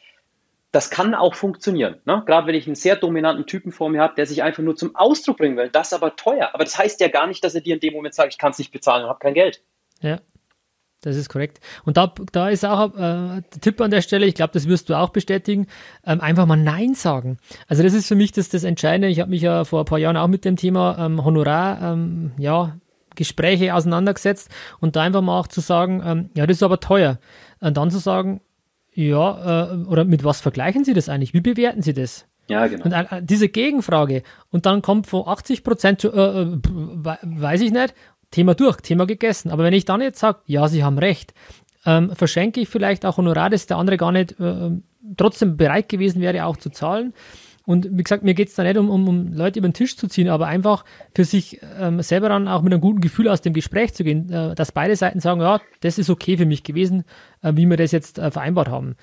Das 0.72 0.90
kann 0.90 1.14
auch 1.14 1.36
funktionieren. 1.36 2.02
Ne? 2.06 2.24
Gerade 2.26 2.48
wenn 2.48 2.56
ich 2.56 2.66
einen 2.66 2.76
sehr 2.76 2.96
dominanten 2.96 3.46
Typen 3.46 3.72
vor 3.72 3.90
mir 3.90 4.02
habe, 4.02 4.16
der 4.16 4.26
sich 4.26 4.42
einfach 4.42 4.64
nur 4.64 4.76
zum 4.76 4.96
Ausdruck 4.96 5.38
bringen 5.38 5.58
will, 5.58 5.70
das 5.70 5.90
ist 5.90 5.94
aber 5.94 6.16
teuer. 6.16 6.50
Aber 6.54 6.64
das 6.64 6.76
heißt 6.76 7.00
ja 7.02 7.08
gar 7.08 7.28
nicht, 7.28 7.44
dass 7.44 7.54
er 7.54 7.62
dir 7.62 7.76
in 7.76 7.82
dem 7.82 7.94
Moment 7.94 8.16
sagt, 8.16 8.34
ich 8.34 8.40
kann 8.40 8.50
es 8.50 8.58
nicht 8.58 8.72
bezahlen 8.72 9.04
und 9.04 9.10
habe 9.10 9.20
kein 9.20 9.36
Geld. 9.36 9.62
Ja. 10.02 10.18
Das 11.02 11.16
ist 11.16 11.30
korrekt. 11.30 11.60
Und 11.86 11.98
da, 11.98 12.14
da 12.32 12.50
ist 12.50 12.66
auch 12.66 12.94
äh, 12.96 12.98
der 12.98 13.62
Tipp 13.62 13.80
an 13.82 13.92
der 13.92 14.02
Stelle, 14.02 14.26
ich 14.26 14.34
glaube, 14.34 14.54
das 14.54 14.68
wirst 14.68 14.90
du 14.90 14.96
auch 14.98 15.10
bestätigen, 15.10 15.68
ähm, 16.06 16.22
einfach 16.22 16.48
mal 16.48 16.58
Nein 16.58 16.96
sagen. 16.96 17.38
Also 17.68 17.84
das 17.84 17.94
ist 17.94 18.08
für 18.08 18.16
mich 18.16 18.32
das, 18.32 18.50
das 18.50 18.64
Entscheidende. 18.64 19.08
Ich 19.08 19.20
habe 19.20 19.30
mich 19.30 19.44
ja 19.44 19.64
vor 19.64 19.80
ein 19.82 19.86
paar 19.86 20.00
Jahren 20.00 20.18
auch 20.18 20.28
mit 20.28 20.44
dem 20.44 20.56
Thema 20.56 20.98
ähm, 21.00 21.24
Honorar, 21.24 21.94
ähm, 21.94 22.32
ja, 22.38 22.78
Gespräche 23.16 23.74
auseinandergesetzt 23.74 24.50
und 24.80 24.96
da 24.96 25.02
einfach 25.02 25.22
mal 25.22 25.40
auch 25.40 25.48
zu 25.48 25.60
sagen, 25.62 26.02
ähm, 26.06 26.30
ja, 26.36 26.48
das 26.48 26.58
ist 26.58 26.64
aber 26.64 26.80
teuer. 26.80 27.20
Und 27.60 27.76
dann 27.76 27.92
zu 27.92 28.00
sagen, 28.00 28.42
ja, 28.94 29.72
äh, 29.72 29.86
oder 29.86 30.06
mit 30.06 30.24
was 30.24 30.42
vergleichen 30.42 30.84
Sie 30.84 30.94
das 30.94 31.10
eigentlich? 31.10 31.34
Wie 31.34 31.42
bewerten 31.42 31.82
Sie 31.82 31.94
das? 31.94 32.26
Ja, 32.48 32.66
genau. 32.68 32.86
Und 32.86 32.94
äh, 32.94 33.22
diese 33.22 33.50
Gegenfrage 33.50 34.24
und 34.52 34.66
dann 34.66 34.82
kommt 34.82 35.08
von 35.08 35.28
80 35.28 35.64
Prozent, 35.64 36.04
äh, 36.04 36.08
äh 36.08 36.58
weiß 37.22 37.62
ich 37.62 37.72
nicht, 37.72 37.94
Thema 38.32 38.56
durch, 38.56 38.78
Thema 38.78 39.06
gegessen. 39.06 39.52
Aber 39.52 39.64
wenn 39.64 39.74
ich 39.74 39.86
dann 39.86 40.02
jetzt 40.02 40.20
sage, 40.20 40.40
ja, 40.46 40.68
Sie 40.68 40.84
haben 40.84 40.98
recht, 40.98 41.34
ähm, 41.86 42.16
verschenke 42.16 42.60
ich 42.60 42.70
vielleicht 42.70 43.06
auch 43.06 43.18
Honorar, 43.18 43.50
das 43.50 43.66
der 43.66 43.78
andere 43.78 43.98
gar 43.98 44.12
nicht 44.12 44.40
äh, 44.40 44.72
trotzdem 45.16 45.58
bereit 45.58 45.90
gewesen 45.90 46.22
wäre, 46.22 46.46
auch 46.46 46.58
zu 46.58 46.70
zahlen. 46.70 47.14
Und 47.68 47.90
wie 47.98 48.04
gesagt, 48.04 48.24
mir 48.24 48.34
geht 48.34 48.48
es 48.48 48.56
da 48.56 48.64
nicht 48.64 48.78
um, 48.78 48.90
um, 48.90 49.08
um, 49.10 49.34
Leute 49.34 49.60
über 49.60 49.68
den 49.68 49.74
Tisch 49.74 49.98
zu 49.98 50.08
ziehen, 50.08 50.30
aber 50.30 50.48
einfach 50.48 50.86
für 51.14 51.26
sich 51.26 51.60
ähm, 51.78 52.02
selber 52.02 52.30
dann 52.30 52.48
auch 52.48 52.62
mit 52.62 52.72
einem 52.72 52.80
guten 52.80 53.02
Gefühl 53.02 53.28
aus 53.28 53.42
dem 53.42 53.52
Gespräch 53.52 53.94
zu 53.94 54.06
gehen, 54.06 54.32
äh, 54.32 54.56
dass 54.56 54.72
beide 54.72 54.96
Seiten 54.96 55.20
sagen, 55.20 55.42
ja, 55.42 55.60
das 55.82 55.98
ist 55.98 56.10
okay 56.10 56.38
für 56.38 56.46
mich 56.46 56.64
gewesen, 56.64 57.04
äh, 57.42 57.52
wie 57.56 57.66
wir 57.66 57.76
das 57.76 57.92
jetzt 57.92 58.20
äh, 58.20 58.32
vereinbart 58.32 58.70
haben. 58.70 58.96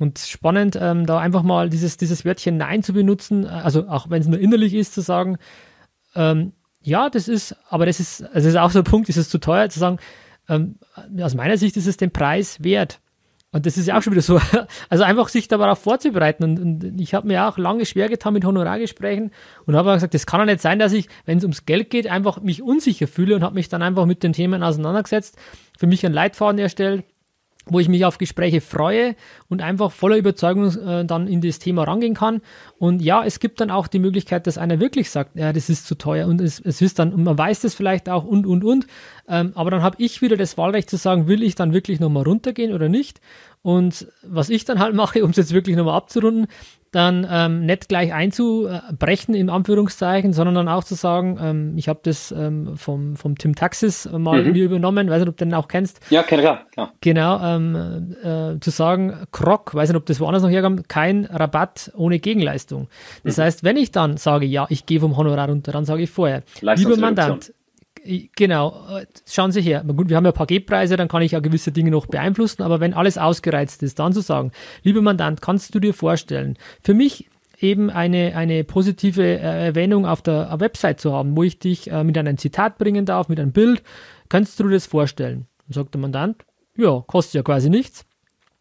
Und 0.00 0.18
spannend, 0.18 0.78
ähm, 0.78 1.06
da 1.06 1.18
einfach 1.18 1.42
mal 1.42 1.70
dieses, 1.70 1.96
dieses 1.96 2.26
Wörtchen 2.26 2.58
Nein 2.58 2.82
zu 2.82 2.92
benutzen, 2.92 3.46
also 3.46 3.88
auch 3.88 4.10
wenn 4.10 4.20
es 4.20 4.28
nur 4.28 4.38
innerlich 4.38 4.74
ist, 4.74 4.92
zu 4.92 5.00
sagen, 5.00 5.38
ähm, 6.14 6.52
ja, 6.82 7.10
das 7.10 7.28
ist, 7.28 7.56
aber 7.68 7.86
das 7.86 8.00
ist, 8.00 8.22
also 8.22 8.34
das 8.34 8.46
ist 8.46 8.56
auch 8.56 8.70
so 8.70 8.78
ein 8.80 8.84
Punkt, 8.84 9.08
ist 9.08 9.16
es 9.16 9.28
zu 9.28 9.38
teuer 9.38 9.68
zu 9.68 9.78
sagen, 9.78 9.98
ähm, 10.48 10.76
aus 11.20 11.34
meiner 11.34 11.56
Sicht 11.56 11.76
ist 11.76 11.86
es 11.86 11.96
den 11.96 12.10
Preis 12.10 12.62
wert. 12.62 13.00
Und 13.52 13.66
das 13.66 13.76
ist 13.76 13.88
ja 13.88 13.98
auch 13.98 14.02
schon 14.02 14.12
wieder 14.12 14.22
so. 14.22 14.40
Also 14.88 15.04
einfach 15.04 15.28
sich 15.28 15.48
darauf 15.48 15.78
vorzubereiten. 15.78 16.44
Und, 16.44 16.58
und 16.60 17.00
ich 17.00 17.14
habe 17.14 17.26
mir 17.26 17.48
auch 17.48 17.58
lange 17.58 17.84
schwer 17.84 18.08
getan 18.08 18.32
mit 18.32 18.44
Honorargesprächen 18.44 19.32
und 19.66 19.76
habe 19.76 19.92
gesagt, 19.92 20.14
das 20.14 20.26
kann 20.26 20.40
doch 20.40 20.46
nicht 20.46 20.60
sein, 20.60 20.78
dass 20.78 20.92
ich, 20.92 21.08
wenn 21.26 21.38
es 21.38 21.44
ums 21.44 21.66
Geld 21.66 21.90
geht, 21.90 22.06
einfach 22.06 22.40
mich 22.40 22.62
unsicher 22.62 23.08
fühle 23.08 23.34
und 23.34 23.42
habe 23.42 23.54
mich 23.54 23.68
dann 23.68 23.82
einfach 23.82 24.06
mit 24.06 24.22
den 24.22 24.32
Themen 24.32 24.62
auseinandergesetzt, 24.62 25.36
für 25.78 25.86
mich 25.88 26.04
einen 26.06 26.14
Leitfaden 26.14 26.58
erstellt, 26.58 27.04
wo 27.66 27.78
ich 27.78 27.88
mich 27.88 28.04
auf 28.04 28.18
Gespräche 28.18 28.60
freue 28.60 29.14
und 29.48 29.62
einfach 29.62 29.92
voller 29.92 30.16
Überzeugung 30.16 30.74
äh, 30.76 31.04
dann 31.04 31.28
in 31.28 31.40
das 31.40 31.58
Thema 31.58 31.84
rangehen 31.84 32.14
kann. 32.14 32.40
Und 32.78 33.02
ja, 33.02 33.22
es 33.24 33.38
gibt 33.38 33.60
dann 33.60 33.70
auch 33.70 33.86
die 33.86 33.98
Möglichkeit, 33.98 34.46
dass 34.46 34.58
einer 34.58 34.80
wirklich 34.80 35.10
sagt, 35.10 35.36
ja, 35.36 35.52
das 35.52 35.68
ist 35.68 35.86
zu 35.86 35.94
teuer 35.94 36.26
und 36.26 36.40
es, 36.40 36.58
es 36.60 36.80
ist 36.80 36.98
dann, 36.98 37.12
und 37.12 37.24
man 37.24 37.36
weiß 37.36 37.60
das 37.60 37.74
vielleicht 37.74 38.08
auch 38.08 38.24
und, 38.24 38.46
und, 38.46 38.64
und. 38.64 38.86
Ähm, 39.28 39.52
aber 39.54 39.70
dann 39.70 39.82
habe 39.82 39.96
ich 39.98 40.22
wieder 40.22 40.36
das 40.36 40.56
Wahlrecht 40.56 40.88
zu 40.88 40.96
sagen, 40.96 41.28
will 41.28 41.42
ich 41.42 41.54
dann 41.54 41.72
wirklich 41.72 42.00
nochmal 42.00 42.24
runtergehen 42.24 42.72
oder 42.72 42.88
nicht? 42.88 43.20
Und 43.62 44.08
was 44.22 44.48
ich 44.48 44.64
dann 44.64 44.78
halt 44.78 44.94
mache, 44.94 45.22
um 45.24 45.30
es 45.30 45.36
jetzt 45.36 45.52
wirklich 45.52 45.76
nochmal 45.76 45.96
abzurunden, 45.96 46.46
dann 46.90 47.26
ähm, 47.30 47.66
nicht 47.66 47.88
gleich 47.88 48.12
einzubrechen, 48.12 49.34
in 49.34 49.48
Anführungszeichen, 49.48 50.32
sondern 50.32 50.54
dann 50.54 50.68
auch 50.68 50.84
zu 50.84 50.94
sagen, 50.94 51.38
ähm, 51.40 51.72
ich 51.76 51.88
habe 51.88 52.00
das 52.02 52.32
ähm, 52.32 52.76
vom, 52.76 53.16
vom 53.16 53.38
Tim 53.38 53.54
Taxis 53.54 54.08
mal 54.10 54.42
mhm. 54.42 54.52
mir 54.52 54.64
übernommen, 54.64 55.08
weiß 55.08 55.20
nicht, 55.20 55.28
ob 55.28 55.36
du 55.36 55.44
den 55.44 55.54
auch 55.54 55.68
kennst. 55.68 56.00
Ja, 56.10 56.22
kenn 56.22 56.40
ich 56.40 56.44
ja. 56.44 56.92
Genau, 57.00 57.40
ähm, 57.42 58.14
äh, 58.22 58.58
zu 58.60 58.70
sagen, 58.70 59.14
Krok, 59.30 59.74
weiß 59.74 59.90
nicht, 59.90 59.96
ob 59.96 60.06
das 60.06 60.20
woanders 60.20 60.42
noch 60.42 60.50
herkommt, 60.50 60.88
kein 60.88 61.26
Rabatt 61.26 61.92
ohne 61.96 62.18
Gegenleistung. 62.18 62.88
Das 63.24 63.36
mhm. 63.36 63.42
heißt, 63.42 63.64
wenn 63.64 63.76
ich 63.76 63.92
dann 63.92 64.16
sage, 64.16 64.46
ja, 64.46 64.66
ich 64.68 64.86
gehe 64.86 65.00
vom 65.00 65.16
Honorar 65.16 65.48
runter, 65.48 65.72
dann 65.72 65.84
sage 65.84 66.02
ich 66.02 66.10
vorher, 66.10 66.42
lieber 66.60 66.96
Mandant, 66.96 67.52
Genau, 68.34 69.00
schauen 69.26 69.52
Sie 69.52 69.60
her. 69.60 69.84
Gut, 69.84 70.08
wir 70.08 70.16
haben 70.16 70.24
ja 70.24 70.32
Paketpreise, 70.32 70.96
dann 70.96 71.08
kann 71.08 71.22
ich 71.22 71.32
ja 71.32 71.40
gewisse 71.40 71.70
Dinge 71.70 71.90
noch 71.90 72.06
beeinflussen, 72.06 72.62
aber 72.62 72.80
wenn 72.80 72.94
alles 72.94 73.18
ausgereizt 73.18 73.82
ist, 73.82 73.98
dann 73.98 74.12
zu 74.12 74.22
sagen, 74.22 74.52
lieber 74.82 75.02
Mandant, 75.02 75.42
kannst 75.42 75.74
du 75.74 75.80
dir 75.80 75.92
vorstellen, 75.92 76.56
für 76.82 76.94
mich 76.94 77.28
eben 77.60 77.90
eine, 77.90 78.34
eine 78.36 78.64
positive 78.64 79.22
äh, 79.22 79.66
Erwähnung 79.66 80.06
auf 80.06 80.22
der 80.22 80.58
Website 80.58 81.00
zu 81.00 81.12
haben, 81.12 81.36
wo 81.36 81.42
ich 81.42 81.58
dich 81.58 81.90
äh, 81.90 82.04
mit 82.04 82.16
einem 82.16 82.38
Zitat 82.38 82.78
bringen 82.78 83.04
darf, 83.04 83.28
mit 83.28 83.38
einem 83.38 83.52
Bild, 83.52 83.82
kannst 84.28 84.58
du 84.58 84.64
dir 84.64 84.74
das 84.74 84.86
vorstellen? 84.86 85.46
Dann 85.66 85.74
sagt 85.74 85.94
der 85.94 86.00
Mandant, 86.00 86.44
ja, 86.76 87.04
kostet 87.06 87.34
ja 87.34 87.42
quasi 87.42 87.68
nichts. 87.68 88.06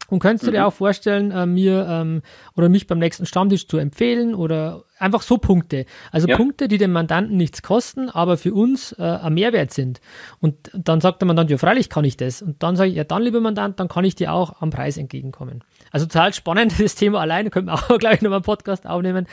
Und 0.10 0.20
könntest 0.20 0.48
du 0.48 0.52
dir 0.52 0.62
mhm. 0.62 0.66
auch 0.66 0.74
vorstellen, 0.74 1.32
äh, 1.32 1.46
mir 1.46 1.88
ähm, 1.88 2.22
oder 2.56 2.68
mich 2.68 2.88
beim 2.88 3.00
nächsten 3.00 3.26
Stammtisch 3.26 3.68
zu 3.68 3.78
empfehlen 3.78 4.36
oder 4.36 4.84
einfach 5.00 5.22
so 5.22 5.38
Punkte. 5.38 5.86
Also 6.12 6.28
ja. 6.28 6.38
Punkte, 6.38 6.68
die 6.68 6.78
dem 6.78 6.92
Mandanten 6.92 7.38
nichts 7.38 7.62
kosten, 7.62 8.10
aber 8.10 8.38
für 8.38 8.54
uns 8.54 8.94
äh, 8.94 9.04
ein 9.04 9.34
Mehrwert 9.34 9.72
sind. 9.72 10.02
Und 10.40 10.56
dann 10.74 11.02
sagt 11.02 11.22
der 11.22 11.28
Mandant, 11.28 11.50
ja, 11.50 11.58
freilich 11.58 11.90
kann 11.90 12.04
ich 12.04 12.18
das. 12.18 12.42
Und 12.42 12.62
dann 12.62 12.76
sage 12.76 12.90
ich, 12.90 12.96
ja, 12.96 13.04
dann, 13.04 13.22
lieber 13.22 13.40
Mandant, 13.40 13.80
dann 13.80 13.88
kann 13.88 14.04
ich 14.04 14.16
dir 14.16 14.34
auch 14.34 14.62
am 14.62 14.70
Preis 14.70 14.98
entgegenkommen. 14.98 15.64
Also 15.92 16.06
total 16.06 16.34
spannend, 16.34 16.80
das 16.80 16.96
Thema 16.96 17.20
alleine, 17.20 17.50
könnten 17.50 17.70
wir 17.70 17.74
auch 17.74 17.98
gleich 18.00 18.22
nochmal 18.22 18.38
einen 18.38 18.44
Podcast 18.44 18.86
aufnehmen. 18.86 19.28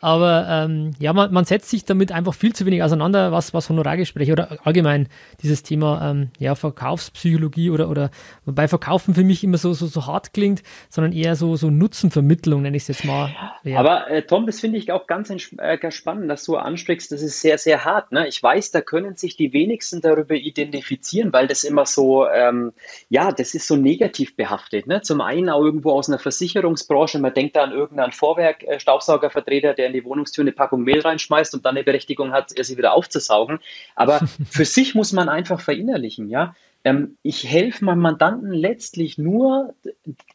Aber 0.00 0.46
ähm, 0.48 0.92
ja, 0.98 1.12
man, 1.12 1.32
man 1.32 1.44
setzt 1.44 1.70
sich 1.70 1.84
damit 1.84 2.12
einfach 2.12 2.34
viel 2.34 2.54
zu 2.54 2.66
wenig 2.66 2.82
auseinander, 2.82 3.32
was, 3.32 3.54
was 3.54 3.68
Honorargespräche 3.68 4.32
oder 4.32 4.58
allgemein 4.64 5.08
dieses 5.42 5.62
Thema 5.62 6.10
ähm, 6.10 6.30
ja, 6.38 6.54
Verkaufspsychologie 6.54 7.70
oder, 7.70 7.88
oder 7.88 8.10
wobei 8.44 8.68
Verkaufen 8.68 9.14
für 9.14 9.24
mich 9.24 9.44
immer 9.44 9.58
so, 9.58 9.72
so, 9.72 9.86
so 9.86 10.06
hart 10.06 10.32
klingt, 10.32 10.62
sondern 10.88 11.12
eher 11.12 11.36
so, 11.36 11.56
so 11.56 11.70
Nutzenvermittlung, 11.70 12.62
nenne 12.62 12.76
ich 12.76 12.84
es 12.84 12.88
jetzt 12.88 13.04
mal. 13.04 13.30
Ja. 13.62 13.78
Aber 13.78 14.10
äh, 14.10 14.22
Tom, 14.22 14.46
das 14.46 14.60
finde 14.60 14.78
ich 14.78 14.92
auch 14.92 15.06
ganz 15.10 15.28
äh, 15.58 15.90
spannend, 15.90 16.30
dass 16.30 16.44
du 16.44 16.56
ansprichst, 16.56 17.10
das 17.10 17.20
ist 17.20 17.40
sehr, 17.40 17.58
sehr 17.58 17.84
hart. 17.84 18.12
Ne? 18.12 18.28
Ich 18.28 18.40
weiß, 18.40 18.70
da 18.70 18.80
können 18.80 19.16
sich 19.16 19.34
die 19.34 19.52
wenigsten 19.52 20.00
darüber 20.00 20.36
identifizieren, 20.36 21.32
weil 21.32 21.48
das 21.48 21.64
immer 21.64 21.84
so, 21.84 22.28
ähm, 22.28 22.72
ja, 23.08 23.32
das 23.32 23.54
ist 23.54 23.66
so 23.66 23.74
negativ 23.74 24.36
behaftet. 24.36 24.86
Ne? 24.86 25.02
Zum 25.02 25.20
einen 25.20 25.50
auch 25.50 25.64
irgendwo 25.64 25.90
aus 25.90 26.08
einer 26.08 26.20
Versicherungsbranche, 26.20 27.18
man 27.18 27.34
denkt 27.34 27.56
da 27.56 27.64
an 27.64 27.72
irgendeinen 27.72 28.12
Vorwerk-Staubsaugervertreter, 28.12 29.74
der 29.74 29.88
in 29.88 29.94
die 29.94 30.04
Wohnungstür 30.04 30.42
eine 30.44 30.52
Packung 30.52 30.84
Mehl 30.84 31.00
reinschmeißt 31.00 31.54
und 31.54 31.66
dann 31.66 31.74
eine 31.76 31.82
Berechtigung 31.82 32.30
hat, 32.30 32.50
sie 32.56 32.78
wieder 32.78 32.92
aufzusaugen. 32.92 33.58
Aber 33.96 34.20
für 34.48 34.64
sich 34.64 34.94
muss 34.94 35.12
man 35.12 35.28
einfach 35.28 35.60
verinnerlichen, 35.60 36.28
ja. 36.28 36.54
Ähm, 36.84 37.18
ich 37.22 37.44
helfe 37.44 37.84
meinem 37.84 38.00
Mandanten 38.00 38.52
letztlich 38.52 39.18
nur, 39.18 39.74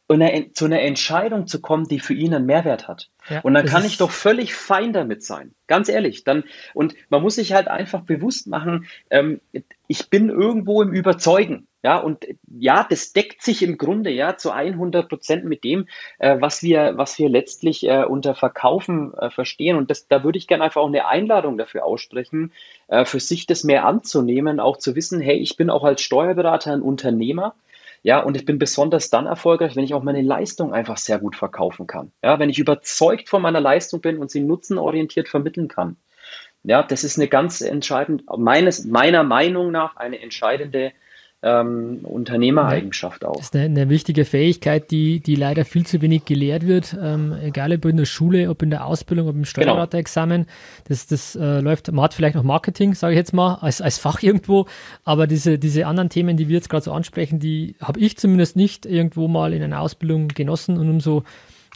eine, 0.07 0.51
zu 0.53 0.65
einer 0.65 0.81
Entscheidung 0.81 1.47
zu 1.47 1.59
kommen, 1.59 1.87
die 1.87 1.99
für 1.99 2.13
ihn 2.13 2.33
einen 2.33 2.45
Mehrwert 2.45 2.87
hat. 2.87 3.09
Ja, 3.29 3.41
und 3.41 3.53
dann 3.55 3.65
kann 3.65 3.85
ich 3.85 3.97
doch 3.97 4.11
völlig 4.11 4.53
fein 4.53 4.93
damit 4.93 5.23
sein. 5.23 5.55
Ganz 5.67 5.89
ehrlich. 5.89 6.23
Dann, 6.23 6.43
und 6.73 6.93
man 7.09 7.21
muss 7.21 7.35
sich 7.35 7.53
halt 7.53 7.67
einfach 7.67 8.01
bewusst 8.01 8.47
machen, 8.47 8.85
ähm, 9.09 9.41
ich 9.87 10.09
bin 10.09 10.29
irgendwo 10.29 10.81
im 10.81 10.93
Überzeugen. 10.93 11.67
Ja, 11.85 11.99
und 11.99 12.25
ja, 12.47 12.83
das 12.89 13.13
deckt 13.13 13.43
sich 13.43 13.61
im 13.61 13.77
Grunde 13.77 14.09
ja 14.09 14.37
zu 14.37 14.49
100 14.49 15.07
Prozent 15.07 15.45
mit 15.45 15.63
dem, 15.63 15.87
äh, 16.17 16.35
was 16.39 16.63
wir, 16.63 16.93
was 16.97 17.19
wir 17.19 17.29
letztlich 17.29 17.87
äh, 17.87 18.05
unter 18.05 18.33
Verkaufen 18.33 19.13
äh, 19.13 19.29
verstehen. 19.29 19.77
Und 19.77 19.91
das, 19.91 20.07
da 20.07 20.23
würde 20.23 20.39
ich 20.39 20.47
gerne 20.47 20.63
einfach 20.63 20.81
auch 20.81 20.87
eine 20.87 21.05
Einladung 21.05 21.59
dafür 21.59 21.85
aussprechen, 21.85 22.53
äh, 22.87 23.05
für 23.05 23.19
sich 23.19 23.45
das 23.45 23.63
mehr 23.63 23.85
anzunehmen, 23.85 24.59
auch 24.59 24.77
zu 24.77 24.95
wissen, 24.95 25.21
hey, 25.21 25.37
ich 25.37 25.57
bin 25.57 25.69
auch 25.69 25.83
als 25.83 26.01
Steuerberater 26.01 26.73
ein 26.73 26.81
Unternehmer. 26.81 27.53
Ja, 28.01 28.19
und 28.19 28.35
ich 28.35 28.45
bin 28.45 28.57
besonders 28.57 29.11
dann 29.11 29.27
erfolgreich, 29.27 29.75
wenn 29.75 29.83
ich 29.83 29.93
auch 29.93 30.01
meine 30.01 30.23
Leistung 30.23 30.73
einfach 30.73 30.97
sehr 30.97 31.19
gut 31.19 31.35
verkaufen 31.35 31.85
kann. 31.85 32.11
Ja, 32.23 32.39
wenn 32.39 32.49
ich 32.49 32.57
überzeugt 32.57 33.29
von 33.29 33.43
meiner 33.43 33.61
Leistung 33.61 34.01
bin 34.01 34.17
und 34.17 34.31
sie 34.31 34.41
nutzenorientiert 34.41 35.27
vermitteln 35.27 35.67
kann. 35.67 35.97
Ja, 36.63 36.81
das 36.81 37.03
ist 37.03 37.19
eine 37.19 37.27
ganz 37.27 37.61
entscheidende, 37.61 38.23
meines, 38.37 38.85
meiner 38.85 39.23
Meinung 39.23 39.69
nach 39.69 39.97
eine 39.97 40.19
entscheidende 40.19 40.91
ähm, 41.45 41.99
Unternehmereigenschaft 42.01 43.23
auch. 43.23 43.35
Das 43.35 43.45
ist 43.45 43.55
eine, 43.55 43.65
eine, 43.65 43.89
wichtige 43.89 44.25
Fähigkeit, 44.25 44.89
die, 44.89 45.19
die 45.19 45.35
leider 45.35 45.63
viel 45.63 45.85
zu 45.85 46.01
wenig 46.01 46.25
gelehrt 46.25 46.65
wird, 46.65 46.97
ähm, 46.99 47.35
egal 47.39 47.71
ob 47.71 47.85
in 47.85 47.97
der 47.97 48.05
Schule, 48.05 48.49
ob 48.49 48.63
in 48.63 48.71
der 48.71 48.85
Ausbildung, 48.85 49.27
ob 49.27 49.35
im 49.35 49.45
Steuerberaterexamen. 49.45 50.43
Genau. 50.43 50.53
Das, 50.87 51.05
das 51.05 51.35
äh, 51.35 51.59
läuft, 51.59 51.91
man 51.91 52.03
hat 52.03 52.15
vielleicht 52.15 52.35
noch 52.35 52.43
Marketing, 52.43 52.95
sage 52.95 53.13
ich 53.13 53.17
jetzt 53.17 53.33
mal, 53.33 53.55
als, 53.61 53.79
als 53.79 53.99
Fach 53.99 54.23
irgendwo, 54.23 54.65
aber 55.03 55.27
diese, 55.27 55.59
diese 55.59 55.85
anderen 55.85 56.09
Themen, 56.09 56.35
die 56.35 56.47
wir 56.49 56.55
jetzt 56.55 56.69
gerade 56.69 56.83
so 56.83 56.91
ansprechen, 56.91 57.39
die 57.39 57.75
habe 57.79 57.99
ich 57.99 58.17
zumindest 58.17 58.55
nicht 58.55 58.87
irgendwo 58.87 59.27
mal 59.27 59.53
in 59.53 59.61
einer 59.61 59.81
Ausbildung 59.81 60.29
genossen 60.29 60.79
und 60.79 60.89
umso 60.89 61.23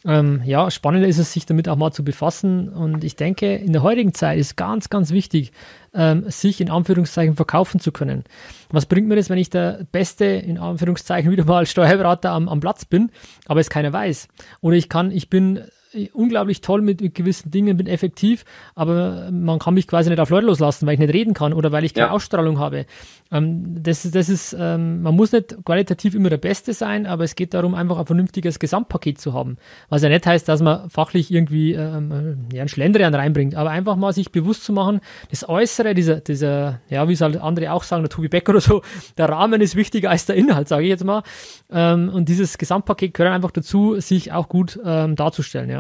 ähm, 0.06 0.42
ja, 0.46 0.72
spannender 0.72 1.08
ist 1.08 1.18
es, 1.18 1.34
sich 1.34 1.46
damit 1.46 1.68
auch 1.68 1.76
mal 1.76 1.92
zu 1.92 2.04
befassen. 2.04 2.70
Und 2.70 3.04
ich 3.04 3.16
denke, 3.16 3.56
in 3.56 3.74
der 3.74 3.84
heutigen 3.84 4.14
Zeit 4.14 4.40
ist 4.40 4.56
ganz, 4.56 4.90
ganz 4.90 5.12
wichtig, 5.12 5.52
ähm, 5.94 6.24
sich 6.30 6.62
in 6.62 6.70
Anführungszeichen 6.70 7.36
verkaufen 7.36 7.80
zu 7.80 7.92
können. 7.92 8.24
Was 8.70 8.86
bringt 8.86 9.08
mir 9.08 9.16
das, 9.16 9.30
wenn 9.30 9.38
ich 9.38 9.50
der 9.50 9.86
beste, 9.92 10.26
in 10.26 10.58
Anführungszeichen, 10.58 11.32
wieder 11.32 11.46
mal 11.46 11.66
Steuerberater 11.66 12.32
am, 12.32 12.48
am 12.48 12.62
Platz 12.62 12.86
bin, 12.86 13.12
aber 13.48 13.60
es 13.60 13.70
keiner 13.70 13.92
weiß? 13.92 14.30
Oder 14.62 14.78
ich 14.78 14.88
kann, 14.88 15.12
ich 15.12 15.30
bin 15.30 15.64
unglaublich 16.14 16.62
toll 16.62 16.82
mit, 16.82 17.02
mit, 17.02 17.16
gewissen 17.16 17.52
Dingen, 17.52 17.78
bin 17.78 17.88
effektiv, 17.88 18.46
aber 18.76 19.30
man 19.32 19.60
kann 19.60 19.74
mich 19.74 19.88
quasi 19.88 20.10
nicht 20.10 20.20
auf 20.20 20.30
Leute 20.30 20.46
loslassen, 20.46 20.86
weil 20.86 20.94
ich 20.94 21.00
nicht 21.00 21.14
reden 21.14 21.34
kann 21.34 21.54
oder 21.54 21.72
weil 21.72 21.84
ich 21.84 21.94
keine 21.94 22.08
ja. 22.08 22.14
Ausstrahlung 22.14 22.60
habe. 22.60 22.86
Ähm, 23.32 23.84
das, 23.84 24.10
das 24.12 24.30
ist, 24.30 24.56
ähm, 24.58 25.02
man 25.02 25.16
muss 25.16 25.32
nicht 25.32 25.56
qualitativ 25.66 26.16
immer 26.16 26.30
der 26.30 26.38
Beste 26.38 26.74
sein, 26.74 27.06
aber 27.06 27.24
es 27.24 27.36
geht 27.36 27.54
darum, 27.54 27.76
einfach 27.76 27.98
ein 27.98 28.06
vernünftiges 28.06 28.60
Gesamtpaket 28.60 29.20
zu 29.20 29.34
haben. 29.34 29.58
Was 29.90 30.04
ja 30.04 30.10
nicht 30.10 30.26
heißt, 30.26 30.48
dass 30.48 30.62
man 30.62 30.90
fachlich 30.90 31.32
irgendwie 31.32 31.74
ähm, 31.74 32.48
ja, 32.54 32.62
einen 32.62 32.70
Schlendrian 32.70 33.14
reinbringt, 33.14 33.56
aber 33.56 33.72
einfach 33.72 33.96
mal 33.96 34.14
sich 34.14 34.32
bewusst 34.32 34.64
zu 34.64 34.74
machen, 34.74 35.02
das 35.30 35.48
Äußere, 35.48 35.94
dieser, 35.94 36.22
dieser 36.22 36.82
ja, 36.90 37.08
wie 37.08 37.14
es 37.14 37.22
halt 37.22 37.38
andere 37.38 37.72
auch 37.74 37.84
sagen, 37.84 38.04
der 38.04 38.10
Tobi 38.10 38.28
Becker 38.28 38.52
oder 38.52 38.62
so, 38.62 38.82
der 39.18 39.30
Rahmen 39.30 39.62
ist 39.62 39.76
wichtiger 39.76 40.10
als 40.10 40.26
der 40.26 40.36
Inhalt, 40.36 40.68
sage 40.68 40.84
ich 40.84 40.90
jetzt 40.90 41.04
mal. 41.04 41.24
Ähm, 41.72 42.10
und 42.10 42.30
dieses 42.30 42.58
Gesamtpaket 42.58 43.14
gehört 43.14 43.34
einfach 43.34 43.52
dazu, 43.52 44.00
sich 44.00 44.32
auch 44.32 44.50
gut 44.50 44.80
ähm, 44.84 45.16
darzustellen, 45.16 45.70
ja. 45.70 45.79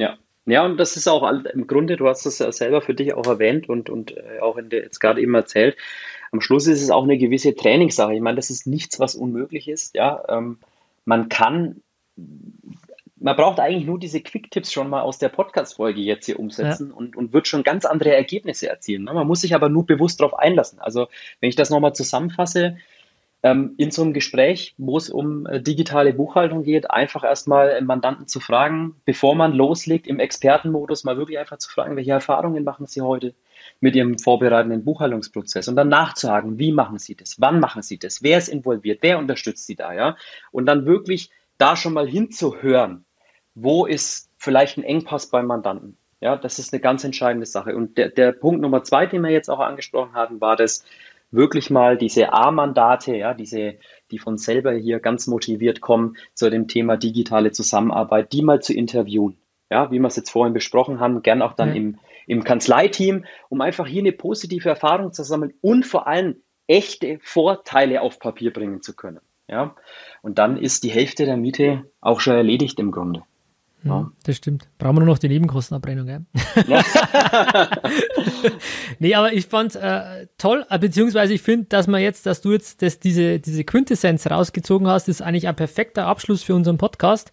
Ja. 0.00 0.18
Ja, 0.46 0.64
und 0.64 0.78
das 0.78 0.96
ist 0.96 1.06
auch 1.06 1.30
im 1.30 1.66
Grunde, 1.66 1.96
du 1.96 2.08
hast 2.08 2.24
es 2.24 2.38
ja 2.38 2.50
selber 2.50 2.80
für 2.80 2.94
dich 2.94 3.14
auch 3.14 3.26
erwähnt 3.26 3.68
und, 3.68 3.90
und 3.90 4.16
äh, 4.16 4.40
auch 4.40 4.56
in 4.56 4.70
der, 4.70 4.82
jetzt 4.82 4.98
gerade 4.98 5.20
eben 5.20 5.34
erzählt. 5.34 5.76
Am 6.32 6.40
Schluss 6.40 6.66
ist 6.66 6.82
es 6.82 6.90
auch 6.90 7.04
eine 7.04 7.18
gewisse 7.18 7.54
Trainingssache. 7.54 8.14
Ich 8.14 8.20
meine, 8.20 8.36
das 8.36 8.50
ist 8.50 8.66
nichts, 8.66 8.98
was 8.98 9.14
unmöglich 9.14 9.68
ist. 9.68 9.94
Ja, 9.94 10.24
ähm, 10.28 10.58
man 11.04 11.28
kann, 11.28 11.82
man 12.16 13.36
braucht 13.36 13.60
eigentlich 13.60 13.84
nur 13.84 13.98
diese 13.98 14.22
Quick-Tipps 14.22 14.72
schon 14.72 14.88
mal 14.88 15.02
aus 15.02 15.18
der 15.18 15.28
Podcast-Folge 15.28 16.00
jetzt 16.00 16.24
hier 16.24 16.40
umsetzen 16.40 16.88
ja. 16.88 16.96
und, 16.96 17.16
und 17.16 17.32
wird 17.34 17.46
schon 17.46 17.62
ganz 17.62 17.84
andere 17.84 18.14
Ergebnisse 18.14 18.68
erzielen. 18.68 19.04
Ne? 19.04 19.12
Man 19.12 19.26
muss 19.26 19.42
sich 19.42 19.54
aber 19.54 19.68
nur 19.68 19.84
bewusst 19.84 20.20
darauf 20.20 20.38
einlassen. 20.38 20.78
Also, 20.80 21.08
wenn 21.40 21.50
ich 21.50 21.56
das 21.56 21.70
nochmal 21.70 21.94
zusammenfasse, 21.94 22.78
ähm, 23.42 23.74
in 23.78 23.90
so 23.90 24.02
einem 24.02 24.12
Gespräch, 24.12 24.74
wo 24.76 24.98
es 24.98 25.08
um 25.08 25.46
äh, 25.46 25.60
digitale 25.62 26.12
Buchhaltung 26.12 26.62
geht, 26.62 26.90
einfach 26.90 27.24
erstmal 27.24 27.70
einen 27.70 27.86
Mandanten 27.86 28.26
zu 28.26 28.40
fragen, 28.40 28.96
bevor 29.04 29.34
man 29.34 29.52
loslegt, 29.52 30.06
im 30.06 30.20
Expertenmodus 30.20 31.04
mal 31.04 31.16
wirklich 31.16 31.38
einfach 31.38 31.58
zu 31.58 31.70
fragen, 31.70 31.96
welche 31.96 32.12
Erfahrungen 32.12 32.64
machen 32.64 32.86
Sie 32.86 33.00
heute 33.00 33.34
mit 33.80 33.96
Ihrem 33.96 34.18
vorbereitenden 34.18 34.84
Buchhaltungsprozess 34.84 35.68
und 35.68 35.76
dann 35.76 35.88
nachzuhaken, 35.88 36.58
wie 36.58 36.72
machen 36.72 36.98
Sie 36.98 37.14
das, 37.14 37.40
wann 37.40 37.60
machen 37.60 37.82
Sie 37.82 37.98
das, 37.98 38.22
wer 38.22 38.38
ist 38.38 38.48
involviert, 38.48 38.98
wer 39.02 39.18
unterstützt 39.18 39.66
Sie 39.66 39.76
da, 39.76 39.92
ja? 39.92 40.16
Und 40.50 40.66
dann 40.66 40.84
wirklich 40.84 41.30
da 41.56 41.76
schon 41.76 41.94
mal 41.94 42.08
hinzuhören, 42.08 43.04
wo 43.54 43.86
ist 43.86 44.30
vielleicht 44.36 44.78
ein 44.78 44.84
Engpass 44.84 45.30
beim 45.30 45.46
Mandanten. 45.46 45.96
Ja, 46.20 46.36
das 46.36 46.58
ist 46.58 46.72
eine 46.72 46.80
ganz 46.80 47.02
entscheidende 47.04 47.46
Sache. 47.46 47.74
Und 47.74 47.96
der, 47.96 48.10
der 48.10 48.32
Punkt 48.32 48.60
Nummer 48.60 48.84
zwei, 48.84 49.06
den 49.06 49.22
wir 49.22 49.30
jetzt 49.30 49.48
auch 49.48 49.60
angesprochen 49.60 50.12
hatten, 50.12 50.40
war 50.40 50.56
das, 50.56 50.84
wirklich 51.30 51.70
mal 51.70 51.96
diese 51.96 52.32
A-Mandate, 52.32 53.16
ja, 53.16 53.34
diese, 53.34 53.76
die 54.10 54.18
von 54.18 54.38
selber 54.38 54.72
hier 54.72 55.00
ganz 55.00 55.26
motiviert 55.26 55.80
kommen, 55.80 56.16
zu 56.34 56.50
dem 56.50 56.68
Thema 56.68 56.96
digitale 56.96 57.52
Zusammenarbeit, 57.52 58.32
die 58.32 58.42
mal 58.42 58.60
zu 58.60 58.74
interviewen. 58.74 59.36
Ja, 59.70 59.90
wie 59.90 60.00
wir 60.00 60.08
es 60.08 60.16
jetzt 60.16 60.30
vorhin 60.30 60.52
besprochen 60.52 60.98
haben, 60.98 61.22
gern 61.22 61.42
auch 61.42 61.52
dann 61.52 61.70
ja. 61.70 61.74
im, 61.76 61.98
im 62.26 62.42
Kanzleiteam, 62.42 63.24
um 63.48 63.60
einfach 63.60 63.86
hier 63.86 64.02
eine 64.02 64.12
positive 64.12 64.68
Erfahrung 64.68 65.12
zu 65.12 65.22
sammeln 65.22 65.54
und 65.60 65.86
vor 65.86 66.08
allem 66.08 66.42
echte 66.66 67.18
Vorteile 67.22 68.00
auf 68.00 68.18
Papier 68.18 68.52
bringen 68.52 68.82
zu 68.82 68.94
können. 68.94 69.20
Ja, 69.48 69.74
und 70.22 70.38
dann 70.38 70.56
ist 70.56 70.84
die 70.84 70.90
Hälfte 70.90 71.24
der 71.24 71.36
Miete 71.36 71.84
auch 72.00 72.20
schon 72.20 72.34
erledigt 72.34 72.78
im 72.78 72.92
Grunde. 72.92 73.22
Ja. 73.82 74.10
Das 74.24 74.36
stimmt. 74.36 74.68
Brauchen 74.78 74.96
wir 74.96 75.00
nur 75.00 75.14
noch 75.14 75.18
die 75.18 75.28
Nebenkostenabrechnung, 75.28 76.06
gell? 76.06 76.20
Ja. 76.66 76.84
nee, 78.98 79.14
aber 79.14 79.32
ich 79.32 79.46
fand 79.46 79.74
äh, 79.76 80.26
toll, 80.36 80.66
äh, 80.68 80.78
beziehungsweise 80.78 81.32
ich 81.32 81.42
finde, 81.42 81.66
dass 81.68 81.86
man 81.86 82.02
jetzt, 82.02 82.26
dass 82.26 82.42
du 82.42 82.52
jetzt 82.52 82.82
das, 82.82 82.98
diese, 82.98 83.40
diese 83.40 83.64
Quintessenz 83.64 84.26
rausgezogen 84.26 84.86
hast, 84.86 85.08
ist 85.08 85.22
eigentlich 85.22 85.48
ein 85.48 85.56
perfekter 85.56 86.06
Abschluss 86.06 86.42
für 86.42 86.54
unseren 86.54 86.78
Podcast. 86.78 87.30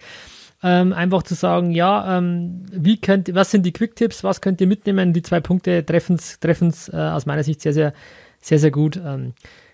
Ähm, 0.63 0.93
einfach 0.93 1.21
zu 1.23 1.35
sagen, 1.35 1.71
ja, 1.71 2.17
ähm, 2.17 2.65
wie 2.71 2.99
könnt, 2.99 3.33
was 3.35 3.51
sind 3.51 3.63
die 3.63 3.73
Quick-Tipps, 3.73 4.23
was 4.23 4.41
könnt 4.41 4.59
ihr 4.59 4.67
mitnehmen? 4.67 5.13
Die 5.13 5.21
zwei 5.21 5.39
Punkte 5.39 5.85
treffen 5.85 6.15
es 6.15 6.89
äh, 6.89 6.95
aus 6.95 7.25
meiner 7.27 7.43
Sicht 7.43 7.61
sehr, 7.61 7.73
sehr, 7.73 7.93
sehr, 8.41 8.57
sehr 8.57 8.71
gut. 8.71 8.99
Ähm, 9.03 9.33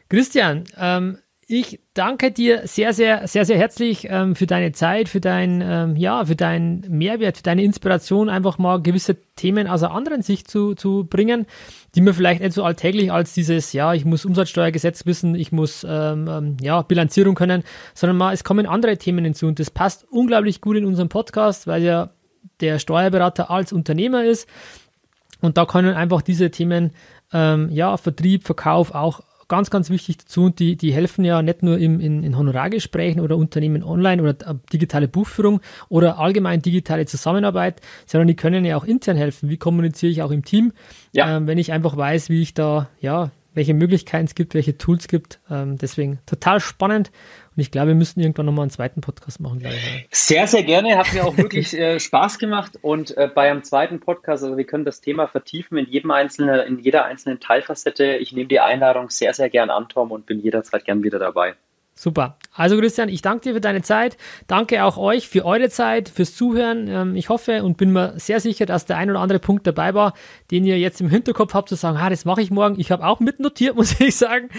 Christian, 0.09 0.65
ähm, 0.77 1.19
ich 1.47 1.79
danke 1.93 2.31
dir 2.31 2.67
sehr, 2.67 2.93
sehr, 2.93 3.27
sehr, 3.27 3.45
sehr 3.45 3.57
herzlich 3.57 4.07
ähm, 4.09 4.35
für 4.35 4.47
deine 4.47 4.71
Zeit, 4.71 5.09
für 5.09 5.19
dein, 5.19 5.61
ähm, 5.61 5.95
ja, 5.95 6.25
für 6.25 6.35
deinen 6.35 6.85
Mehrwert, 6.89 7.37
für 7.37 7.43
deine 7.43 7.63
Inspiration, 7.63 8.29
einfach 8.29 8.57
mal 8.57 8.81
gewisse 8.81 9.15
Themen 9.35 9.67
aus 9.67 9.83
einer 9.83 9.93
anderen 9.93 10.21
Sicht 10.21 10.49
zu, 10.49 10.75
zu 10.75 11.05
bringen, 11.09 11.45
die 11.95 12.01
mir 12.01 12.13
vielleicht 12.13 12.41
nicht 12.41 12.53
so 12.53 12.63
alltäglich 12.63 13.11
als 13.11 13.33
dieses, 13.33 13.73
ja, 13.73 13.93
ich 13.93 14.05
muss 14.05 14.25
Umsatzsteuergesetz 14.25 15.05
wissen, 15.05 15.35
ich 15.35 15.51
muss, 15.51 15.85
ähm, 15.87 16.27
ähm, 16.29 16.57
ja, 16.61 16.81
Bilanzierung 16.81 17.35
können, 17.35 17.63
sondern 17.93 18.17
mal, 18.17 18.33
es 18.33 18.43
kommen 18.43 18.65
andere 18.65 18.97
Themen 18.97 19.25
hinzu 19.25 19.47
und 19.47 19.59
das 19.59 19.69
passt 19.69 20.05
unglaublich 20.09 20.61
gut 20.61 20.77
in 20.77 20.85
unserem 20.85 21.09
Podcast, 21.09 21.67
weil 21.67 21.83
ja 21.83 22.09
der 22.59 22.79
Steuerberater 22.79 23.49
als 23.49 23.73
Unternehmer 23.73 24.23
ist. 24.23 24.47
Und 25.41 25.57
da 25.57 25.65
können 25.65 25.93
einfach 25.93 26.21
diese 26.21 26.51
Themen, 26.51 26.91
ähm, 27.33 27.69
ja, 27.69 27.97
Vertrieb, 27.97 28.45
Verkauf 28.45 28.93
auch 28.93 29.21
ganz, 29.47 29.69
ganz 29.69 29.89
wichtig 29.89 30.17
dazu 30.17 30.45
und 30.45 30.59
die, 30.59 30.75
die 30.75 30.93
helfen 30.93 31.25
ja 31.25 31.41
nicht 31.41 31.63
nur 31.63 31.77
im, 31.77 31.99
in, 31.99 32.23
in 32.23 32.37
Honorargesprächen 32.37 33.21
oder 33.21 33.37
Unternehmen 33.37 33.83
online 33.83 34.21
oder 34.21 34.33
digitale 34.71 35.07
Buchführung 35.07 35.61
oder 35.89 36.19
allgemein 36.19 36.61
digitale 36.61 37.05
Zusammenarbeit, 37.05 37.81
sondern 38.05 38.27
die 38.27 38.35
können 38.35 38.65
ja 38.65 38.77
auch 38.77 38.85
intern 38.85 39.17
helfen. 39.17 39.49
Wie 39.49 39.57
kommuniziere 39.57 40.11
ich 40.11 40.21
auch 40.21 40.31
im 40.31 40.43
Team, 40.43 40.73
ja. 41.11 41.37
ähm, 41.37 41.47
wenn 41.47 41.57
ich 41.57 41.71
einfach 41.71 41.95
weiß, 41.95 42.29
wie 42.29 42.41
ich 42.41 42.53
da, 42.53 42.89
ja, 42.99 43.31
welche 43.53 43.73
Möglichkeiten 43.73 44.25
es 44.25 44.35
gibt, 44.35 44.55
welche 44.55 44.77
Tools 44.77 45.01
es 45.01 45.07
gibt. 45.07 45.39
Ähm, 45.49 45.77
deswegen 45.77 46.19
total 46.25 46.59
spannend 46.59 47.11
und 47.55 47.61
ich 47.61 47.71
glaube, 47.71 47.89
wir 47.89 47.95
müssen 47.95 48.19
irgendwann 48.19 48.47
nochmal 48.47 48.63
einen 48.63 48.71
zweiten 48.71 49.01
Podcast 49.01 49.39
machen. 49.39 49.59
Glaube 49.59 49.75
ich. 49.75 50.07
Sehr, 50.11 50.47
sehr 50.47 50.63
gerne. 50.63 50.97
Hat 50.97 51.13
mir 51.13 51.23
auch 51.23 51.37
wirklich 51.37 51.73
äh, 51.77 51.99
Spaß 51.99 52.39
gemacht. 52.39 52.79
Und 52.81 53.15
äh, 53.15 53.29
bei 53.33 53.49
einem 53.49 53.63
zweiten 53.63 53.99
Podcast, 53.99 54.43
also 54.43 54.57
wir 54.57 54.65
können 54.65 54.85
das 54.85 55.01
Thema 55.01 55.27
vertiefen 55.27 55.77
in 55.77 55.85
jedem 55.85 56.11
einzelnen, 56.11 56.59
in 56.61 56.79
jeder 56.79 57.05
einzelnen 57.05 57.39
Teilfacette. 57.39 58.15
Ich 58.15 58.33
nehme 58.33 58.47
die 58.47 58.59
Einladung 58.59 59.09
sehr, 59.09 59.33
sehr 59.33 59.49
gern 59.49 59.69
an, 59.69 59.87
Tom, 59.89 60.11
und 60.11 60.25
bin 60.25 60.39
jederzeit 60.39 60.85
gern 60.85 61.03
wieder 61.03 61.19
dabei. 61.19 61.53
Super. 61.95 62.37
Also 62.55 62.77
Christian, 62.77 63.07
ich 63.07 63.21
danke 63.21 63.43
dir 63.43 63.53
für 63.53 63.61
deine 63.61 63.83
Zeit. 63.83 64.17
Danke 64.47 64.83
auch 64.83 64.97
euch 64.97 65.27
für 65.27 65.45
eure 65.45 65.69
Zeit, 65.69 66.09
fürs 66.09 66.35
Zuhören. 66.35 66.87
Ähm, 66.87 67.15
ich 67.15 67.29
hoffe 67.29 67.63
und 67.63 67.77
bin 67.77 67.91
mir 67.91 68.13
sehr 68.19 68.39
sicher, 68.39 68.65
dass 68.65 68.85
der 68.85 68.97
ein 68.97 69.11
oder 69.11 69.19
andere 69.19 69.39
Punkt 69.39 69.67
dabei 69.67 69.93
war, 69.93 70.13
den 70.49 70.65
ihr 70.65 70.79
jetzt 70.79 71.01
im 71.01 71.09
Hinterkopf 71.09 71.53
habt, 71.53 71.69
zu 71.69 71.75
sagen, 71.75 71.97
ah, 71.97 72.09
das 72.09 72.25
mache 72.25 72.41
ich 72.41 72.49
morgen. 72.49 72.79
Ich 72.79 72.91
habe 72.91 73.05
auch 73.05 73.19
mitnotiert, 73.19 73.75
muss 73.77 73.99
ich 73.99 74.15
sagen. 74.15 74.49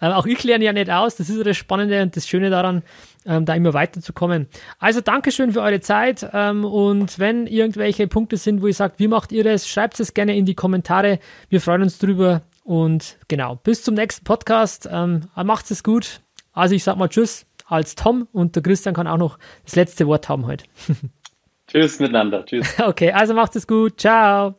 Ähm, 0.00 0.12
auch 0.12 0.26
ich 0.26 0.42
lerne 0.42 0.64
ja 0.64 0.72
nicht 0.72 0.90
aus. 0.90 1.14
Das 1.14 1.30
ist 1.30 1.46
das 1.46 1.56
Spannende 1.56 2.02
und 2.02 2.16
das 2.16 2.26
Schöne 2.26 2.50
daran, 2.50 2.82
ähm, 3.24 3.44
da 3.44 3.54
immer 3.54 3.72
weiterzukommen. 3.72 4.48
Also 4.80 5.00
Dankeschön 5.00 5.52
für 5.52 5.62
eure 5.62 5.80
Zeit. 5.80 6.22
und 6.32 7.18
wenn 7.18 7.46
irgendwelche 7.46 8.08
Punkte 8.08 8.36
sind, 8.36 8.62
wo 8.62 8.66
ihr 8.66 8.74
sagt, 8.74 8.98
wie 8.98 9.08
macht 9.08 9.30
ihr 9.30 9.44
das, 9.44 9.68
schreibt 9.68 10.00
es 10.00 10.12
gerne 10.12 10.36
in 10.36 10.44
die 10.44 10.54
Kommentare. 10.54 11.20
Wir 11.48 11.60
freuen 11.60 11.82
uns 11.82 11.98
drüber 11.98 12.42
Und 12.64 13.16
genau, 13.28 13.56
bis 13.56 13.82
zum 13.84 13.94
nächsten 13.94 14.24
Podcast. 14.24 14.88
Macht 14.90 15.70
es 15.70 15.82
gut. 15.82 16.20
Also 16.60 16.74
ich 16.74 16.84
sag 16.84 16.96
mal 16.96 17.08
Tschüss 17.08 17.46
als 17.66 17.94
Tom 17.94 18.28
und 18.32 18.54
der 18.54 18.62
Christian 18.62 18.94
kann 18.94 19.06
auch 19.06 19.16
noch 19.16 19.38
das 19.64 19.76
letzte 19.76 20.06
Wort 20.06 20.28
haben 20.28 20.46
heute. 20.46 20.64
Tschüss 21.66 22.00
miteinander. 22.00 22.44
Tschüss. 22.44 22.66
Okay, 22.78 23.12
also 23.12 23.32
macht 23.32 23.56
es 23.56 23.66
gut. 23.66 24.00
Ciao. 24.00 24.54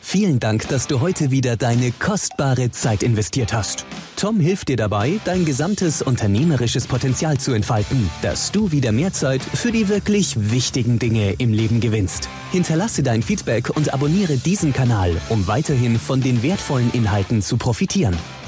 Vielen 0.00 0.40
Dank, 0.40 0.66
dass 0.66 0.88
du 0.88 1.00
heute 1.00 1.30
wieder 1.30 1.56
deine 1.56 1.92
kostbare 1.92 2.72
Zeit 2.72 3.04
investiert 3.04 3.52
hast. 3.52 3.86
Tom 4.16 4.40
hilft 4.40 4.68
dir 4.68 4.76
dabei, 4.76 5.20
dein 5.24 5.44
gesamtes 5.44 6.02
unternehmerisches 6.02 6.88
Potenzial 6.88 7.38
zu 7.38 7.52
entfalten, 7.52 8.10
dass 8.20 8.50
du 8.50 8.72
wieder 8.72 8.90
mehr 8.90 9.12
Zeit 9.12 9.40
für 9.40 9.70
die 9.70 9.88
wirklich 9.88 10.50
wichtigen 10.50 10.98
Dinge 10.98 11.34
im 11.38 11.52
Leben 11.52 11.78
gewinnst. 11.78 12.28
Hinterlasse 12.50 13.04
dein 13.04 13.22
Feedback 13.22 13.70
und 13.70 13.94
abonniere 13.94 14.36
diesen 14.36 14.72
Kanal, 14.72 15.16
um 15.28 15.46
weiterhin 15.46 15.96
von 15.96 16.20
den 16.20 16.42
wertvollen 16.42 16.90
Inhalten 16.92 17.40
zu 17.40 17.56
profitieren. 17.56 18.16